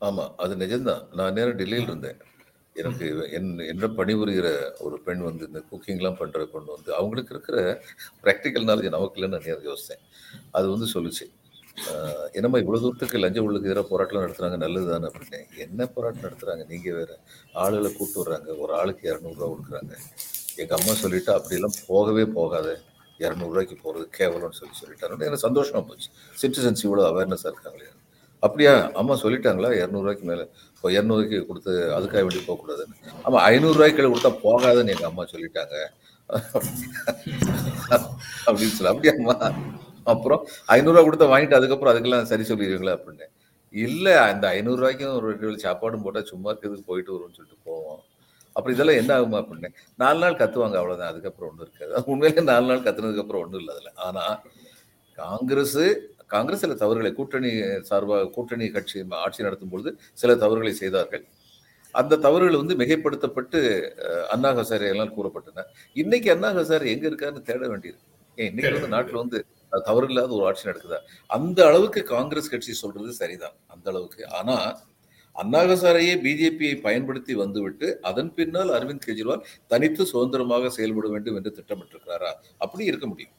ஆமா 0.00 0.24
அது 0.44 0.54
நிஜம்தான். 0.62 1.02
நான் 1.18 1.36
நேரம் 1.38 1.58
டெல்லியில் 1.58 1.88
இருந்தேன். 1.88 2.20
எனக்கு 2.80 3.06
என் 3.36 3.50
என்ன 3.72 3.88
பணிபுரிகிற 3.98 4.48
ஒரு 4.84 4.96
பெண் 5.06 5.22
வந்து 5.28 5.46
இந்த 5.48 5.60
குக்கிங்லாம் 5.70 6.18
பண்ணுற 6.20 6.44
பொண்ணு 6.52 6.76
வந்து 6.76 6.90
அவங்களுக்கு 6.98 7.34
இருக்கிற 7.34 7.58
ப்ராக்டிக்கல் 8.24 8.66
நாலேஜ் 8.68 8.94
நமக்கு 8.94 9.18
இல்லைன்னு 9.18 9.36
நான் 9.36 9.68
யோசித்தேன். 9.70 10.02
அது 10.58 10.66
வந்து 10.74 10.88
சொல்லுச்சு. 10.94 11.26
என்னம்மா 12.36 12.58
இவ்வளோ 12.62 12.80
தூரத்துக்கு 12.82 13.22
லஞ்ச 13.22 13.38
உள்ளுக்கு 13.44 13.68
எதிராக 13.68 13.86
போராட்டம் 13.90 14.24
நடத்துறாங்க? 14.24 14.56
நல்லது 14.64 14.86
தானே 14.92 15.06
அப்படின்னு 15.10 15.40
என்ன 15.64 15.86
போராட்டம் 15.94 16.26
நடத்துகிறாங்க 16.26 16.64
நீங்கள் 16.72 16.96
வேறு. 16.98 17.16
ஆளுகளை 17.62 17.90
கூப்பிட்டு 17.96 18.22
வர்றாங்க. 18.22 18.48
ஒரு 18.64 18.72
ஆளுக்கு 18.80 19.04
இரநூறுவா 19.10 19.48
கொடுக்குறாங்க. 19.52 19.92
எங்கள் 20.62 20.76
அம்மா 20.78 20.94
சொல்லிவிட்டு 21.02 21.32
அப்படிலாம் 21.38 21.78
போகவே 21.90 22.24
போகாத. 22.38 22.68
இரநூறுவாய்க்கு 23.24 23.76
போகிறது 23.84 24.06
கேவலம்னு 24.18 24.58
சொல்லி 24.60 24.74
சொல்லிட்டாங்க. 24.82 25.18
எனக்கு 25.28 25.46
சந்தோஷமாக 25.48 25.84
போச்சு. 25.88 26.08
சிட்டிசன்ஸ் 26.42 26.84
இவ்வளோ 26.86 27.04
அவேர்னஸாக 27.10 27.52
இருக்காங்களே. 27.52 27.90
அப்படியா? 28.46 28.72
அம்மா 29.00 29.14
சொல்லிட்டாங்களா? 29.22 29.68
இரநூறுவாய்க்கு 29.80 30.26
மேலே. 30.30 30.44
இப்போ 30.76 30.90
இரநூறுவாய்க்கு 30.96 31.40
கொடுத்து 31.50 31.72
அதுக்காக 31.96 32.22
வேண்டி 32.26 32.42
போகக்கூடாதுன்னு. 32.48 32.96
ஆமாம் 33.26 33.44
ஐநூறுரூவாய்க்கு 33.50 34.12
கொடுத்தா 34.14 34.32
போகாதுன்னு 34.46 34.94
எங்கள் 34.94 35.10
அம்மா 35.10 35.24
சொல்லிட்டாங்க. 35.34 35.76
அப்படின்னு 38.48 38.74
சொல்லி 38.76 38.92
அப்படியாம்மா 38.92 39.36
அப்புறம் 40.12 40.40
ஐநூறுரூவா 40.76 41.02
கொடுத்தா 41.06 41.26
வாங்கிட்டு 41.32 41.58
அதுக்கப்புறம் 41.58 41.92
அதுக்கெல்லாம் 41.92 42.30
சரி 42.32 42.44
சொல்லிடுவீங்களா 42.50 42.94
அப்படின்னு. 42.96 43.26
இல்லை 43.74 44.14
அந்த 44.30 44.44
ஐநூறுரூவாய்க்கும் 44.56 45.16
ஒரு 45.18 45.26
ரெண்டு 45.30 45.46
வேளை 45.46 45.58
சாப்பாடும் 45.66 46.04
போட்டால் 46.06 46.30
சும்மா 46.30 46.48
இருக்கிறதுக்கு 46.52 46.88
போயிட்டு 46.90 47.12
வருவோம்னு 47.14 47.36
சொல்லிட்டு 47.38 47.58
போவோம். 47.68 48.00
அப்புறம் 48.56 48.74
இதெல்லாம் 48.76 48.98
என்ன 49.02 49.12
ஆகுமா 49.18 49.38
அப்படின்னு. 49.42 49.68
நாலு 50.02 50.18
நாள் 50.22 50.40
கத்துவாங்க 50.40 50.76
அவ்வளோதான் 50.80 51.10
அதுக்கப்புறம் 51.12 51.50
ஒன்றும் 51.50 51.66
இருக்காது. 51.66 52.02
உண்மையிலே 52.12 52.42
நாலு 52.52 52.66
நாள் 52.70 52.82
கத்துனதுக்கு 52.86 53.24
அப்புறம் 53.24 53.44
ஒன்றும் 53.44 53.62
இல்லை 53.62 53.74
அதில். 53.76 53.94
ஆனால் 54.06 54.34
காங்கிரஸ் 55.18 55.78
காங்கிரஸ் 56.34 56.62
சில 56.64 56.74
தவறுகளை 56.82 57.10
கூட்டணி 57.16 57.50
சார்பாக 57.88 58.28
கூட்டணி 58.34 58.66
கட்சி 58.76 58.98
ஆட்சி 59.24 59.46
நடத்தும் 59.46 59.72
பொழுது 59.72 59.90
சில 60.20 60.34
தவறுகளை 60.42 60.72
செய்தார்கள். 60.82 61.24
அந்த 61.94 62.18
தவறுகள் 62.26 62.60
வந்து 62.60 62.74
மிகைப்படுத்தப்பட்டு 62.82 63.58
அண்ணா 64.34 64.50
ஹசாரே 64.58 64.86
எல்லாம் 64.92 65.12
கூறப்பட்டன. 65.16 65.64
இன்னைக்கு 66.02 66.28
அண்ணா 66.34 66.50
ஹசாரே 66.58 66.92
எங்க 66.94 67.04
இருக்காருன்னு 67.10 67.48
தேட 67.50 67.64
வேண்டியது 67.72 68.00
ஏன் 68.38 68.48
இன்னைக்கு 68.50 68.72
வந்து 68.76 68.94
நாட்டுல 68.96 69.20
வந்து 69.24 69.38
தவறு 69.80 70.06
இல்லாத 70.06 70.32
ஒரு 70.32 70.46
ஆட்சி 70.46 70.68
நடக்குதா? 70.68 70.98
அந்த 71.26 71.66
அளவுக்கு 71.66 72.02
காங்கிரஸ் 72.02 72.50
கட்சி 72.50 72.72
சொல்றது 72.72 73.12
சரிதான் 73.12 73.52
அந்த 73.66 73.90
அளவுக்கு. 73.90 74.28
ஆனா 74.28 74.80
அண்ணாகசாரையே 75.36 76.14
பிஜேபியை 76.22 76.80
பயன்படுத்தி 76.80 77.34
வந்துவிட்டு 77.34 78.00
அதன் 78.02 78.34
பின்னால் 78.34 78.68
அரவிந்த் 78.68 79.06
கெஜ்ரிவால் 79.06 79.44
தனித்து 79.66 80.06
சுதந்திரமாக 80.06 80.70
செயல்பட 80.70 81.08
வேண்டும் 81.08 81.36
என்று 81.36 81.54
திட்டமிட்டிருக்கிறாரா? 81.56 82.32
அப்படி 82.58 82.84
இருக்க 82.84 83.06
முடியும். 83.06 83.32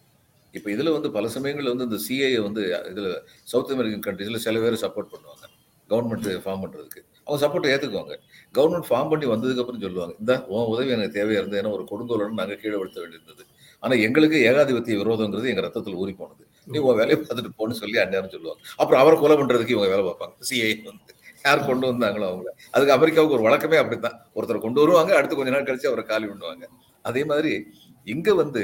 இப்ப 0.51 0.71
இதுல 0.71 0.91
வந்து 0.91 1.11
பல 1.11 1.27
சமயங்களில் 1.27 1.75
வந்து 1.75 1.83
இந்த 1.83 1.99
சிஐஏ 2.09 2.41
வந்து 2.41 2.61
இதுல 2.93 3.17
சவுத் 3.43 3.71
அமெரிக்கன் 3.71 4.05
கண்ட்ரீஸ்ல 4.07 4.35
சில 4.35 4.59
பேர் 4.59 4.81
சப்போர்ட் 4.81 5.11
பண்ணுவாங்க. 5.13 5.45
கவர்மெண்ட் 5.89 6.43
ஃபார்ம் 6.45 6.63
பண்றதுக்கு. 6.63 7.01
அவங்க 7.25 7.47
சப்போர்ட் 7.47 7.71
ஏத்துக்குவாங்க. 7.71 8.13
கவர்மெண்ட் 8.53 8.89
ஃபார்ம் 8.89 9.09
பண்ணி 9.09 9.25
வந்ததுக்கு 9.25 9.59
அப்புறம் 9.59 9.81
சொல்லுவாங்க 9.81 10.15
இந்த 10.19 10.45
உன் 10.47 10.65
உதவி 10.65 10.89
எனக்கு 10.89 11.19
தேவையா 11.19 11.31
இருந்தது 11.31 11.61
ஏன்னா 11.61 11.71
ஒரு 11.71 11.83
கொடுங்கோலன்னு 11.91 12.33
நாங்கள் 12.33 12.59
கீழே 12.59 12.75
விழுத்த 12.75 12.99
வேண்டியிருந்தது. 13.03 13.43
ஆனா 13.83 13.95
எங்களுக்கு 14.07 14.37
ஏகாதிபத்திய 14.49 14.95
விரோதங்கிறது 15.01 15.49
எங்க 15.49 15.61
ரத்தத்தில் 15.61 15.95
ஊறி 15.95 16.13
போனது. 16.13 16.43
நீ 16.67 16.77
உன் 16.79 16.99
வேலையை 17.01 17.17
பார்த்துட்டு 17.19 17.51
போன்னு 17.59 17.79
சொல்லி 17.81 17.97
அந்நேரம் 18.03 18.33
சொல்லுவாங்க. 18.35 18.61
அப்புறம் 18.77 19.01
அவரை 19.01 19.17
கொலை 19.19 19.35
பண்றதுக்கு 19.37 19.75
இவங்க 19.75 19.89
வேலை 19.93 20.03
பார்ப்பாங்க. 20.05 20.35
சிஐ 20.49 20.71
வந்து. 20.85 21.11
யார் 21.45 21.67
கொண்டு 21.67 21.85
வந்தாங்களோ 21.91 22.25
அவங்கள. 22.31 22.49
அதுக்கு 22.73 22.93
அமெரிக்காவுக்கு 22.93 23.37
ஒரு 23.37 23.45
வழக்கமே 23.47 23.77
அப்படித்தான். 23.77 24.17
ஒருத்தர் 24.35 24.65
கொண்டு 24.65 24.81
வருவாங்க 24.81 25.11
அடுத்து 25.17 25.35
கொஞ்ச 25.35 25.51
நாள் 25.51 25.67
கழிச்சு 25.69 25.89
அவரை 25.91 26.05
காலி 26.05 26.27
பண்ணுவாங்க. 26.27 26.65
அதே 27.05 27.23
மாதிரி 27.25 27.53
இங்க 28.07 28.33
வந்து 28.33 28.63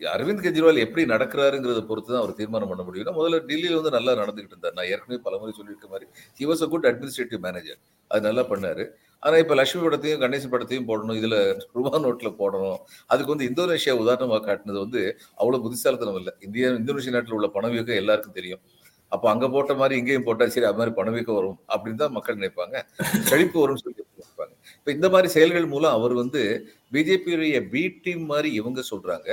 அரவிந்த் 0.00 0.42
கெஜ்ரிவால் 0.44 0.84
எப்படி 0.84 1.02
நடக்கிறாருங்கிறத 1.06 1.80
பொறுத்து 1.86 2.10
தான் 2.12 2.22
அவர் 2.22 2.38
தீர்மானம் 2.40 2.70
பண்ண 2.72 2.82
முடியும். 2.82 3.16
முதல்ல 3.18 3.38
டெல்லியில் 3.50 3.78
வந்து 3.80 3.90
நல்லா 3.90 4.12
நடந்துகிட்டு 4.20 4.54
இருந்தார். 4.54 4.76
நான் 4.76 4.90
ஏற்கனவே 4.92 5.20
பலமுறை 5.24 5.52
சொல்லியிருக்க 5.56 5.88
மாதிரி 5.88 6.06
he 6.40 6.46
was 6.50 6.62
a 6.66 6.68
good 6.68 6.86
administrative 6.86 7.40
manager 7.46 7.80
அது 8.10 8.22
நல்லா 8.28 8.44
பண்ணாரு. 8.52 8.84
ஆனா 9.22 9.36
இப்ப 9.42 9.54
லட்சுமி 9.58 9.82
படத்தையும் 9.84 10.20
கணேசன் 10.24 10.52
படத்தையும் 10.54 10.88
போடணும் 10.90 11.18
இதுல 11.20 11.36
ரூபா 11.76 11.92
நோட்ல 12.04 12.28
போடணும். 12.40 12.78
அதுக்கு 13.12 13.32
வந்து 13.34 13.48
இந்தோனேஷியா 13.50 13.94
உதாரணமாக 14.02 14.42
காட்டினது 14.48 14.78
வந்து 14.84 15.02
அவ்வளவு 15.40 15.62
புத்திசாலித்தனம் 15.64 16.18
இல்லை. 16.20 16.34
இந்தியா 16.46 16.68
இந்தோனேஷியா 16.80 17.14
நாட்டில் 17.16 17.36
உள்ள 17.38 17.48
பணவீக்கம் 17.56 18.00
எல்லாருக்கும் 18.02 18.38
தெரியும். 18.40 18.62
அப்ப 19.12 19.24
அங்க 19.32 19.46
போட்ட 19.52 19.72
மாதிரி 19.80 19.94
இங்கேயும் 20.00 20.26
போட்டா 20.26 20.46
சரி 20.54 20.66
அது 20.70 20.78
மாதிரி 20.80 20.94
பணவீக்கம் 20.98 21.38
வரும் 21.38 21.58
அப்படின்னு 21.72 22.00
தான் 22.02 22.14
மக்கள் 22.16 22.38
நினைப்பாங்க. 22.40 22.76
செழிப்பு 23.30 23.56
வரும்னு 23.62 23.82
சொல்லி 23.84 24.02
நினைப்பாங்க. 24.02 24.52
இப்ப 24.78 24.92
இந்த 24.96 25.08
மாதிரி 25.14 25.28
செயல்கள் 25.36 25.68
மூலம் 25.74 25.94
அவர் 25.98 26.14
வந்து 26.22 26.42
பிஜேபியுடைய 26.96 27.60
பி 27.72 27.82
டீம் 28.04 28.26
மாதிரி 28.32 28.50
இவங்க 28.60 28.82
சொல்றாங்க. 28.90 29.30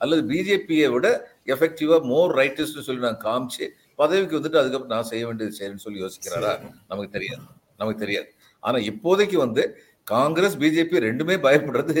அல்லது 0.00 0.22
பிஜேபியை 0.30 0.88
விட 0.94 1.06
எஃபெக்டிவா 1.54 1.96
மோர் 2.12 2.32
ரைட்டர்ஸ்னு 2.40 2.86
சொல்லி 2.88 3.04
நான் 3.08 3.22
காமிச்சு 3.28 3.66
பதவிக்கு 4.00 4.36
வந்துட்டு 4.38 4.60
அதுக்கப்புறம் 4.60 4.94
நான் 4.96 5.08
செய்ய 5.12 5.22
வேண்டியது 5.28 5.56
செய்யணும்னு 5.58 5.84
சொல்லி 5.86 6.02
யோசிக்கிறாரா? 6.04 6.52
நமக்கு 6.90 7.14
தெரியாது. 7.16 7.44
நமக்கு 7.80 8.02
தெரியாது. 8.04 8.28
ஆனா 8.60 8.78
இப்போதைக்கு 8.90 9.36
வந்து 9.36 9.62
காங்கிரஸ் 10.04 10.56
பிஜேபி 10.58 11.02
ரெண்டுமே 11.08 11.36
பயப்படுறது 11.46 11.96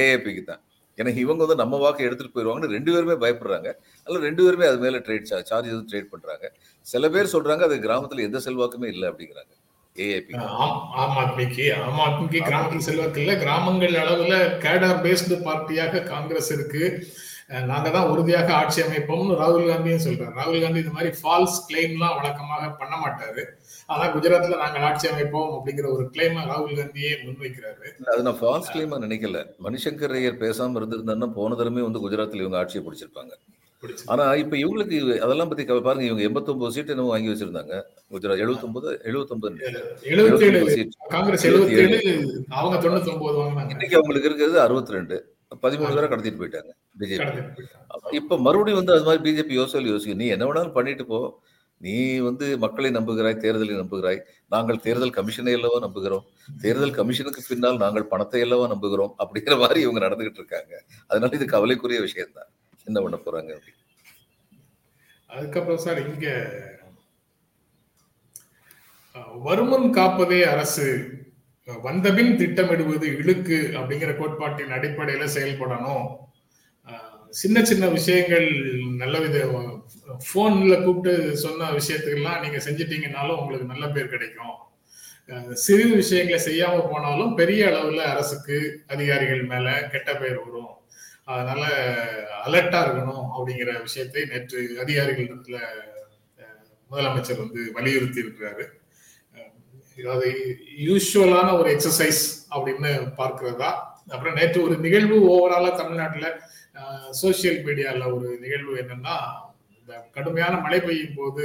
ஏஏபிக்கு 0.00 0.44
தான். 0.44 0.62
ஏன்னா 0.98 1.16
இவங்க 1.16 1.40
வந்து 1.44 1.62
நம்ம 1.62 1.78
வாக்கு 1.78 2.04
எடுத்துட்டு 2.04 2.34
போயிடுவாங்கன்னு 2.34 2.74
ரெண்டு 2.76 2.92
பேருமே 2.94 3.16
பயப்படுறாங்க. 3.24 3.68
அல்ல 4.06 4.18
ரெண்டு 4.18 4.42
பேருமே 4.44 4.66
அது 4.66 4.78
மேல 4.78 4.98
ட்ரேட் 4.98 5.28
சார்ஜ் 5.30 5.68
எதுவும் 5.70 5.88
ட்ரேட் 5.92 6.12
பண்றாங்க. 6.14 6.52
சில 6.86 7.08
பேர் 7.08 7.32
சொல்றாங்க 7.34 7.62
அது 7.68 7.76
கிராமத்துல 7.76 8.26
எந்த 8.28 8.40
செல்வாக்குமே 8.44 8.88
இல்லை 8.94 9.08
அப்படிங்கிறாங்க. 9.08 9.52
ஏஏபி. 9.96 10.34
ஆம் 11.00 11.16
ஆத்மிக்கு 11.22 11.64
ஆம் 11.86 11.98
ஆத்மிக்கு 12.06 12.40
கிராமத்தில் 12.48 12.86
செல்வாக்கு 12.88 13.20
இல்லை. 13.20 13.36
கிராமங்கள் 13.36 13.96
அளவுல 14.02 14.36
கேடர் 14.64 15.02
பேஸ்டு 15.06 15.38
பார்ட்டியாக 15.48 16.02
காங்கிரஸ் 16.12 16.52
இருக்கு. 16.52 16.84
நாங்க 17.70 17.88
தான் 17.94 18.10
உறுதியாக 18.12 18.52
ஆட்சி 18.58 18.80
அமைப்போம்னு 18.84 19.38
ராகுல் 19.40 19.68
காந்தியும் 19.70 20.04
சொல்றாரு. 20.04 20.32
ராகுல் 20.40 20.62
காந்தி 20.64 20.82
இந்த 20.82 20.94
மாதிரி 20.96 21.10
ஃபால்ஸ் 21.20 21.56
கிளைம்லாம் 21.68 22.16
வழக்கமாக 22.18 22.68
பண்ண 22.80 22.94
மாட்டாரு. 23.04 23.42
ஆனா 23.92 24.04
குஜராத்ல 24.14 24.60
நாங்கள் 24.64 24.84
ஆட்சி 24.88 25.06
அமைப்போம் 25.12 25.50
அப்படிங்கிற 25.56 25.86
ஒரு 25.96 26.04
கிளைமை 26.14 26.42
ராகுல் 26.52 26.78
காந்தியே 26.80 27.10
முன்வைக்கிறாரு. 27.24 27.86
அது 28.12 28.26
நான் 28.28 28.40
ஃபால்ஸ் 28.42 28.70
கிளைமா 28.74 28.98
நினைக்கல. 29.06 29.40
மணிசங்கர் 29.66 30.14
ஐயர் 30.18 30.42
பேசாம 30.44 30.78
இருந்திருந்தாருன்னா 30.80 31.30
போன 31.38 31.56
தடவை 31.60 31.84
வந்து 31.88 32.04
குஜராத்ல 32.04 32.44
இவங்க 32.44 32.60
ஆட்சியை 32.62 32.84
பிடிச்சிருப்பாங்க. 32.86 33.34
பிடிச்சு 33.82 34.04
ஆனா 34.14 34.24
இப்ப 34.40 34.54
இவங்களுக்கு 34.62 34.96
அதெல்லாம் 35.26 35.50
பத்தி 35.50 35.64
பாருங்க 35.88 36.04
இவங்க 36.08 36.22
எண்பத்தொன்பது 36.28 36.74
சீட் 36.74 36.92
என்னமோ 36.94 37.12
வாங்கி 37.14 37.30
வச்சிருந்தாங்க. 37.32 37.74
குஜராத் 38.14 38.42
எழுபத்தொன்பது 38.44 38.88
எழுபத்தொன்பது 39.10 39.56
சீட் 40.76 40.96
காங்கிரஸ் 41.14 41.46
அவங்க 42.58 42.76
இன்னைக்கு 43.74 43.98
அவங்களுக்கு 43.98 44.30
இருக்கிறது 44.30 44.58
அறுபத்தி 44.66 44.96
ரெண்டு 44.98 45.18
பதிமூணு 45.62 45.94
பேரை 45.96 46.08
கடத்திட்டு 46.10 46.40
போயிட்டாங்க 46.40 46.72
பிஜேபி. 47.00 47.42
இப்ப 48.18 48.38
மறுபடியும் 48.46 48.80
வந்து 48.80 48.94
அது 48.94 49.06
மாதிரி 49.08 49.22
பிஜேபி 49.26 49.54
யோசனை 49.60 49.90
யோசிக்கும் 49.92 50.20
நீ 50.22 50.28
என்ன 50.34 50.46
வேணாலும் 50.48 50.76
பண்ணிட்டு 50.76 51.06
போ. 51.10 51.20
நீ 51.80 51.94
வந்து 52.26 52.46
மக்களை 52.64 52.90
நம்புகிறாய் 52.96 53.40
தேர்தலை 53.44 53.76
நம்புகிறாய். 53.80 54.18
நாங்கள் 54.54 54.82
தேர்தல் 54.84 55.14
கமிஷனை 55.16 55.54
அல்லவா 55.58 55.78
நம்புகிறோம். 55.86 56.24
தேர்தல் 56.64 56.96
கமிஷனுக்கு 56.98 57.42
பின்னால் 57.48 57.80
நாங்கள் 57.84 58.10
பணத்தை 58.12 58.42
அல்லவா 58.46 58.66
நம்புகிறோம் 58.74 59.14
அப்படிங்கிற 59.22 59.56
மாதிரி 59.62 59.80
இவங்க 59.86 60.02
நடந்துகிட்டு 60.06 60.40
இருக்காங்க. 60.42 60.74
அதனால 61.10 61.36
இது 61.38 61.48
கவலைக்குரிய 61.54 62.00
விஷயம்தான். 62.08 62.50
என்ன 62.88 63.00
பண்ண 63.02 63.18
போறாங்க 63.24 63.52
அதுக்கப்புறம் 65.30 65.82
சார் 65.86 66.00
இங்க 66.08 66.28
வருமுன் 69.46 69.88
காப்பதே 69.96 70.38
அரசு 70.54 70.86
வந்தபின் 71.86 72.32
திட்டமிடுவது 72.40 73.06
இழுக்கு 73.20 73.58
அப்படிங்கிற 73.78 74.12
கோட்பாட்டின் 74.16 74.74
அடிப்படையில 74.76 75.26
செயல்படணும். 75.36 76.06
சின்ன 77.40 77.58
சின்ன 77.64 77.84
விஷயங்கள் 77.88 78.46
நல்ல 79.02 79.18
வித 79.18 79.38
ஃபோன்ல 80.24 80.74
கூப்பிட்டு 80.84 81.36
சொன்ன 81.36 81.70
விஷயத்துக்கெல்லாம் 81.70 82.42
நீங்க 82.42 82.58
செஞ்சிட்டீங்கன்னாலும் 82.66 83.38
உங்களுக்கு 83.42 83.72
நல்ல 83.72 83.86
பேர் 83.88 84.12
கிடைக்கும். 84.14 84.56
சிறு 85.64 85.86
விஷயங்களை 86.00 86.38
செய்யாம 86.46 86.82
போனாலும் 86.90 87.34
பெரிய 87.34 87.62
அளவுல 87.66 88.02
அரசுக்கு 88.14 88.56
அதிகாரிகள் 88.86 89.42
மேல 89.52 89.66
கெட்ட 89.92 90.10
பெயர் 90.16 90.42
வரும். 90.44 90.72
அதனால 91.24 91.62
அலர்ட்டா 92.46 92.78
இருக்கணும் 92.84 93.26
அப்படிங்கிற 93.34 93.72
விஷயத்தை 93.82 94.22
நேற்று 94.24 94.60
அதிகாரிகளிடத்துல 94.84 95.58
முதலமைச்சர் 96.90 97.42
வந்து 97.44 97.60
வலியுறுத்தி 97.72 98.20
இருக்கிறாரு 98.24 98.64
அது 100.14 100.28
யூஸ்வலான 100.88 101.48
ஒரு 101.58 101.68
எக்ஸசைஸ் 101.74 102.22
அப்படின்னு 102.54 102.90
பார்க்கிறதா? 103.20 103.70
அப்புறம் 104.08 104.34
நேற்று 104.34 104.62
ஒரு 104.62 104.76
நிகழ்வு 104.76 105.16
ஓவராலா 105.32 105.70
தமிழ்நாட்டில் 105.76 106.30
சோசியல் 107.22 107.60
மீடியாவில் 107.66 108.12
ஒரு 108.14 108.28
நிகழ்வு 108.40 108.74
என்னன்னா 108.76 109.16
இந்த 109.78 109.92
கடுமையான 110.12 110.54
மழை 110.56 110.80
பெய்யும் 110.80 111.16
போது 111.16 111.44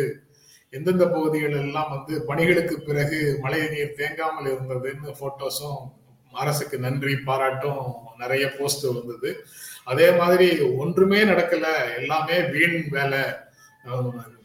எந்தெந்த 0.70 1.06
பகுதிகள் 1.08 1.56
எல்லாம் 1.62 1.90
வந்து 1.90 2.26
பணிகளுக்கு 2.26 2.76
பிறகு 2.82 3.20
மழை 3.42 3.62
நீர் 3.68 3.98
தேங்காமல் 3.98 4.50
இருந்ததுன்னு 4.54 5.14
போட்டோஸும் 5.22 5.82
அரசுக்கு 6.32 6.78
நன்றி 6.80 7.16
பாராட்டும் 7.16 7.84
நிறைய 8.18 8.46
போஸ்ட் 8.58 8.86
வந்தது. 8.86 9.30
அதே 9.84 10.08
மாதிரி 10.12 10.48
ஒன்றுமே 10.62 11.24
நடக்கல 11.24 11.68
எல்லாமே 11.96 12.42
வீண் 12.54 12.80
வேலை. 12.90 13.22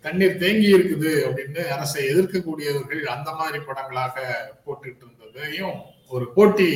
தண்ணீர் 0.05 0.39
தேங்கி 0.39 0.69
இருக்குது 0.77 1.11
அப்படின்னு 1.27 1.63
அரசை 1.69 2.03
எதிர்க்கக்கூடியவர்கள் 2.09 3.03
அந்த 3.07 3.31
மாதிரி 3.33 3.59
படங்களாக 3.65 4.17
போட்டுட்டு 4.65 5.05
இருந்ததையும் 5.07 5.77
ஒரு 6.09 6.27
போட்டி 6.35 6.69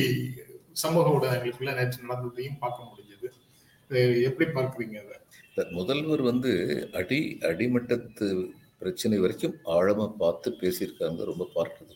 சமூக 0.75 1.09
ஊடகங்களுக்குள்ள 1.09 1.71
நேற்று 1.75 2.03
நடந்ததையும் 2.03 2.59
பார்க்க 2.59 2.89
முடிஞ்சது. 2.89 3.27
எப்படி 4.23 4.45
பார்க்குறீங்க 4.51 4.97
அதை? 5.03 5.15
முதல்வர் 5.71 6.21
வந்து 6.21 6.51
அடி 6.93 7.19
அடிமட்டத்து 7.41 8.27
பிரச்சனை 8.79 9.17
வரைக்கும் 9.17 9.55
ஆழமா 9.75 10.07
பார்த்து 10.19 10.49
பேசியிருக்காங்க 10.61 11.23
ரொம்ப 11.23 11.45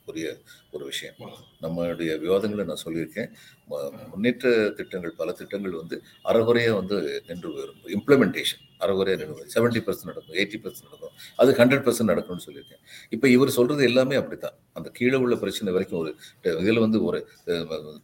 பார்க்கறதுக்குரிய 0.01 0.29
ஒரு 0.75 0.83
விஷயம். 0.91 1.15
நம்மளுடைய 1.63 2.11
விவாதங்களை 2.23 2.63
நான் 2.69 2.83
சொல்லியிருக்கேன். 2.85 3.29
முன்னேற்ற 4.11 4.49
திட்டங்கள் 4.77 5.13
பல 5.19 5.31
திட்டங்கள் 5.39 5.75
வந்து 5.81 5.95
அறகுறையா 6.29 6.71
வந்து 6.79 6.97
நின்று 7.27 7.49
போயிடும் 7.53 7.91
இம்ப்ளிமெண்டேஷன் 7.97 8.63
அறகுறையா 8.83 9.15
நின்று 9.21 9.35
போயிடும் 9.37 9.53
செவன்டி 9.55 9.81
பர்சன்ட் 9.87 10.11
நடக்கும் 10.11 10.37
எயிட்டி 10.39 10.59
பர்சன்ட் 10.63 10.87
நடக்கும். 10.87 11.15
அது 11.41 11.51
ஹண்ட்ரட் 11.61 11.85
பர்சன்ட் 11.87 12.11
நடக்கும்னு 12.13 12.45
சொல்லியிருக்கேன். 12.47 12.81
இப்போ 13.15 13.27
இவர் 13.35 13.55
சொல்றது 13.59 13.83
எல்லாமே 13.89 14.17
அப்படித்தான். 14.21 14.57
அந்த 14.79 14.87
கீழே 14.99 15.17
உள்ள 15.25 15.35
பிரச்சனை 15.43 15.73
வரைக்கும் 15.77 16.01
ஒரு 16.03 16.13
இதில் 16.63 16.83
வந்து 16.85 16.99
ஒரு 17.09 17.19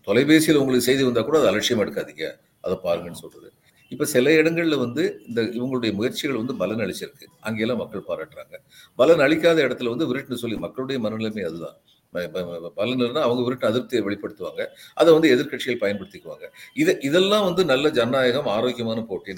தொலைபேசியில் 0.10 0.62
உங்களுக்கு 0.64 0.90
செய்தி 0.90 1.06
வந்தால் 1.10 1.30
கூட 1.30 1.38
அதை 1.42 1.50
அலட்சியம் 1.54 1.84
எடுக்காதீங்க. 1.86 2.28
அதை 2.66 2.76
பாருங்கன்னு 2.86 3.24
சொல்றது. 3.24 3.50
இப்ப 3.90 4.06
சில 4.06 4.30
இடங்கள்ல 4.30 4.80
வந்து 4.80 5.22
இந்த 5.28 5.42
இவங்களுடைய 5.42 5.94
முயற்சிகள் 5.94 6.36
வந்து 6.36 6.56
பலன் 6.56 6.78
அளிச்சிருக்கு. 6.78 7.26
அங்கெல்லாம் 7.40 7.78
மக்கள் 7.78 8.04
பாராட்டுறாங்க. 8.08 8.56
பலன் 8.96 9.20
அளிக்காத 9.20 9.68
இடத்துல 9.68 9.90
வந்து 9.90 10.16
விருட்டுன்னு 10.16 10.34
சொல்லி 10.34 10.58
மக்களுடைய 10.58 11.10
மனநிலைமை 11.10 11.46
அதுதான். 11.46 11.76
ப- 12.12 12.28
ப- 12.28 12.44
ப- 12.44 12.70
பலன் 12.70 12.98
இருந்தா 12.98 13.22
அவங்க 13.22 13.44
விருட்டு 13.44 13.68
அதிருப்தியை 13.68 14.04
வெளிப்படுத்துவாங்க. 14.04 14.66
அதை 14.94 15.14
வந்து 15.14 15.36
எதிர்க்கட்சிகள் 15.36 15.82
பயன்படுத்திக்குவாங்க. 15.82 16.50
இது 16.74 16.98
இதெல்லாம் 17.02 17.44
வந்து 17.44 17.66
நல்ல 17.66 17.90
ஜனநாயகம் 17.90 18.48
ஆரோக்கியமான 18.48 19.02
போட்டி 19.02 19.34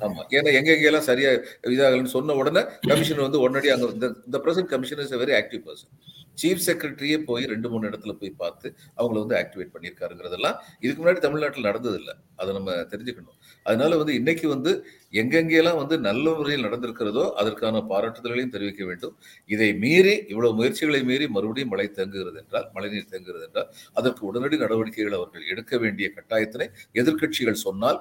ஆமா. 0.00 0.22
ஏன்னா 0.30 0.52
எங்க 0.52 0.72
எங்கெல்லாம் 0.72 0.98
சரியா 0.98 1.30
இதாகலன்னு 1.62 2.04
சொன்ன 2.04 2.32
உடனே 2.32 2.64
கமிஷன் 2.80 3.18
வந்து 3.18 3.40
உடனடி 3.40 3.70
அங்க 3.70 3.86
இந்த 3.86 4.14
இந்த 4.24 4.38
present 4.38 4.64
commission 4.64 4.98
is 4.98 5.14
very 5.14 5.42
active 5.42 5.62
person 5.66 6.24
chief 6.40 6.62
செக்ரட்டரியே 6.66 7.18
போய் 7.28 7.44
ரெண்டு 7.52 7.68
மூணு 7.72 7.88
இடத்துல 7.90 8.12
போய் 8.20 8.32
பார்த்து 8.42 8.66
அவங்கள 8.98 9.16
வந்து 9.24 9.36
ஆக்டிவேட் 9.40 9.72
பண்ணியிருக்காருங்கிறதெல்லாம் 9.74 10.56
இதுக்கு 10.84 11.00
முன்னாடி 11.02 11.20
தமிழ்நாட்டில் 11.26 11.68
நடந்ததில்லை. 11.70 12.14
அதை 12.40 12.50
நம்ம 12.58 12.70
தெரிஞ்சுக்கணும். 12.92 13.36
அதனால 13.66 13.96
வந்து 14.00 14.14
இன்னைக்கு 14.20 14.46
வந்து 14.54 14.72
எங்கெங்கெல்லாம் 15.20 15.78
வந்து 15.82 15.96
நல்ல 16.08 16.34
முறையில் 16.38 16.66
நடந்திருக்கிறதோ 16.66 17.24
அதற்கான 17.40 17.82
பாராட்டுதல்களையும் 17.92 18.54
தெரிவிக்க 18.56 18.82
வேண்டும். 18.90 19.14
இதை 19.54 19.70
மீறி 19.84 20.14
இவ்வளவு 20.32 20.56
முயற்சிகளை 20.58 21.00
மீறி 21.10 21.28
மறுபடியும் 21.36 21.72
மழை 21.74 21.88
தேங்குகிறது 21.98 22.38
என்றால் 22.42 22.68
மழைநீர் 22.76 23.10
தேங்குகிறது 23.12 23.46
என்றால் 23.48 23.70
அதற்கு 24.00 24.22
உடனடி 24.30 24.58
நடவடிக்கைகள் 24.64 25.18
அவர்கள் 25.20 25.48
எடுக்க 25.54 25.78
வேண்டிய 25.84 26.08
கட்டாயத்தினை 26.18 26.68
எதிர்க்கட்சிகள் 27.02 27.64
சொன்னால் 27.66 28.00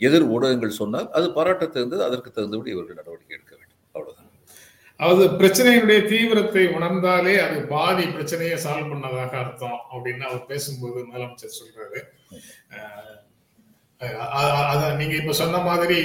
எதிர் 0.00 0.26
ஊடகங்கள் 0.34 0.78
சொன்னால் 0.78 1.08
அது 1.16 1.26
பாராட்ட 1.36 1.64
தகுந்தது 1.66 2.02
அதற்கு 2.08 2.30
தகுந்தபடி 2.30 2.70
இவர்கள் 2.76 2.98
நடவடிக்கை 3.00 3.34
எடுக்க 3.36 3.53
அதாவது 5.04 5.24
பிரச்சனையினுடைய 5.40 6.00
தீவிரத்தை 6.10 6.64
உணர்ந்தாலே 6.76 7.34
அது 7.46 7.56
பாதி 7.72 8.04
பிரச்சனையை 8.16 8.56
சால்வ் 8.64 8.90
பண்ணதாக 8.92 9.32
அர்த்தம் 9.42 9.78
அப்படின்னு 9.92 10.24
அவர் 10.28 10.50
பேசும்போது 10.50 10.98
முதலமைச்சர் 11.08 11.58
சொல்றாரு. 11.60 12.00
அத 14.72 14.82
நீங்க 15.00 15.14
இப்ப 15.20 15.34
சொன்ன 15.40 15.60
மாதிரி 15.68 16.00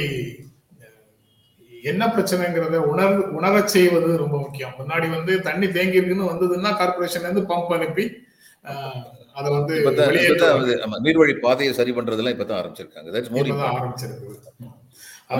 என்ன 1.91 2.03
பிரச்சனைங்கிறத 2.15 2.77
உணர் 2.91 3.15
உணரச் 3.37 3.73
செய்வது 3.75 4.09
ரொம்ப 4.23 4.35
முக்கியம். 4.45 4.73
முன்னாடி 4.79 5.07
வந்து 5.15 5.33
தண்ணி 5.47 5.67
தேங்கி 5.77 5.99
இருக்குன்னு 5.99 6.31
வந்ததுன்னா 6.31 6.71
கார்பரேஷன்ல 6.79 7.27
இருந்து 7.27 7.43
பம்ப் 7.51 7.73
அனுப்பி 7.77 8.05
அதை 9.39 9.49
வந்து 9.57 9.75
நீர்வழி 11.05 11.35
பாதையை 11.45 11.71
சரி 11.77 11.93
பண்றதெல்லாம் 11.99 12.35
இப்பதான் 12.35 12.59
ஆரம்பிச்சிருக்காங்க. 12.61 13.07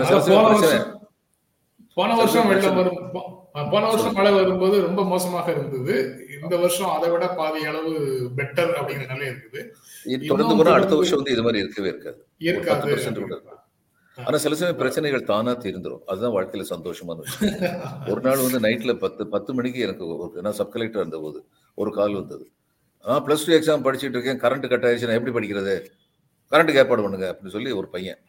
சில 0.08 0.20
போன 0.30 0.46
வருஷம் 0.48 0.88
போன 1.98 2.14
வருஷம் 2.20 2.48
வெள்ளம் 2.50 2.78
வரும். 2.80 2.98
போன 3.52 3.86
வருஷம் 3.86 4.12
மழை 4.12 4.32
வரும்போது 4.32 4.80
ரொம்ப 4.80 5.04
மோசமாக 5.04 5.50
இருந்தது. 5.50 5.94
இந்த 6.42 6.56
வருஷம் 6.56 6.90
அதை 6.90 7.10
விட 7.10 7.26
பாதி 7.28 7.64
அளவு 7.64 7.92
பெட்டர் 8.36 8.72
அப்படிங்கிற 8.78 9.08
நிலை 9.14 9.26
இருக்குது 9.28 10.28
தொடர்ந்து 10.28 10.56
போனா 10.56 10.72
அடுத்த 10.72 10.94
வருஷம் 10.94 11.16
வந்து 11.16 11.32
இது 11.32 11.42
மாதிரி 11.42 11.62
இருக்கவே 11.64 11.88
இருக்காது. 11.88 12.20
இருக்காது. 12.38 13.20
கூட. 13.20 13.58
ஆனா 14.18 14.36
சில 14.36 14.54
சமயம் 14.54 14.76
பிரச்சனைகள் 14.76 15.24
தானா 15.24 15.52
தீர்ந்துரும். 15.52 16.02
அதுதான் 16.06 16.34
வாழ்க்கையில 16.36 16.64
சந்தோஷமான 16.70 17.18
விஷயம். 17.26 17.82
ஒரு 18.08 18.20
நாள் 18.20 18.44
வந்து 18.44 18.60
நைட்ல 18.60 18.94
பத்து 18.98 19.26
பத்து 19.26 19.54
மணிக்கு 19.54 19.80
எனக்கு 19.80 20.06
ஒரு 20.06 20.42
நான் 20.42 20.58
சப் 20.60 20.72
கலெக்டர் 20.72 21.02
இருந்த 21.02 21.18
போது 21.18 21.38
ஒரு 21.74 21.92
கால் 21.92 22.14
வந்தது. 22.14 22.44
நான் 23.04 23.24
பிளஸ் 23.26 23.46
டூ 23.46 23.52
எக்ஸாம் 23.58 23.84
படிச்சுட்டு 23.86 24.16
இருக்கேன். 24.18 24.40
கரண்ட் 24.40 24.68
கட் 24.68 24.84
ஆயிடுச்சு. 24.84 25.08
நான் 25.08 25.18
எப்படி 25.20 25.34
படிக்கிறது? 25.38 25.74
கரண்ட்டுக்கு 26.52 26.82
ஏற்பாடு 26.82 27.02
பண்ணுங்க 27.02 27.26
அப்படின்னு 27.32 27.54
சொல்லி 27.56 27.72
ஒரு 27.72 27.88
பையன் 27.88 28.20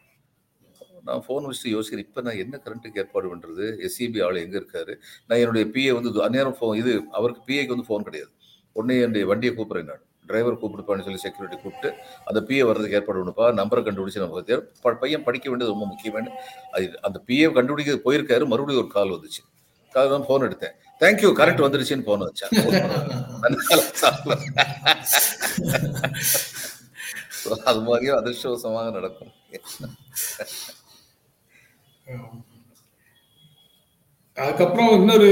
நான் 1.04 1.22
ஃபோன் 1.26 1.46
வச்சுட்டு 1.46 1.72
யோசிக்கிறேன் 1.76 2.06
இப்போ 2.08 2.20
நான் 2.20 2.40
என்ன 2.44 2.60
கரண்ட்டுக்கு 2.64 3.00
ஏற்பாடு 3.02 3.26
பண்ணுறது 3.32 3.64
எஸ்சிபி 3.86 4.24
ஆள் 4.24 4.42
எங்கே 4.44 4.58
இருக்காரு? 4.58 4.94
நான் 5.26 5.38
என்னுடைய 5.38 5.64
பிஏ 5.74 5.92
வந்து 5.98 6.10
அந்நேரம் 6.26 6.56
ஃபோன் 6.60 6.76
இது 6.76 6.92
அவருக்கு 7.10 7.42
பிஏக்கு 7.48 7.74
வந்து 7.74 7.88
ஃபோன் 7.88 8.06
கிடையாது. 8.08 8.30
உடனே 8.76 8.96
என்னுடைய 9.00 9.26
வண்டியை 9.26 9.52
கூப்பிட்றேன் 9.56 9.90
நான். 9.90 10.02
டிரைவர் 10.26 10.60
கூப்பிடுப்பான்னு 10.60 11.04
சொல்லி 11.06 11.18
செக்யூரிட்டி 11.18 11.56
கூப்பிட்டு 11.62 11.88
அந்த 12.24 12.40
பிஏ 12.48 12.60
வர்றதுக்கு 12.68 12.96
ஏற்பாடு 12.98 13.18
பண்ணுப்பா. 13.22 13.46
நம்பரை 13.60 13.82
கண்டுபிடிச்சு 13.86 14.22
நம்ம 14.24 14.42
ப- 14.84 14.98
பையன் 15.02 15.24
படிக்க 15.24 15.46
வேண்டியது 15.50 15.74
ரொம்ப 15.74 15.86
முக்கியமான 15.86 16.32
அது 16.72 16.86
அந்த 17.02 17.18
பிஏ 17.26 17.52
கண்டுபிடிக்க 17.52 17.92
போயிருக்காரு. 18.06 18.46
மறுபடியும் 18.46 18.82
ஒரு 18.84 18.92
கால் 18.92 19.14
வந்துச்சு. 19.16 19.42
கால் 19.94 20.12
தான் 20.14 20.26
ஃபோன் 20.28 20.44
எடுத்தேன். 20.48 20.74
தேங்க்யூ 21.00 21.30
கரண்ட் 21.40 21.64
வந்துருச்சுன்னு 21.66 22.06
ஃபோன் 22.06 22.24
வச்சேன் 22.26 22.52
அது 27.70 27.80
மாதிரியும் 27.80 28.18
அதிர்ஷ்டவசமாக 28.18 28.90
நடக்கும். 28.92 29.32
அதுக்கப்புறம் 34.36 34.92
இன்னொரு 34.92 35.30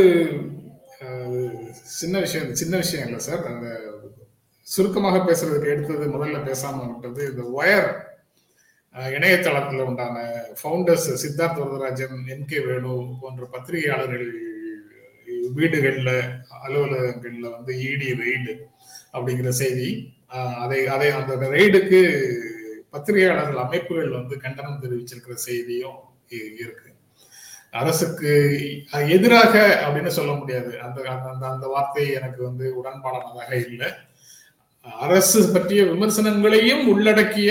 சின்ன 2.01 2.17
விஷயம் 2.19 2.55
சின்ன 2.55 2.75
விஷயம் 2.77 3.07
இல்லை 3.07 3.21
சார். 3.21 3.45
அந்த 3.47 3.69
சுருக்கமாக 4.67 5.19
பேசுறதுக்கு 5.21 5.73
எடுத்தது 5.73 6.07
முதல்ல 6.07 6.41
பேசாம 6.45 6.83
விட்டது 6.87 7.23
இந்த 7.31 7.45
ஒயர் 7.53 7.89
இணையதளத்தில் 9.13 9.87
உண்டான 9.87 10.17
founders 10.61 11.09
Siddharth 11.15 11.61
Varadarajan 11.61 12.17
N 12.27 12.47
K 12.47 12.59
Venu 12.59 12.93
போன்ற 13.21 13.45
பத்திரிகையாளர்கள் 13.47 14.29
வீடுகளில் 15.55 16.15
அலுவலகங்களில் 16.65 17.55
வந்து 17.57 17.73
இடி 17.83 18.09
ரெய்டு 18.21 18.55
அப்படிங்கிற 19.13 19.53
செய்தி 19.55 19.91
அதை 20.59 20.81
அதை 20.87 21.09
அந்த 21.11 21.49
ரெய்டுக்கு 21.49 22.01
பத்திரிகையாளர்கள் 22.91 23.65
அமைப்புகள் 23.65 24.11
வந்து 24.11 24.35
கண்டனம் 24.37 24.83
தெரிவிச்சிருக்கிற 24.83 25.37
செய்தியும் 25.45 25.99
இருக்கு. 26.31 26.89
அரசுக்கு 27.71 28.31
எதிராக 29.17 29.55
அப்படின்னு 29.87 30.07
சொல்ல 30.07 30.33
முடியாது. 30.33 30.81
அந்த 30.81 31.03
அந்த 31.11 31.45
அந்த 31.49 31.67
வார்த்தை 31.67 32.11
எனக்கு 32.11 32.43
வந்து 32.43 32.67
உடன்பாடானதாக 32.83 33.53
இல்லை. 33.67 33.91
அரசு 35.07 35.53
பற்றிய 35.53 35.85
விமர்சனங்களையும் 35.85 36.85
உள்ளடக்கிய 36.89 37.51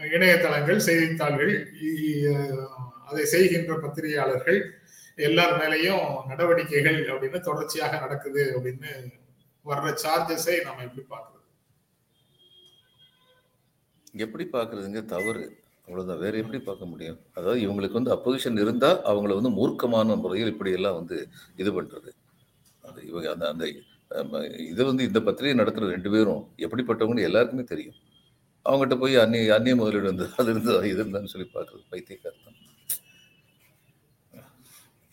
இணையதளங்கள் 0.00 0.84
செய்தித்தாள்கள் 0.88 1.52
அதை 3.08 3.24
செய்கின்ற 3.24 3.72
பத்திரிகையாளர்கள் 3.80 4.60
எல்லார் 5.16 5.56
மேலேயும் 5.60 6.26
நடவடிக்கைகள் 6.28 6.98
அப்படின்னு 7.08 7.40
தொடர்ச்சியாக 7.40 7.98
நடக்குது 7.98 8.44
அப்படின்னு 8.56 8.90
வர்ற 9.64 9.94
சார்ஜஸை 10.04 10.56
நம்ம 10.64 10.82
எப்படி 10.82 11.04
பார்க்கறது? 11.10 11.40
எப்படி 14.12 14.44
பார்க்கறதுங்க? 14.52 15.04
தவறு. 15.04 15.61
அவ்வளவுதான் 15.92 16.20
வேற 16.24 16.34
எப்படி 16.42 16.58
பார்க்க 16.66 16.92
முடியும்? 16.92 17.18
அதாவது 17.36 17.58
இவங்களுக்கு 17.64 17.98
வந்து 17.98 18.12
அப்போசிஷன் 18.14 18.60
இருந்தா 18.64 18.90
அவங்கள 19.10 19.32
வந்து 19.38 19.50
மூர்க்கமான 19.58 20.16
முறையில் 20.22 20.52
இப்படி 20.52 20.70
எல்லாம் 20.78 20.96
வந்து 21.00 21.16
இது 21.62 21.70
பண்றது. 21.78 22.10
அது 22.84 23.00
இவங்க 23.10 23.28
அந்த 23.34 23.46
அந்த 23.50 23.64
இது 24.70 24.82
வந்து 24.90 25.02
இந்த 25.08 25.20
பத்திரிகை 25.26 25.56
நடத்துற 25.60 25.90
ரெண்டு 25.94 26.10
பேரும் 26.14 26.42
எப்படிப்பட்டவங்கன்னு 26.64 27.28
எல்லாருக்குமே 27.28 27.64
தெரியும். 27.72 27.98
அவங்ககிட்ட 28.66 28.96
போய் 29.02 29.14
அந்நிய 29.22 29.54
அந்நிய 29.56 29.74
முதலீடு 29.80 30.10
வந்து 30.12 30.26
அது 30.40 30.50
இருந்து 30.54 30.72
இது 30.90 31.00
இருந்தான்னு 31.02 31.32
சொல்லி 31.34 31.46
பார்க்கறது 31.56 31.84
பைத்தியக்காரத்தான் 31.92 32.58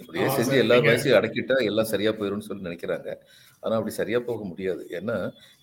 இப்படியே 0.02 0.28
செஞ்சு 0.38 0.58
எல்லா 0.64 0.76
வயசையும் 0.88 1.18
அடக்கிட்டா 1.20 1.56
எல்லாம் 1.70 1.92
சரியா 1.94 2.12
போயிடும்னு 2.20 2.48
சொல்லி 2.50 2.68
நினைக்கிறாங்க. 2.68 3.10
ஆனால் 3.64 3.78
அப்படி 3.80 3.94
சரியாக 4.00 4.22
போக 4.30 4.42
முடியாது. 4.52 4.84
ஏன்னா 4.98 5.16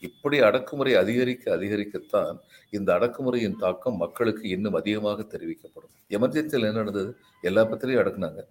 இப்படி 0.08 0.36
அடக்குமுறை 0.48 0.92
அதிகரிக்க 1.02 1.44
அதிகரிக்கத்தான் 1.56 2.36
இந்த 2.76 2.88
அடக்குமுறையின் 2.98 3.58
தாக்கம் 3.64 3.96
மக்களுக்கு 4.04 4.44
இன்னும் 4.56 4.78
அதிகமாக 4.80 5.26
தெரிவிக்கப்படும். 5.34 5.94
எமர்ஜென்சியில் 6.16 6.68
என்ன 6.70 6.82
நடந்தது? 6.82 7.10
எல்லா 7.50 7.64
பத்திரிகையும் 7.72 8.02
அடக்குனாங்க. 8.04 8.42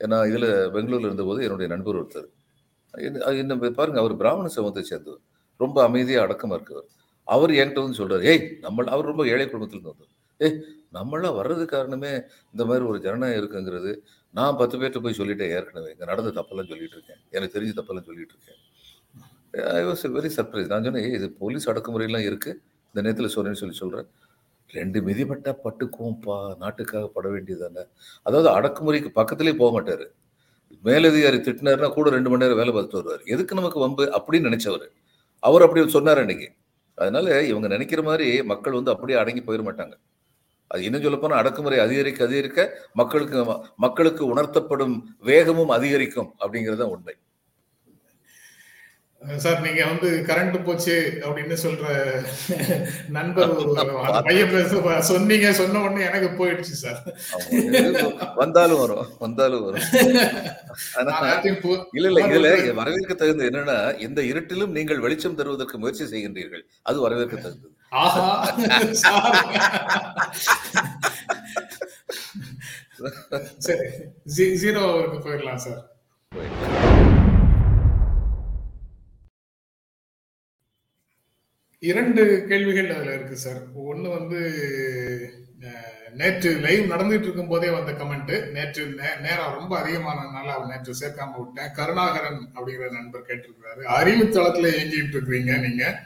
ஏன்னா 0.00 0.18
இதில் 0.30 0.48
பெங்களூரில் 0.74 1.08
இருந்தபோது 1.10 1.40
என்னுடைய 1.46 1.68
நண்பர் 1.74 1.98
ஒருத்தர். 2.00 2.28
இன்னும் 2.94 3.22
பாருங்கள் 3.24 3.44
என்ன 3.44 3.72
பாருங்க 3.78 3.98
அவர் 4.02 4.20
பிராமண 4.22 4.48
சமூகத்தை 4.56 4.84
சேர்ந்தவர். 4.90 5.22
ரொம்ப 5.60 5.78
அமைதியாக 5.88 6.26
அடக்கமாக 6.26 6.58
இருக்கவர் 6.58 6.88
அவர் 7.28 7.52
என்கிட்ட 7.60 7.82
வந்து 7.84 7.98
சொல்கிறார் 8.00 8.24
ஏய் 8.32 8.42
நம்ம 8.64 8.84
அவர் 8.94 9.10
ரொம்ப 9.10 9.22
ஏழை 9.32 9.46
குடும்பத்துல 9.46 9.78
இருந்து 9.78 9.92
வந்தவர். 9.92 10.12
ஏய் 10.40 10.58
நம்மளாம் 10.96 11.38
வர்றது 11.38 11.64
காரணமே 11.72 12.12
இந்த 12.52 12.62
மாதிரி 12.68 12.84
ஒரு 12.90 12.98
ஜனநாயகம் 13.06 13.40
இருக்குங்கிறது 13.40 13.92
நான் 14.34 14.58
பத்து 14.60 14.76
பேர்கிட்ட 14.78 15.00
போய் 15.04 15.18
சொல்லிட்டேன் 15.18 15.52
ஏற்கனவே. 15.56 15.90
இங்கே 15.94 16.06
நடந்த 16.10 16.30
தப்பெல்லாம் 16.38 16.70
சொல்லிட்டு 16.72 16.96
இருக்கேன். 16.98 17.20
எனக்கு 17.36 17.54
தெரிஞ்ச 17.56 17.72
தப்பெல்லாம் 17.78 18.08
சொல்லிட்டு 18.08 18.34
இருக்கேன். 18.36 18.60
ஐ 19.78 19.82
வாஸ் 19.84 20.04
வெரி 20.16 20.30
சர்ப்ரைஸ் 20.36 20.70
நான் 20.72 20.84
சொன்னேன் 20.84 21.12
இது 21.12 21.26
போலீஸ் 21.38 21.68
அடக்குமுறையெல்லாம் 21.70 22.26
இருக்குது 22.28 22.58
இந்த 22.88 23.00
நேரத்தில் 23.02 23.32
சொல்கிறேன்னு 23.34 23.60
சொல்லி 23.62 23.76
சொல்கிறேன் 23.82 24.08
ரெண்டு 24.70 24.98
மிதிப்பட்டா 25.00 25.52
பட்டுக்குவோம்ப்பா 25.64 26.36
நாட்டுக்காக 26.58 27.06
பட 27.06 27.28
வேண்டியதானே. 27.28 27.82
அதாவது 28.22 28.48
அடக்குமுறைக்கு 28.48 29.10
பக்கத்துலேயே 29.14 29.56
போக 29.56 29.70
மாட்டார். 29.72 30.06
மேலதிகாரி 30.84 31.38
திட்டினார்னா 31.38 31.88
கூட 31.92 32.10
ரெண்டு 32.10 32.30
மணி 32.30 32.42
நேரம் 32.44 32.56
வேலை 32.56 32.72
பார்த்துட்டு 32.74 33.00
வருவார். 33.00 33.22
எதுக்கு 33.24 33.54
நமக்கு 33.54 33.78
வம்பு? 33.78 34.04
அப்படின்னு 34.18 34.48
நினைச்சவர். 34.50 34.86
அவர் 35.42 35.62
அப்படி 35.62 35.88
சொன்னார் 35.88 36.18
அன்னைக்கு. 36.18 36.48
அதனால 36.94 37.42
இவங்க 37.42 37.68
நினைக்கிற 37.68 38.02
மாதிரி 38.02 38.42
மக்கள் 38.42 38.72
வந்து 38.72 38.90
அப்படியே 38.90 39.18
அடங்கி 39.18 39.42
போயிட 39.44 39.62
மாட்டாங்க. 39.68 39.94
அது 40.68 40.84
இன்னும் 40.84 41.02
சொல்லப்போனால் 41.02 41.38
அடக்குமுறை 41.38 41.78
அதிகரிக்க 41.78 42.24
அதிகரிக்க 42.24 42.60
மக்களுக்கு 42.92 43.44
மக்களுக்கு 43.76 44.34
உணர்த்தப்படும் 44.34 44.96
வேகமும் 45.20 45.70
அதிகரிக்கும் 45.70 46.30
அப்படிங்கிறது 46.38 46.80
தான் 46.82 46.92
உண்மை. 46.96 47.14
சார் 49.38 49.60
நீங்க 49.60 49.84
வந்து 49.84 50.08
கரண்ட் 50.28 50.64
போச்சு 50.64 50.94
அப்படின்னு 51.22 51.56
சொல்ற 51.62 51.84
நண்பர் 53.08 53.52
பையன் 54.26 54.52
பேச 54.52 54.80
சொன்னீங்க 55.08 55.52
சொன்ன 55.52 55.82
உடனே 55.82 56.04
எனக்கு 56.04 56.28
போயிடுச்சு 56.38 56.74
சார். 56.82 57.00
வந்தாலும் 58.36 58.80
வரும் 58.80 59.08
வந்தாலும் 59.18 59.64
வரும். 59.66 59.86
இல்ல 61.92 62.08
இல்ல 62.08 62.20
இதுல 62.28 62.50
வரவேற்க 62.74 63.14
தகுந்தது 63.14 63.50
என்னன்னா 63.50 63.78
இந்த 64.00 64.22
இருட்டிலும் 64.32 64.74
நீங்கள் 64.78 64.98
வெளிச்சம் 64.98 65.38
தருவதற்கு 65.40 65.78
முயற்சி 65.78 66.06
செய்கின்றீர்கள். 66.06 66.64
அது 66.82 67.00
வரவேற்க 67.00 67.36
தகுந்தது. 67.38 67.72
ஆஹா 68.02 68.26
சார். 68.96 69.38
சரி 73.66 73.86
ஜீ- 74.36 74.54
ஜீரோ 74.62 74.82
அவருக்கு 74.90 75.20
போயிடலாம். 75.26 75.62
இரண்டு 81.78 82.44
கேள்விகள் 82.48 82.94
அதுல 82.94 83.14
இருக்கு 83.14 83.36
சார் 83.36 83.60
ஒன்னு 83.74 84.08
வந்து 84.08 84.40
நேற்று 86.14 86.58
லைவ் 86.58 86.90
நடந்துட்டு 86.90 87.20
இருக்கும் 87.20 87.48
போதே 87.48 87.68
வந்த 87.70 87.92
கமெண்ட் 87.92 88.50
நேற்று 88.50 88.86
நேரம் 89.22 89.54
ரொம்ப 89.54 89.80
அதிகமானதுனால 89.80 90.46
அவர் 90.46 90.66
நேற்று 90.66 90.92
சேர்க்காம 91.00 91.36
விட்டேன். 91.36 91.72
கருணாகரன் 91.72 92.48
அப்படிங்கிற 92.54 92.90
நண்பர் 92.90 93.26
கேட்டிருக்கிறாரு. 93.26 93.82
அறிவு 93.82 94.24
தளத்துல 94.24 94.68
இயங்கிட்டு 94.72 95.16
இருக்கிறீங்க 95.16 95.60
நீங்க. 95.60 96.02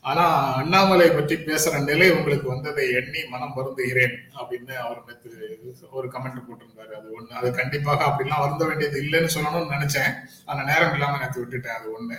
ஆனா 0.00 0.54
அண்ணாமலை 0.54 1.10
பற்றி 1.10 1.34
பேசுற 1.34 1.84
நிலை 1.84 2.10
உங்களுக்கு 2.10 2.48
வந்ததை 2.48 2.92
எண்ணி 2.92 3.24
மனம் 3.24 3.54
வருந்துகிறேன் 3.56 4.16
அப்படின்னு 4.38 4.72
அவர் 4.72 5.02
நேற்று 5.06 5.88
ஒரு 5.90 6.08
கமெண்ட் 6.08 6.42
போட்டிருந்தாரு. 6.48 6.92
அது 6.98 7.08
ஒண்ணு. 7.20 7.28
அது 7.28 7.52
கண்டிப்பாக 7.52 8.04
அப்படிலாம் 8.04 8.40
வருந்த 8.40 8.64
வேண்டியது 8.64 9.02
இல்லைன்னு 9.02 9.38
சொல்லணும்னு 9.38 9.72
நினைச்சேன். 9.76 10.12
ஆனா 10.44 10.64
நேரம் 10.64 10.92
இல்லாம 10.92 11.18
நேற்று 11.18 11.44
விட்டுட்டேன். 11.44 11.76
அது 11.78 11.88
ஒண்ணு. 12.00 12.16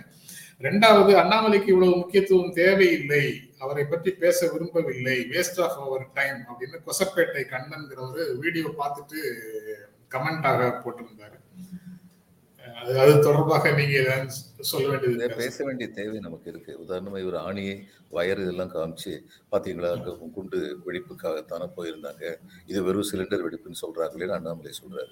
ரெண்டாவது 0.65 1.11
அண்ணாமலைக்கு 1.21 1.69
இவ்வளவு 1.73 1.97
முக்கியத்துவம் 2.01 2.53
தேவையில்லை. 2.53 3.25
அவரை 3.63 3.83
பற்றி 3.85 4.11
பேச 4.23 4.47
விரும்பவில்லை. 4.53 5.17
வேஸ்ட் 5.33 5.59
ஆஃப் 5.65 5.79
அவர் 5.87 6.05
டைம் 6.13 6.39
அப்படின்னு 6.51 6.77
கொசப்பேட்டை 6.87 7.43
கண்ணன்கிற 7.51 7.99
ஒரு 8.09 8.23
வீடியோ 8.43 8.69
பார்த்துட்டு 8.79 9.19
கமெண்டாக 10.13 10.69
போட்டிருந்தாரு. 10.83 11.37
அது 12.79 12.93
அது 13.03 13.13
தொடர்பாக 13.27 13.69
நீங்க 13.71 14.25
சொல்ல 14.71 14.87
வேண்டியது? 14.89 15.27
பேச 15.43 15.63
வேண்டிய 15.67 15.87
தேவை 15.99 16.17
நமக்கு 16.25 16.49
இருக்கு. 16.51 16.73
உதாரணமா 16.83 17.19
இவர் 17.23 17.37
ஆணியை 17.47 17.75
வயர் 18.15 18.41
இதெல்லாம் 18.43 18.73
காமிச்சு 18.75 19.13
பாத்தீங்களா 19.51 19.91
குண்டு 20.35 20.59
வெடிப்புக்காகத்தானே 20.87 21.67
போயிருந்தாங்க. 21.77 22.23
இது 22.71 22.81
வெறும் 22.87 23.09
சிலிண்டர் 23.11 23.45
வெடிப்புன்னு 23.47 23.83
சொல்றாங்களேன்னு 23.85 24.37
அண்ணாமலை 24.37 24.73
சொல்றாரு. 24.81 25.11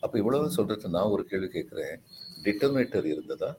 அப்ப 0.00 0.14
இவ்வளவு 0.18 0.56
சொல்றது 0.58 0.94
நான் 0.96 1.14
ஒரு 1.14 1.24
கேள்வி 1.30 1.48
கேட்கிறேன். 1.56 1.96
டிட்டர்மினேட்டர் 2.44 3.08
இருந்ததா? 3.14 3.50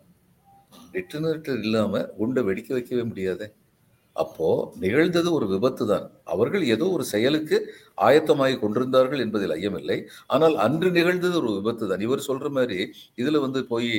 டெட்டினேட்டர் 0.93 1.61
இல்லாமல் 1.65 2.09
குண்டை 2.19 2.43
வெடிக்க 2.49 2.71
வைக்கவே 2.77 3.03
முடியாது? 3.11 3.45
அப்போது 4.15 4.79
நிகழ்ந்தது 4.83 5.29
ஒரு 5.37 5.45
விபத்து 5.53 5.83
தான் 5.91 6.05
அவர்கள் 6.33 6.63
ஏதோ 6.75 6.85
ஒரு 6.95 7.05
செயலுக்கு 7.11 7.57
ஆயத்தமாகி 8.07 8.55
கொண்டிருந்தார்கள் 8.61 9.23
என்பதில் 9.25 9.53
ஐயமில்லை. 9.57 9.97
ஆனால் 10.33 10.55
அன்று 10.65 10.89
நிகழ்ந்தது 10.97 11.35
ஒரு 11.41 11.51
விபத்து 11.57 11.85
தான் 11.91 12.03
இவர் 12.07 12.27
சொல்கிற 12.27 12.49
மாதிரி 12.57 12.79
இதில் 13.17 13.43
வந்து 13.45 13.61
போய் 13.71 13.91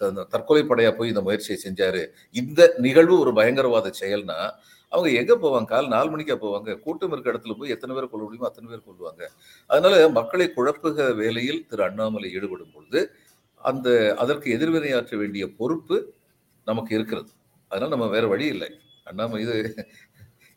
த- 0.00 0.26
தற்கொலை 0.34 0.64
படையாக 0.64 0.94
போய் 0.98 1.12
இந்த 1.12 1.22
முயற்சியை 1.28 1.58
செஞ்சார். 1.66 2.02
இந்த 2.34 2.60
நிகழ்வு 2.86 3.16
ஒரு 3.24 3.32
பயங்கரவாத 3.40 3.92
செயல்னா 4.02 4.38
அவங்க 4.92 5.08
எங்கே 5.20 5.36
போவாங்க? 5.42 5.68
கால் 5.72 5.92
நாலு 5.94 6.08
மணிக்கா 6.12 6.36
போவாங்க? 6.42 6.70
கூட்டம் 6.84 7.12
இருக்க 7.14 7.32
இடத்துல 7.32 7.54
போய் 7.60 7.74
எத்தனை 7.74 7.94
பேர் 7.96 8.10
கொள்ள 8.10 8.22
முடியுமோ 8.24 8.48
அத்தனை 8.50 8.68
பேர் 8.72 8.86
கொள்வாங்க 8.88 9.22
அதனால 9.70 9.94
மக்களை 10.18 10.46
குழப்புக 10.56 11.06
வேலையில் 11.22 11.60
திரு 11.70 11.84
அண்ணாமலை 11.88 12.28
ஈடுபடும் 12.36 12.74
பொழுது 12.76 13.00
அந்த 13.70 13.88
அதற்கு 14.22 14.48
எதிர்வினையாற்ற 14.56 15.14
வேண்டிய 15.22 15.44
பொறுப்பு 15.58 15.96
நமக்கு 16.66 16.92
இருக்கிறது. 16.98 17.30
அதனால் 17.70 17.94
நம்ம 17.94 18.06
வேறு 18.14 18.26
வழி 18.32 18.46
இல்லை. 18.54 18.68
அண்ணாமலை 19.10 19.40
இது 19.44 19.56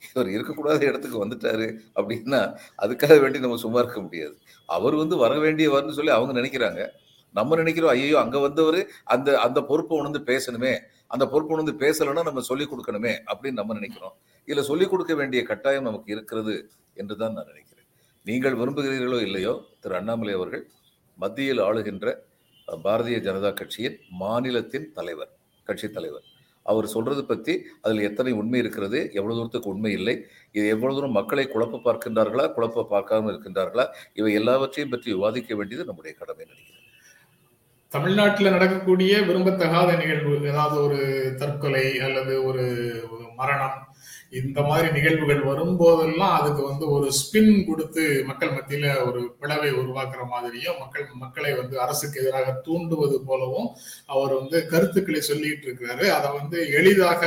இவர் 0.07 0.29
இருக்கக்கூடாத 0.35 0.81
இடத்துக்கு 0.89 1.23
வந்துட்டாரு 1.23 1.67
அப்படின்னா 1.97 2.39
அதுக்காக 2.83 3.15
வேண்டி 3.23 3.39
நம்ம 3.45 3.57
சும்மா 3.63 3.79
இருக்க 3.83 3.99
முடியாது. 4.07 4.35
அவர் 4.69 4.95
வந்து 5.01 5.15
வர 5.23 5.33
வேண்டியவர்னு 5.45 5.97
சொல்லி 5.99 6.13
அவங்க 6.17 6.33
நினைக்கிறாங்க. 6.39 6.81
நம்ம 7.35 7.55
நினைக்கிறோம் 7.61 7.93
ஐயோ 7.95 8.17
அங்கே 8.23 8.39
வந்தவர் 8.47 8.79
அந்த 9.13 9.29
அந்த 9.45 9.59
பொறுப்பை 9.69 9.95
உணர்ந்து 10.01 10.21
பேசணுமே 10.31 10.73
அந்த 11.13 11.23
பொறுப்பு 11.33 11.53
உணர்ந்து 11.55 11.73
பேசலைன்னா 11.83 12.23
நம்ம 12.29 12.43
சொல்லிக் 12.49 12.71
கொடுக்கணுமே 12.71 13.13
அப்படின்னு 13.31 13.59
நம்ம 13.61 13.75
நினைக்கிறோம். 13.79 14.15
இதில் 14.47 14.67
சொல்லிக் 14.69 14.91
கொடுக்க 14.91 15.13
வேண்டிய 15.21 15.41
கட்டாயம் 15.49 15.87
நமக்கு 15.89 16.09
இருக்கிறது 16.15 16.55
என்று 17.01 17.15
தான் 17.21 17.35
நான் 17.37 17.49
நினைக்கிறேன். 17.51 17.87
நீங்கள் 18.25 18.57
விரும்புகிறீர்களோ 18.61 19.19
இல்லையோ 19.27 19.53
திரு 19.83 19.95
அண்ணாமலை 19.99 20.33
அவர்கள் 20.39 20.63
மத்தியில் 21.19 21.61
ஆளுகின்ற 21.67 22.07
பாரதிய 22.85 23.17
ஜனதா 23.27 23.51
கட்சியின் 23.53 23.97
மாநிலத்தின் 24.21 24.87
தலைவர் 24.97 25.31
கட்சி 25.67 25.87
தலைவர். 25.89 26.25
அவர் 26.65 26.87
சொல்றது 26.93 27.21
பத்தி 27.25 27.53
அதில் 27.81 28.07
எத்தனை 28.07 28.31
உண்மை 28.39 28.59
இருக்கிறது 28.59 28.99
எவ்வளவு 29.17 29.37
தூரத்துக்கு 29.37 29.71
உண்மை 29.73 29.91
இல்லை 29.91 30.15
இது 30.51 30.65
எவ்வளவு 30.67 30.97
தூரம் 30.97 31.17
மக்களை 31.19 31.45
குழப்ப 31.53 31.81
பார்க்கின்றார்களா 31.85 32.45
குழப்ப 32.55 32.85
பார்க்காமல் 32.93 33.31
இருக்கின்றார்களா 33.33 33.85
இவை 34.13 34.31
எல்லாவற்றையும் 34.33 34.93
பற்றி 34.93 35.09
விவாதிக்க 35.11 35.55
வேண்டியது 35.55 35.87
நம்முடைய 35.89 36.13
கடமை 36.17 36.43
நினைக்கிறேன். 36.45 36.83
தமிழ்நாட்டில் 37.91 38.53
நடக்கக்கூடிய 38.55 39.13
விரும்பத்தகாத 39.21 39.89
நிகழ்வு 39.97 40.33
ஏதாவது 40.51 40.77
ஒரு 40.83 40.99
தற்கொலை 41.41 41.85
அல்லது 41.99 42.33
ஒரு 42.43 42.65
மரணம் 43.35 43.77
இந்த 44.31 44.61
மாதிரி 44.61 44.87
நிகழ்வுகள் 44.95 45.41
வரும்போதெல்லாம் 45.49 46.33
அதுக்கு 46.39 46.61
வந்து 46.67 46.89
ஒரு 46.89 47.11
ஸ்பின் 47.19 47.51
கொடுத்து 47.67 48.03
மக்கள் 48.25 48.49
மத்தியில 48.49 48.85
ஒரு 49.05 49.21
பிளவை 49.39 49.69
உருவாக்குற 49.71 50.23
மாதிரியும் 50.27 50.79
மக்கள் 50.79 51.05
மக்களை 51.13 51.51
வந்து 51.55 51.79
அரசுக்கு 51.79 52.19
எதிராக 52.21 52.55
தூண்டுவது 52.65 53.17
போலவும் 53.25 53.69
அவர் 54.05 54.33
வந்து 54.39 54.67
கருத்துக்களை 54.67 55.21
சொல்லிட்டு 55.21 55.67
இருக்கிறாரு. 55.67 56.05
அதை 56.17 56.31
வந்து 56.39 56.57
எளிதாக 56.79 57.21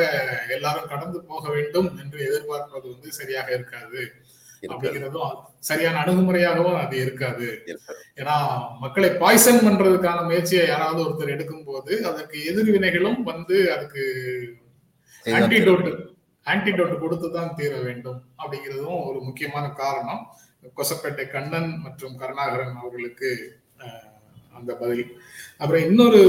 எல்லாரும் 0.48 0.90
கடந்து 0.92 1.20
போக 1.22 1.48
வேண்டும் 1.48 1.98
என்று 2.02 2.18
எதிர்பார்ப்பது 2.28 2.86
வந்து 2.94 3.10
சரியாக 3.12 3.50
இருக்காது 3.54 4.02
அப்படிங்கிறதும் 4.62 5.36
சரியான 5.58 6.00
அணுகுமுறையாகவும் 6.04 6.78
அது 6.82 6.96
இருக்காது. 6.96 7.48
ஏன்னா 8.16 8.36
மக்களை 8.80 9.10
பாய்சன் 9.22 9.64
பண்றதுக்கான 9.66 10.24
முயற்சியை 10.24 10.66
யாராவது 10.66 11.02
ஒருத்தர் 11.06 11.34
எடுக்கும்போது 11.36 11.92
அதற்கு 12.10 12.38
எதிர்வினைகளும் 12.52 13.20
வந்து 13.22 13.58
அதுக்கு 13.76 14.04
ஆன்டிடோட் 15.26 15.90
ஆன்டிடோட் 16.46 16.98
கொடுத்து 16.98 17.32
தான் 17.32 17.54
தீர 17.54 17.80
வேண்டும் 17.80 18.22
அப்படிங்கிறதும் 18.38 19.08
ஒரு 19.08 19.20
முக்கியமான 19.20 19.68
காரணம். 19.68 20.22
கொசப்பேட்டை 20.76 21.30
கண்ணன் 21.30 21.78
மற்றும் 21.78 22.16
கருணாகரன் 22.16 22.76
அவர்களுக்கு 22.76 23.60
அந்த 24.52 24.74
பதில். 24.74 25.20
அப்புறம் 25.58 25.84
இன்னொரு 25.84 26.20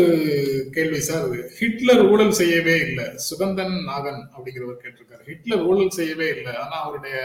கேள்வி 0.72 1.00
சார் 1.00 1.28
ஹிட்லர் 1.60 2.04
ஊழல் 2.06 2.32
செய்யவே 2.32 2.76
இல்லை. 2.78 3.06
சுகந்தன் 3.06 3.76
நாகன் 3.90 4.22
அப்படிங்கிறவர் 4.36 4.82
கேட்டிருக்காரு. 4.84 5.24
ஹிட்லர் 5.26 5.62
ஊழல் 5.62 5.90
செய்யவே 5.90 6.28
இல்லை. 6.28 6.56
ஆனா 6.56 6.84
அவருடைய 6.84 7.18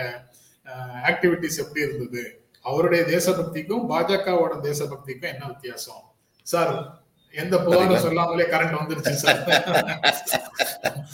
ஆக்டிவிட்டிஸ் 1.10 1.58
எப்படி 1.58 1.86
இருந்தது? 1.86 2.22
அவருடைய 2.60 3.04
தேசபக்திக்கும் 3.04 3.88
பாஜகவோட 3.90 4.54
தேசபக்திக்கும் 4.68 5.32
என்ன 5.34 5.46
வித்தியாசம்? 5.46 6.04
சார் 6.42 7.02
எந்த 7.30 7.56
புகாரும்? 7.56 7.96
சொல்லாமலே 7.96 8.44
கரண்ட் 8.44 8.78
வந்துருச்சு 8.80 9.10
சார். 9.10 9.42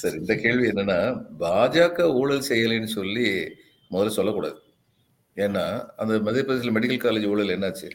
சரி 0.00 0.16
இந்த 0.16 0.34
கேள்வி 0.34 0.66
என்னன்னா 0.68 0.98
பாஜக 1.38 2.06
ஊழல் 2.20 2.48
செய்யலைன்னு 2.48 2.90
சொல்லி 2.98 3.26
முதல்ல 3.90 4.12
சொல்லக்கூடாது. 4.18 4.58
ஏன்னா 5.36 5.64
அந்த 5.96 6.12
மத்திய 6.20 6.44
பிரதேசல 6.46 6.72
மெடிக்கல் 6.76 7.02
காலேஜ் 7.04 7.26
ஊழல் 7.26 7.54
என்னாச்சு? 7.56 7.88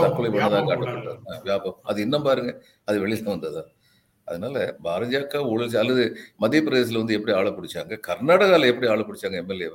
தற்கொலை 0.00 0.28
பண்ணதா 0.30 0.32
வியாபம் 0.36 0.68
காட்டப்பட்டது. 0.70 1.42
வியாபம் 1.44 1.78
அது 1.82 1.98
இன்னும் 2.00 2.22
பாருங்க 2.22 2.52
அது 2.84 3.06
வெளியில 3.06 3.28
வந்ததா. 3.34 3.62
அதனால 4.30 4.56
பாஜக 4.84 5.42
ஊழல் 5.52 5.76
அல்லது 5.82 6.04
மத்திய 6.36 6.62
பிரதேசத்துல 6.66 7.02
வந்து 7.02 7.16
எப்படி 7.18 7.32
ஆளை 7.38 7.52
பிடிச்சாங்க? 7.56 7.94
கர்நாடகால 8.08 8.68
எப்படி 8.72 8.88
ஆளை 8.92 9.04
பிடிச்சாங்க 9.08 9.38
எம்எல்ஏ 9.42 9.68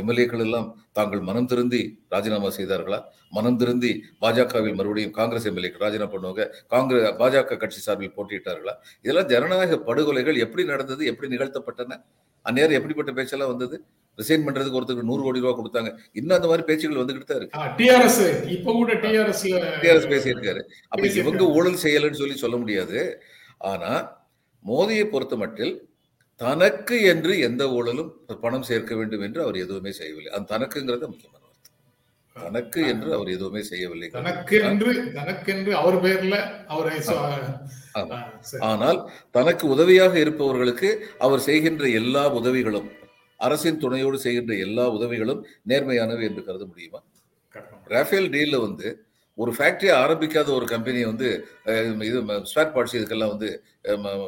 எம்எல்ஏக்கள் 0.00 0.44
எல்லாம் 0.46 0.68
தாங்கள் 0.92 1.20
மனம் 1.20 1.46
திருந்தி 1.46 1.82
ராஜினாமா 2.08 2.50
செய்தார்களா? 2.58 3.00
மனம் 3.30 3.56
திருந்தி 3.56 3.92
பாஜகவில் 4.20 4.74
மறுபடியும் 4.74 5.10
காங்கிரஸ் 5.10 5.48
எம்எல்ஏக்கள் 5.50 5.84
ராஜினாமா 5.86 6.12
பண்ணுவாங்க. 6.14 6.44
காங்கிரஸ் 6.66 7.16
பாஜக 7.20 7.56
கட்சி 7.56 7.80
சார்பில் 7.80 8.16
போட்டியிட்டார்களா? 8.16 8.74
இதெல்லாம் 9.02 9.28
ஜனநாயக 9.28 9.78
படுகொலைகள் 9.88 10.36
எப்படி 10.36 10.64
நடந்தது? 10.64 11.06
எப்படி 11.06 11.36
நிகழ்த்தப்பட்டன? 11.36 11.98
அந்நேரம் 12.46 12.78
எப்படிப்பட்ட 12.78 13.10
பேச்செல்லாம் 13.12 13.50
வந்தது? 13.50 13.76
ரிசைன் 14.18 14.44
பண்றதுக்கு 14.46 14.78
ஒருத்தருக்கு 14.78 15.10
நூறு 15.10 15.22
கோடி 15.22 15.40
ரூபாய் 15.40 15.58
கொடுத்தாங்க. 15.58 15.90
இன்னும் 16.12 16.36
அந்த 16.36 16.48
மாதிரி 16.48 16.64
பேச்சுகள் 16.66 17.00
வந்துகிட்டு 17.02 17.24
தான் 17.24 17.38
இருக்கு. 17.40 17.58
டிஆர்எஸ் 17.78 18.48
இப்ப 18.48 18.72
கூட 18.72 18.94
டிஆர்எஸ்ல 18.94 19.60
டிஆர்எஸ் 19.82 20.08
பேசியிருக்காரு. 20.10 20.60
அப்ப. 20.88 21.06
இவங்க 21.20 21.44
ஊழல் 21.58 21.82
செய்யலைன்னு 21.82 22.20
சொல்லி 22.22 22.36
சொல்ல 22.36 22.56
முடியாது. 22.56 22.98
ஆனா 23.62 23.92
மோதியை 24.64 25.04
பொறுத்த 25.06 25.34
மட்டில் 25.36 25.74
தனக்கு 26.40 26.96
என்று 27.10 27.32
எந்த 27.46 27.62
ஊழலும் 27.72 28.10
பணம் 28.42 28.68
சேர்க்க 28.68 28.92
வேண்டும் 28.94 29.24
என்று 29.26 29.40
அவர் 29.42 29.58
எதுவுமே 29.58 29.92
செய்யவில்லை 29.92 30.32
அந்த 30.32 30.50
தனக்குங்கிறது 30.52 31.06
முக்கியமான 31.06 31.40
தனக்கு 32.36 32.80
என்று 32.86 33.08
அவர் 33.16 33.28
எதுவுமே 33.28 33.62
செய்யவில்லை 33.64 34.08
தனக்கென்று 34.12 34.92
தனக்கென்று 35.16 35.72
அவர் 35.80 35.98
பேர்ல 36.04 36.36
அவரை. 36.68 36.94
ஆ, 37.94 38.02
சரி. 38.42 38.60
ஆனால் 38.68 38.98
தனக்கு 39.34 39.64
உதவியாக 39.74 40.14
இருப்பவர்களுக்கு 40.18 40.90
அவர் 41.18 41.44
செய்கின்ற 41.48 41.84
எல்லா 41.98 42.24
உதவிகளும் 42.38 42.88
அரசின் 43.40 43.80
துணையோடு 43.80 44.18
செய்கின்ற 44.24 44.54
எல்லா 44.64 44.84
உதவிகளும் 44.96 45.40
நேர்மையானவை 45.68 46.24
என்று 46.30 46.42
கருத 46.44 46.64
முடியுமா. 46.66 47.00
ராஃபேல் 47.90 48.30
டீல்ல 48.34 48.58
வந்து 48.60 48.88
ஒரு 49.34 49.52
ஃபேக்டரியை 49.52 49.94
ஆரம்பிக்காத 50.04 50.50
ஒரு 50.50 50.66
கம்பெனி 50.66 51.04
வந்து 51.04 51.48
இது 52.00 52.22
ஸ்பேர் 52.22 52.72
பார்ட்ஸ் 52.72 52.96
இதுக்கெல்லாம் 52.96 53.28
வந்து 53.28 53.64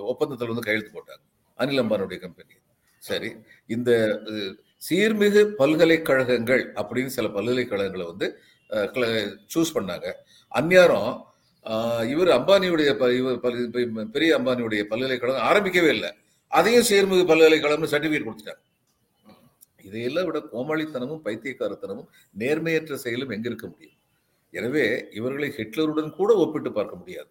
ஒப்பந்தத்தில் 0.03 0.49
வந்து 0.49 0.63
கையெழுத்து 0.63 1.01
போட்டாங்க. 1.01 1.23
அனில் 1.61 1.83
அம்பானுடைய 1.83 2.19
கம்பெனி 2.19 2.53
சரி. 2.99 3.35
இந்த 3.67 4.21
சீர்மிகு 4.91 5.45
பல்கலைக்கழகங்கள் 5.45 6.73
அப்படின்னு 6.73 7.07
சில 7.07 7.29
பல்கலைக்கழகங்களை 7.29 8.07
வந்து 8.07 8.39
சூஸ் 9.55 9.75
பண்ணாங்க. 9.75 10.13
அந்நேரம் 10.49 11.23
இவர் 12.09 12.29
அம்பானியுடைய 12.29 12.95
ப- 12.95 13.13
இவர் 13.13 14.11
பெரிய 14.11 14.39
அம்பானியுடைய 14.39 14.83
பல்கலைக்கழகம் 14.83 15.43
ஆரம்பிக்கவே 15.43 15.89
இல்லை. 15.89 16.13
அதையும் 16.49 16.85
சீர்மிகு 16.89 17.15
பல்கலைக்கழகம்னு 17.15 17.95
சர்டிஃபிகேட் 17.95 18.31
கொடுத்துட்டாங்க. 18.31 18.63
இதையெல்லாம் 19.83 20.25
விட 20.25 20.39
கோமாளித்தனமும் 20.53 21.21
பைத்தியக்காரத்தனமும் 21.25 22.07
நேர்மையற்ற 22.39 22.95
செயலும் 22.95 23.29
எங்க 23.29 23.49
இருக்க 23.49 23.67
முடியும்? 23.67 23.95
எனவே 24.59 24.85
இவர்களை 25.19 25.49
ஹிட்லருடன் 25.59 26.11
கூட 26.19 26.31
ஒப்பிட்டு 26.43 26.71
பார்க்க 26.79 27.01
முடியாது 27.01 27.31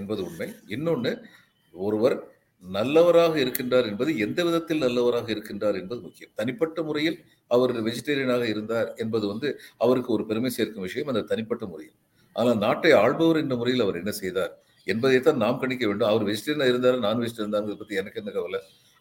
என்பது 0.00 0.20
உண்மை. 0.28 0.48
இன்னொன்று 0.76 1.12
ஒருவர் 1.74 2.16
நல்லவராக 2.64 3.34
இருக்கின்றார் 3.44 3.86
என்பது 3.90 4.10
எந்த 4.24 4.38
விதத்தில் 4.46 4.82
நல்லவராக 4.84 5.28
இருக்கின்றார் 5.34 5.76
என்பது 5.80 6.00
முக்கியம். 6.06 6.32
தனிப்பட்ட 6.38 6.82
முறையில் 6.88 7.18
அவர் 7.50 7.72
வெஜிடேரியனாக 7.88 8.44
இருந்தார் 8.52 8.88
என்பது 9.02 9.24
வந்து 9.32 9.48
அவருக்கு 9.84 10.10
ஒரு 10.16 10.24
பெருமை 10.30 10.50
சேர்க்கும் 10.56 10.86
விஷயம் 10.86 11.10
அந்த 11.12 11.22
தனிப்பட்ட 11.32 11.66
முறையில். 11.72 11.96
ஆனால் 12.36 12.58
நாட்டை 12.64 12.92
ஆள்பவர் 13.02 13.40
என்ற 13.42 13.54
முறையில் 13.60 13.84
அவர் 13.86 14.00
என்ன 14.02 14.12
செய்தார் 14.22 14.52
என்பதைத்தான் 14.86 15.40
நாம் 15.44 15.60
கணிக்க 15.62 15.84
வேண்டும். 15.88 16.10
அவர் 16.12 16.26
வெஜிடேரியனாக 16.30 16.72
இருந்தாரு 16.72 16.98
நான் 17.06 17.22
வெஜிடேரியன் 17.22 17.46
இருந்தாருங்கிறத 17.46 17.80
பற்றி 17.82 18.00
எனக்கு 18.02 18.20
என்ன 18.22 18.32
கவலை? 18.38 18.60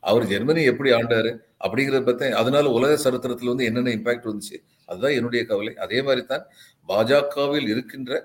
அவர் 0.10 0.26
ஜெர்மனி 0.32 0.62
எப்படி 0.72 0.90
ஆண்டாரு 0.98 1.32
அப்படிங்கிறத 1.64 2.04
பற்றி 2.10 2.28
அதனால 2.42 2.72
உலக 2.78 2.98
சரித்திரத்தில் 3.06 3.52
வந்து 3.52 3.68
என்னென்ன 3.70 3.94
இம்பாக்ட் 3.98 4.28
வந்துச்சு? 4.30 4.58
அதுதான் 4.90 5.16
என்னுடைய 5.20 5.42
கவலை. 5.52 5.74
அதே 5.86 6.00
மாதிரி 6.08 6.22
தான் 6.34 6.44
பாஜகவில் 6.90 7.70
இருக்கின்ற 7.74 8.20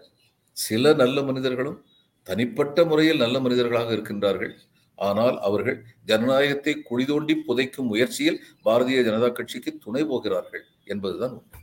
சில 0.57 0.93
நல்ல 1.01 1.22
மனிதர்களும் 1.28 1.78
தனிப்பட்ட 2.26 2.85
முறையில் 2.91 3.22
நல்ல 3.24 3.37
மனிதர்களாக 3.45 3.91
இருக்கின்றார்கள். 3.97 4.53
ஆனால் 4.99 5.37
அவர்கள் 5.49 5.78
ஜனநாயகத்தை 6.11 6.72
குழி 6.89 7.05
தோண்டி 7.11 7.35
புதைக்கும் 7.47 7.89
முயற்சியில் 7.93 8.39
பாரதிய 8.66 8.99
ஜனதா 9.09 9.28
கட்சிக்கு 9.39 9.70
துணை 9.85 10.03
போகிறார்கள் 10.11 10.64
என்பதுதான் 10.93 11.35
உண்மை. 11.39 11.59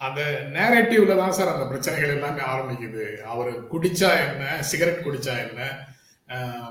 அந்த 0.00 0.20
நேரட்டிவ்ல 0.56 1.16
தான் 1.22 1.36
சார் 1.38 1.52
அந்த 1.54 1.66
பிரச்சனைகள் 1.70 2.14
எல்லாமே 2.16 2.42
ஆரம்பிக்குது. 2.52 3.04
அவர் 3.32 3.52
குடிச்சா 3.72 4.10
என்ன? 4.26 4.44
சிகரெட் 4.70 5.04
குடிச்சா 5.06 5.34
என்ன? 5.46 5.60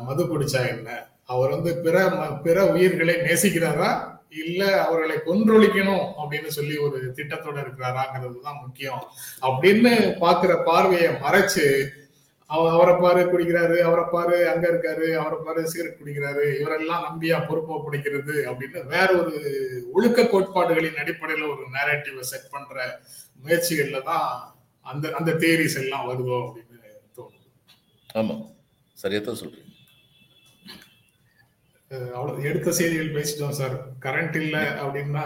மது 0.08 0.24
குடிச்சா 0.34 0.62
என்ன? 0.74 0.90
அவர் 1.30 1.50
வந்து 1.50 1.72
பிற 1.78 1.96
பிற 2.44 2.58
உயிர்களை 2.74 3.16
நேசிக்கிறாரா? 3.28 3.90
இல்ல 4.42 4.62
அவர்களை 4.84 5.16
கொன்றொழிக்கணும் 5.26 6.06
அப்படின்னு 6.20 6.48
சொல்லி 6.50 6.78
ஒரு 6.78 6.98
திட்டத்தோட 7.18 7.58
இருக்கிறாராங்கிறது 7.64 8.40
தான் 8.42 8.62
முக்கியம். 8.62 9.04
அப்படின்னு 9.42 9.92
பாக்குற 10.22 10.64
பார்வையை 10.64 11.10
மறைச்சு 11.26 11.66
அவரை 12.50 12.96
பாரு 12.96 13.22
குடிக்கிறாரு 13.24 13.78
அவரை 13.82 14.04
பாரு 14.12 14.38
அங்க 14.50 14.66
இருக்காரு 14.68 15.06
அவரை 15.16 15.38
பாரு 15.44 15.62
சிகரெட் 15.68 16.00
குடிக்கிறாரு 16.00 16.44
இவரெல்லாம் 16.60 17.06
நம்பியா 17.06 17.38
பொறுப்பை 17.48 17.76
பிடிக்கிறது 17.86 18.36
அப்படின்னு 18.50 18.82
வேற 18.86 19.08
ஒரு 19.22 19.34
ஒழுக்க 19.94 20.26
கோட்பாடுகளின் 20.26 21.00
அடிப்படையில 21.04 21.48
ஒரு 21.54 21.64
நேரட்டிவை 21.76 22.24
செட் 22.24 22.52
பண்ற 22.52 22.76
முயற்சிகள்ல 23.44 24.02
தான் 24.04 24.28
அந்த 24.86 25.14
அந்த 25.16 25.32
தேரிஸ் 25.40 25.80
எல்லாம் 25.82 26.08
வருதோ 26.10 26.38
அப்படின்னு 26.42 26.80
தோணுது. 27.18 27.48
ஆமா. 28.16 28.36
சரியாத்தான் 28.98 29.40
சொல்றீங்க. 29.42 29.70
அவ்வளவு 32.16 32.48
எடுத்த 32.50 32.70
செய்திகள் 32.78 33.16
பேசிட்டோம் 33.16 33.58
சார். 33.60 33.76
கரண்ட் 34.06 34.36
இல்ல 34.42 34.58
அப்படின்னா 34.84 35.24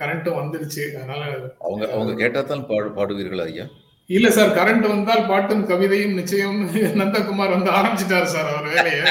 கரண்ட்டும் 0.00 0.40
வந்துருச்சு. 0.40 0.84
அதனால 0.98 1.22
அவங்க 1.66 1.84
அவங்க 1.96 2.14
கேட்டா 2.22 2.42
தான் 2.52 2.66
பாடு 2.70 2.90
பாடுவீர்களா 2.98 3.46
ஐயா? 3.52 3.66
இல்ல 4.10 4.28
சார் 4.36 4.56
கரண்ட் 4.58 4.86
வந்தால் 4.92 5.28
பாட்டும் 5.30 5.66
கவிதையும் 5.70 6.16
நிச்சயம். 6.20 6.58
நந்தகுமார் 7.00 7.56
வந்து 7.56 7.70
ஆரம்பிச்சிட்டாரு 7.78 8.28
சார் 8.34 8.50
அவர் 8.52 8.72
வேலைய. 8.74 9.02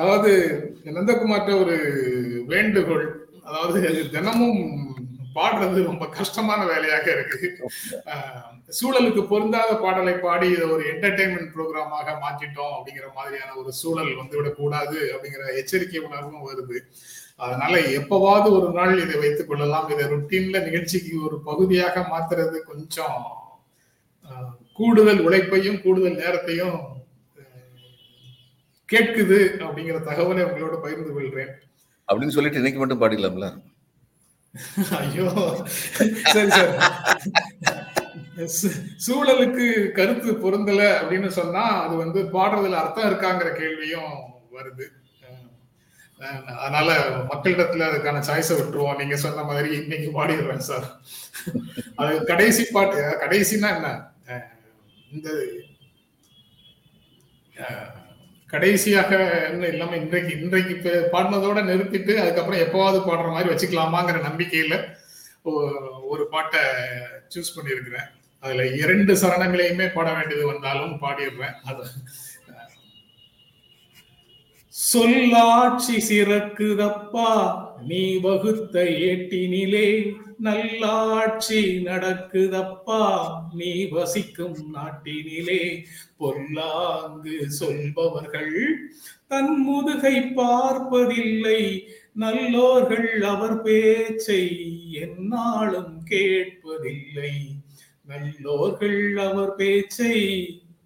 அதாவது 0.00 0.32
நந்தகுமார்ட்ட 0.96 1.52
ஒரு 1.62 1.76
வேண்டுகோள். 2.52 3.06
அதாவது 3.48 3.80
தினமும் 4.14 4.60
பாடுறது 5.36 5.80
ரொம்ப 5.88 6.04
கஷ்டமான 6.18 6.60
வேலையாக 6.70 7.06
இருக்கு 7.14 7.48
சூழலுக்கு 8.78 9.22
பொருந்தாத 9.32 9.70
பாடலை 9.84 10.14
பாடி 10.24 10.46
இதை 10.54 10.66
ஒரு 10.74 10.84
என்டர்டைன்மெண்ட் 10.92 11.52
ப்ரோக்ராமாக 11.54 12.14
மாற்றிட்டோம் 12.24 12.74
அப்படிங்கிற 12.76 13.08
மாதிரியான 13.18 13.54
ஒரு 13.62 13.72
சூழல் 13.80 14.12
வந்து 14.20 14.38
விடக்கூடாது 14.38 14.98
அப்படிங்கிற 15.14 15.44
எச்சரிக்கை 15.60 16.00
உணர்வும் 16.08 16.46
வருது. 16.48 16.78
அதனால 17.44 17.74
எப்பவாவது 17.98 18.48
ஒரு 18.58 18.68
நாள் 18.78 19.02
இதை 19.04 19.16
வைத்துக் 19.22 19.50
கொள்ளலாம். 19.50 19.90
இதை 19.94 20.06
ருட்டீன்ல 20.12 20.58
நிகழ்ச்சிக்கு 20.66 21.12
ஒரு 21.28 21.36
பகுதியாக 21.48 22.02
மாத்துறது 22.12 22.58
கொஞ்சம் 22.70 23.18
கூடுதல் 24.78 25.24
உழைப்பையும் 25.26 25.80
கூடுதல் 25.84 26.20
நேரத்தையும் 26.22 26.76
கேட்குது 28.88 29.40
அப்படிங்கிற 29.64 29.98
தகவலை 30.10 30.44
உங்களோட 30.46 30.76
பகிர்ந்து 30.84 31.12
கொள்றேன் 31.16 31.52
அப்படின்னு 32.08 32.36
சொல்லிட்டு 32.36 32.60
இன்னைக்கு 32.60 32.80
மட்டும் 32.82 33.02
பாடிடலாம்ல? 33.02 33.48
ஐயோ. 35.00 35.26
சரி 36.34 36.50
சார். 36.50 36.72
சூழலுக்கு 39.06 39.66
கருத்து 39.98 40.30
பொருந்தல 40.44 40.82
அப்படின்னு 41.00 41.30
சொன்னா 41.38 41.64
அது 41.84 41.94
வந்து 41.96 42.20
பாடுறதுல 42.36 42.80
அர்த்தம் 42.82 43.08
இருக்காங்கிற 43.10 43.50
கேள்வியும் 43.60 44.14
வருது. 44.56 44.86
அதனால 46.64 46.88
மக்களிடத்துல 47.30 47.86
அதுக்கான 47.88 48.22
சாய்ஸை 48.28 48.54
விட்டுருவோம். 48.56 48.98
நீங்க 48.98 49.16
சொன்ன 49.16 49.44
மாதிரி 49.50 49.70
இன்னைக்கு 49.82 50.08
பாடிடுறேன் 50.16 50.68
சார் 50.70 50.86
அது 52.02 52.12
கடைசி 52.24 52.64
பாட்டு 52.72 52.98
கடைசினா 53.22 53.70
என்ன? 53.76 53.88
இந்த 55.10 55.28
கடைசியாக 58.52 59.10
என்ன 59.48 59.66
இல்லாம 59.72 59.96
இன்றைக்கு 60.02 60.32
இன்றைக்கு 60.42 60.92
பாடினதோட 61.12 61.58
நிறுத்திட்டு 61.68 62.12
அதுக்கப்புறம் 62.22 62.62
எப்பவாவது 62.64 62.98
பாடுற 63.08 63.28
மாதிரி 63.34 63.52
வச்சுக்கலாமாங்கிற 63.52 64.20
நம்பிக்கையில 64.28 64.76
ஒரு 66.12 66.24
பாட்டை 66.32 66.62
சூஸ் 67.34 67.54
பண்ணியிருக்கிறேன். 67.56 68.08
அதுல 68.42 68.66
இரண்டு 68.82 69.12
சரணங்களையுமே 69.22 69.86
பாட 69.94 70.08
வேண்டியது 70.16 70.44
வந்தாலும் 70.52 70.94
பாடிடுறேன். 71.04 71.56
அது 71.70 71.84
சொல்லாட்சி 74.74 75.96
சிறக்குதப்பா 76.08 77.30
நீ 77.88 78.16
வகுத்த 78.16 78.84
ஏட்டினிலே 78.84 80.12
நல்லாட்சி 80.38 81.78
நடக்குதப்பா. 81.84 83.02
நீ 83.54 83.88
வசிக்கும் 83.88 84.74
நாட்டினிலே 84.74 85.84
பொல்லாங்கு 86.16 87.50
சொல்பவர்கள் 87.50 88.76
தன் 89.28 89.60
முதுகை 89.60 90.22
பார்ப்பதில்லை. 90.22 91.88
நல்லோர்கள் 92.20 93.20
அவர் 93.20 93.62
பேச்சை 93.62 94.42
எந்நாளும் 94.92 95.98
கேட்பதில்லை. 96.10 97.32
நல்லோர்கள் 98.08 99.30
அவர் 99.30 99.54
பேச்சை 99.54 100.16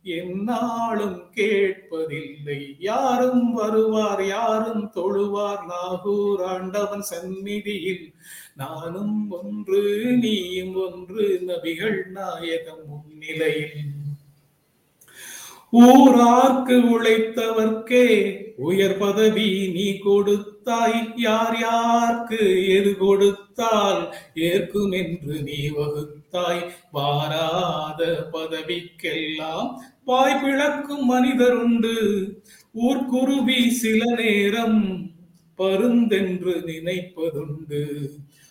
என்னாலும் 0.04 1.22
கேட்பதில்லை. 1.34 2.76
யாரும் 2.78 3.52
வருவார் 3.52 4.26
யாரும் 4.26 4.90
தொழுவார். 4.96 5.64
நாகூர் 5.66 6.42
ஆண்டவன் 6.42 7.02
சந்நிதியில் 7.02 8.12
நானும் 8.56 9.30
ஒன்று 9.30 9.82
நீயும் 10.20 10.76
ஒன்று 10.76 11.42
நபிகள் 11.46 11.98
நாயகம் 12.06 12.84
முன்னிலையில். 12.88 13.92
ஊரார்க்கு 15.72 16.74
உழைத்தவர்க்கே 16.94 18.08
உயர் 18.56 18.98
பதவி 18.98 19.48
நீ 19.74 19.98
கொடுத்தாய். 19.98 21.12
யார் 21.16 21.56
யார்க்கு 21.60 22.68
எது 22.76 22.96
கொடுத்தால் 22.96 24.14
ஏற்கும் 24.34 24.92
என்று 24.92 25.42
நீ 25.42 25.68
வகுத்தாய். 25.68 26.62
வாராத 26.92 28.28
பதவிக்கெல்லாம் 28.32 29.70
பாய் 30.04 30.40
பிளக்கும் 30.42 31.04
மனிதருண்டு. 31.04 31.94
ஊர்க்குருவி 32.72 33.70
சில 33.70 34.14
நேரம் 34.14 35.10
பருந்தென்று 35.58 36.54
நினைப்பதுண்டு. 36.66 38.08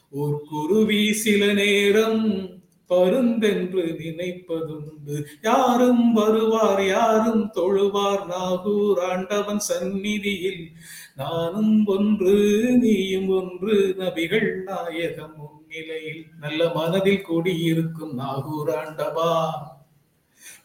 ஊர்க்குருவி 0.10 1.14
சில 1.14 1.54
நேரம் 1.54 2.49
பருந்தென்று 2.89 3.84
நினைப்பதுண்டு. 3.99 5.24
யாரும் 5.41 6.14
வருவார் 6.14 6.88
யாரும் 6.88 7.51
தொழுவார். 7.54 8.26
நாகூர் 8.26 8.99
ஆண்டவன் 8.99 9.60
சந்நிதியில் 9.60 10.70
நானும் 11.16 11.86
ஒன்று 11.86 12.36
நீயும் 12.82 13.28
ஒன்று. 13.28 13.95
நபிகள் 13.99 14.49
நாயகம் 14.64 15.36
முன்னிலையில் 15.38 16.26
நல்ல 16.39 16.72
மனதில் 16.74 17.26
கூடியிருக்கும் 17.30 18.14
நாகூர் 18.14 18.70
ஆண்டவா. 18.70 19.54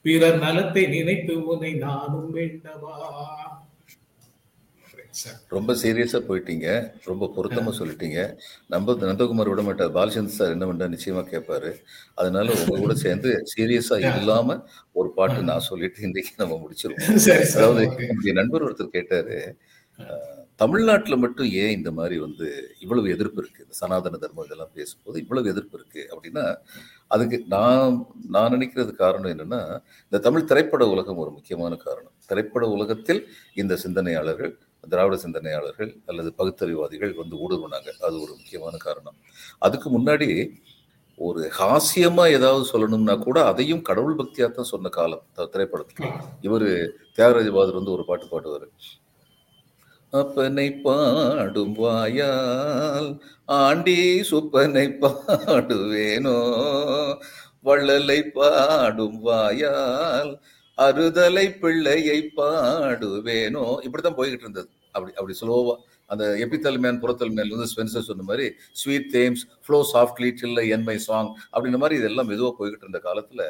பிறர் 0.05 0.39
நலத்தை 0.39 0.83
நினைத்து 0.89 1.35
உன்னை 1.47 1.73
நானும் 1.85 2.31
வேண்டவா 2.35 2.97
ரொம்ப 5.53 5.73
சீரியஸா 5.83 6.19
போயிட்டீங்க. 6.29 6.67
ரொம்ப 7.05 7.25
பொருத்தமா 7.37 7.73
சொல்லிட்டீங்க. 7.79 8.19
நம்ம 8.69 8.95
நந்தகுமார் 9.03 9.51
விட 9.53 9.63
மாட்டார். 9.63 9.93
பாலச்சந்திர 9.97 10.37
சார் 10.37 10.55
என்ன 10.57 10.67
பண்றா 10.69 10.89
நிச்சயமா 10.95 11.23
கேட்பாரு. 11.33 11.71
அதனால 12.19 12.55
உங்க 12.59 12.79
கூட 12.79 12.95
சேர்ந்து 13.05 13.31
சீரியஸா 13.53 13.99
இல்லாம 14.13 14.59
ஒரு 14.95 15.11
பாட்டு 15.17 15.43
நான் 15.51 15.69
சொல்லிட்டு 15.71 16.01
இன்னைக்கு 16.09 16.35
நம்ம 16.39 16.59
முடிச்சிருவோம். 16.63 16.99
சரி 17.29 17.47
சார் 17.47 17.63
அதாவது. 17.63 17.85
என்னுடைய 18.07 18.35
நண்பர் 18.41 18.67
ஒருத்தர் 18.69 18.97
கேட்டாரு 18.99 19.39
தமிழ்நாட்டுல 20.61 21.17
மட்டும் 21.23 21.49
ஏன் 21.61 21.75
இந்த 21.77 21.91
மாதிரி 21.99 22.17
வந்து 22.19 22.47
இவ்வளவு 22.85 23.13
எதிர்ப்பு 23.15 23.41
இருக்கு? 23.43 23.65
இந்த 23.65 23.75
சனாதன 23.81 24.19
தர்மம் 24.23 24.47
இதெல்லாம் 24.47 24.75
பேசும்போது 24.75 25.17
இவ்வளவு 25.25 25.51
எதிர்ப்பு 25.53 25.77
இருக்கு? 25.79 26.03
அப்படின்னா 26.13 26.45
அதுக்கு 27.09 27.37
நான் 27.49 27.95
நான் 28.29 28.53
நினைக்கிறது 28.53 28.93
காரணம் 28.95 29.31
என்னன்னா 29.35 29.61
இந்த 30.05 30.19
தமிழ் 30.27 30.49
திரைப்பட 30.51 30.89
உலகம் 30.89 31.17
ஒரு 31.17 31.31
முக்கியமான 31.31 31.75
காரணம். 31.77 32.15
திரைப்பட 32.27 32.65
உலகத்தில் 32.69 33.21
இந்த 33.55 33.77
சிந்தனையாளர்கள் 33.77 34.53
திராவிட 34.89 35.17
சிந்தனையாளர்கள் 35.17 35.91
அல்லது 36.07 36.31
பகுத்தறிவாதிகள் 36.39 37.15
வந்து 37.15 37.37
ஊடுருவினாங்க. 37.37 37.91
அது 38.07 38.17
ஒரு 38.21 38.33
முக்கியமான 38.33 38.77
காரணம். 38.77 39.17
அதுக்கு 39.59 39.89
முன்னாடி 39.99 40.29
ஒரு 41.19 41.41
ஹாஸ்யமா 41.59 42.25
ஏதாவது 42.37 42.65
சொல்லணும்னா 42.73 43.15
கூட 43.19 43.39
அதையும் 43.47 43.83
கடவுள் 43.83 44.17
பக்தியா 44.17 44.51
தான் 44.51 44.71
சொன்ன 44.73 44.89
காலம் 44.89 45.25
திரைப்படத்துல. 45.55 46.11
இவரு 46.43 46.69
தியாகராஜ 47.17 47.49
பாதர் 47.53 47.79
வந்து 47.81 47.95
ஒரு 47.97 48.05
பாட்டு 48.05 48.27
பாடுவாரு. 48.27 48.69
அப்பனை 50.13 50.67
பாடும் 50.83 51.75
வாயால் 51.75 53.09
ஆண்டி 53.57 53.97
சுப்பனை 54.31 54.85
பாடுவேனோ? 55.03 56.39
வள்ளலை 57.65 58.21
பாடும் 58.31 59.19
வாயால் 59.21 60.33
அறுதலை 60.79 61.47
பிள்ளையை 61.61 62.19
பாடுவேனோ? 62.37 63.65
இப்படித்தான் 63.83 64.19
போய்கிட்டு 64.19 64.47
இருந்தது. 64.47 64.69
அப்படி 64.95 65.13
அப்படி 65.17 65.35
ஸ்லோவா 65.41 65.75
அந்த 66.11 66.25
எபித்தல் 66.45 66.79
மேன் 66.79 67.01
புறத்தல் 67.01 67.35
மேன் 67.35 67.53
வந்து 67.55 67.71
ஸ்பென்சர் 67.73 68.09
சொன்ன 68.11 68.23
மாதிரி 68.23 68.47
sweet 68.73 69.11
Thames 69.13 69.43
flow 69.67 69.81
softly 69.95 70.31
till I 70.41 70.63
end 70.69 70.83
my 70.83 70.97
song 70.99 71.31
அப்படின்ற 71.53 71.79
மாதிரி 71.79 71.99
இதெல்லாம் 72.01 72.31
மெதுவாக 72.33 72.55
போய்கிட்டு 72.59 72.87
இருந்த 72.87 73.01
காலத்துல 73.09 73.43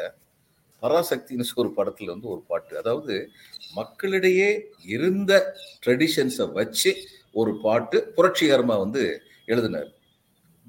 பராசக்தின்னு 0.82 1.44
ஒரு 1.54 1.72
படத்துல 1.76 2.04
வந்து 2.04 2.28
ஒரு 2.28 2.44
பாட்டு. 2.48 2.78
அதாவது 2.78 3.30
மக்களிடையே 3.74 4.70
இருந்த 4.84 5.54
ட்ரெடிஷன்ஸை 5.86 6.52
வச்சு 6.52 6.96
ஒரு 7.32 7.60
பாட்டு 7.62 8.12
புரட்சிகரமா 8.16 8.78
வந்து 8.78 9.20
எழுதினார். 9.46 9.96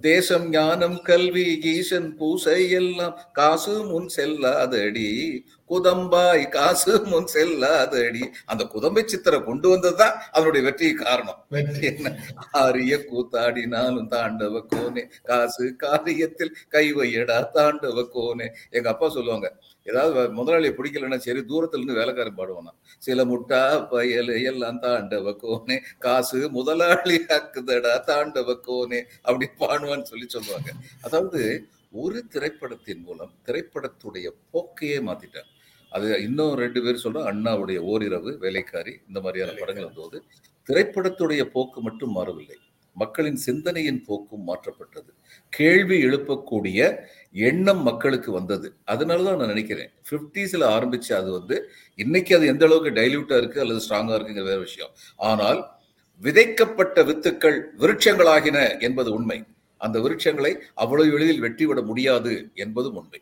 தேசம் 0.01 0.49
ஞானம் 0.49 1.01
கல்வி 1.01 1.59
ஈசன் 1.61 2.15
பூசை 2.15 2.69
எல்லாம் 2.69 3.19
காசு 3.33 3.83
முன் 3.83 4.09
செல்லாதடி. 4.15 5.39
குதம்பாய் 5.69 6.49
காசு 6.49 7.05
முன் 7.05 7.27
செல்லாதடி. 7.33 8.23
அந்த 8.45 8.63
குதம்பை 8.73 9.05
சித்திரை 9.05 9.43
கொண்டு 9.43 9.77
வந்ததுதான் 9.77 10.15
அதனுடைய 10.31 10.65
வெற்றி 10.67 10.93
காரணம். 10.93 11.45
வெற்றி. 11.49 11.87
என்ன? 11.87 12.15
ஆரிய 12.51 13.05
கூத்தாடினாலும் 13.11 14.09
தாண்டவ 14.09 14.65
கோனே. 14.75 15.03
காசு 15.23 15.75
காரியத்தில் 15.83 16.55
கை 16.67 16.93
வையடா 16.93 17.45
தாண்டவ 17.53 18.07
கோனே. 18.13 18.47
எங்க 18.69 18.89
அப்பா 18.89 19.09
சொல்லுவாங்க 19.09 19.59
ஏதாவது 19.89 20.35
முதலாளியை 20.39 20.73
பிடிக்கலன்னா 20.77 21.19
சரி 21.27 21.41
தூரத்துல 21.51 21.79
இருந்து 21.79 21.99
வேலைக்காரன் 21.99 22.39
பாடுவானா 22.39 22.71
சில 23.07 23.25
முட்டா 23.31 23.61
பயல் 23.93 24.31
எல்லாம் 24.51 24.79
தாண்டவ 24.85 25.33
கோனே 25.43 25.77
காசு 26.05 26.39
முதலாளி 26.57 27.17
ஆக்குதடா 27.37 27.93
தாண்டவ 28.09 28.55
கோனே 28.67 29.01
அப்படி 29.27 29.47
பாடுவான்னு 29.63 30.09
சொல்லி 30.11 30.27
சொல்லுவாங்க. 30.35 30.69
அதாவது 31.07 31.41
ஒரு 32.01 32.19
திரைப்படத்தின் 32.33 33.03
மூலம் 33.05 33.31
திரைப்படத்துடைய 33.47 34.27
போக்கையே 34.53 34.99
மாத்திட்டாங்க 35.07 35.51
அது 35.91 36.07
இன்னும் 36.25 36.55
ரெண்டு 36.61 36.79
பேர் 36.85 37.03
சொல்றோம். 37.03 37.27
அண்ணாவுடைய 37.29 37.79
ஓரிரவு 37.91 38.31
வேலைக்காரி 38.43 38.93
இந்த 39.07 39.19
மாதிரியான 39.25 39.55
படங்கள் 39.61 39.87
வந்தபோது 39.87 40.17
திரைப்படத்துடைய 40.67 41.43
போக்கு 41.53 41.79
மட்டும் 41.87 42.13
மாறவில்லை. 42.17 42.57
மக்களின் 43.01 43.39
சிந்தனையின் 43.47 44.01
போக்கும் 44.07 44.47
மாற்றப்பட்டது. 44.47 45.11
கேள்வி 45.53 45.97
எழுப்பக்கூடிய 46.07 46.79
எண்ணம் 47.49 47.81
மக்களுக்கு 47.81 48.31
வந்தது. 48.31 48.67
அதனால 48.85 49.23
தான் 49.27 49.37
நான் 49.41 49.47
நினைக்கிறேன். 49.47 49.91
ஃபிஃப்டிஸில் 50.07 50.65
ஆரம்பிச்சு 50.75 51.11
அது 51.19 51.29
வந்து 51.31 51.55
இன்னைக்கு 51.99 52.31
அது 52.37 52.45
எந்த 52.53 52.65
அளவுக்கு 52.65 52.91
டைல்யூட்டா 52.99 53.37
இருக்கு 53.37 53.61
அல்லது 53.63 53.83
ஸ்ட்ராங்கா 53.85 54.15
இருக்குங்கிற 54.17 54.47
வேற 54.51 54.59
விஷயம். 54.67 54.91
ஆனால் 55.29 55.59
விதைக்கப்பட்ட 56.21 57.03
வித்துக்கள் 57.09 57.57
விருட்சங்களாகின 57.81 58.57
என்பது 58.87 59.11
உண்மை. 59.17 59.39
அந்த 59.81 59.97
விருட்சங்களை 60.05 60.51
அவ்வளவு 60.83 61.13
எளிதில் 61.17 61.43
வெட்டிவிட 61.45 61.81
முடியாது 61.91 62.33
என்பதும் 62.65 62.97
உண்மை. 63.01 63.21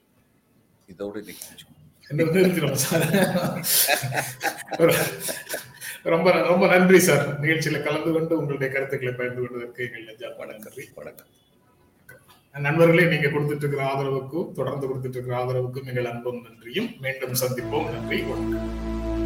இதோட 0.89 1.15
இன்னைக்கு 1.23 1.75
ரொம்ப 6.07 6.31
ரொம்ப 6.31 6.67
நன்றி 6.67 6.99
சார். 6.99 7.39
நிகழ்ச்சியில 7.41 7.83
கலந்து 7.83 8.11
கொண்டு 8.11 8.37
உங்களுடைய 8.37 8.73
கருத்துக்களை 8.73 9.13
பகிர்ந்து 9.13 9.41
கொண்டதற்கு 9.41 9.85
எங்கள் 9.85 10.05
நெஞ்சார்ந்த 10.05 10.45
நன்றி. 10.45 10.83
வணக்கம். 10.95 11.25
நண்பர்களே 12.53 13.05
நீங்க 13.05 13.27
கொடுத்துட்டு 13.27 13.55
இருக்கிற 13.55 13.83
ஆதரவுக்கும் 13.83 14.51
தொடர்ந்து 14.51 14.87
கொடுத்துட்டு 14.87 15.09
இருக்கிற 15.09 15.43
ஆதரவுக்கும் 15.43 15.87
எங்கள் 15.87 16.05
அன்பும் 16.05 16.41
நன்றியும். 16.41 16.89
மீண்டும் 16.99 17.33
சந்திப்போம். 17.33 17.91
நன்றி. 17.91 18.21
வணக்கம். 18.21 19.16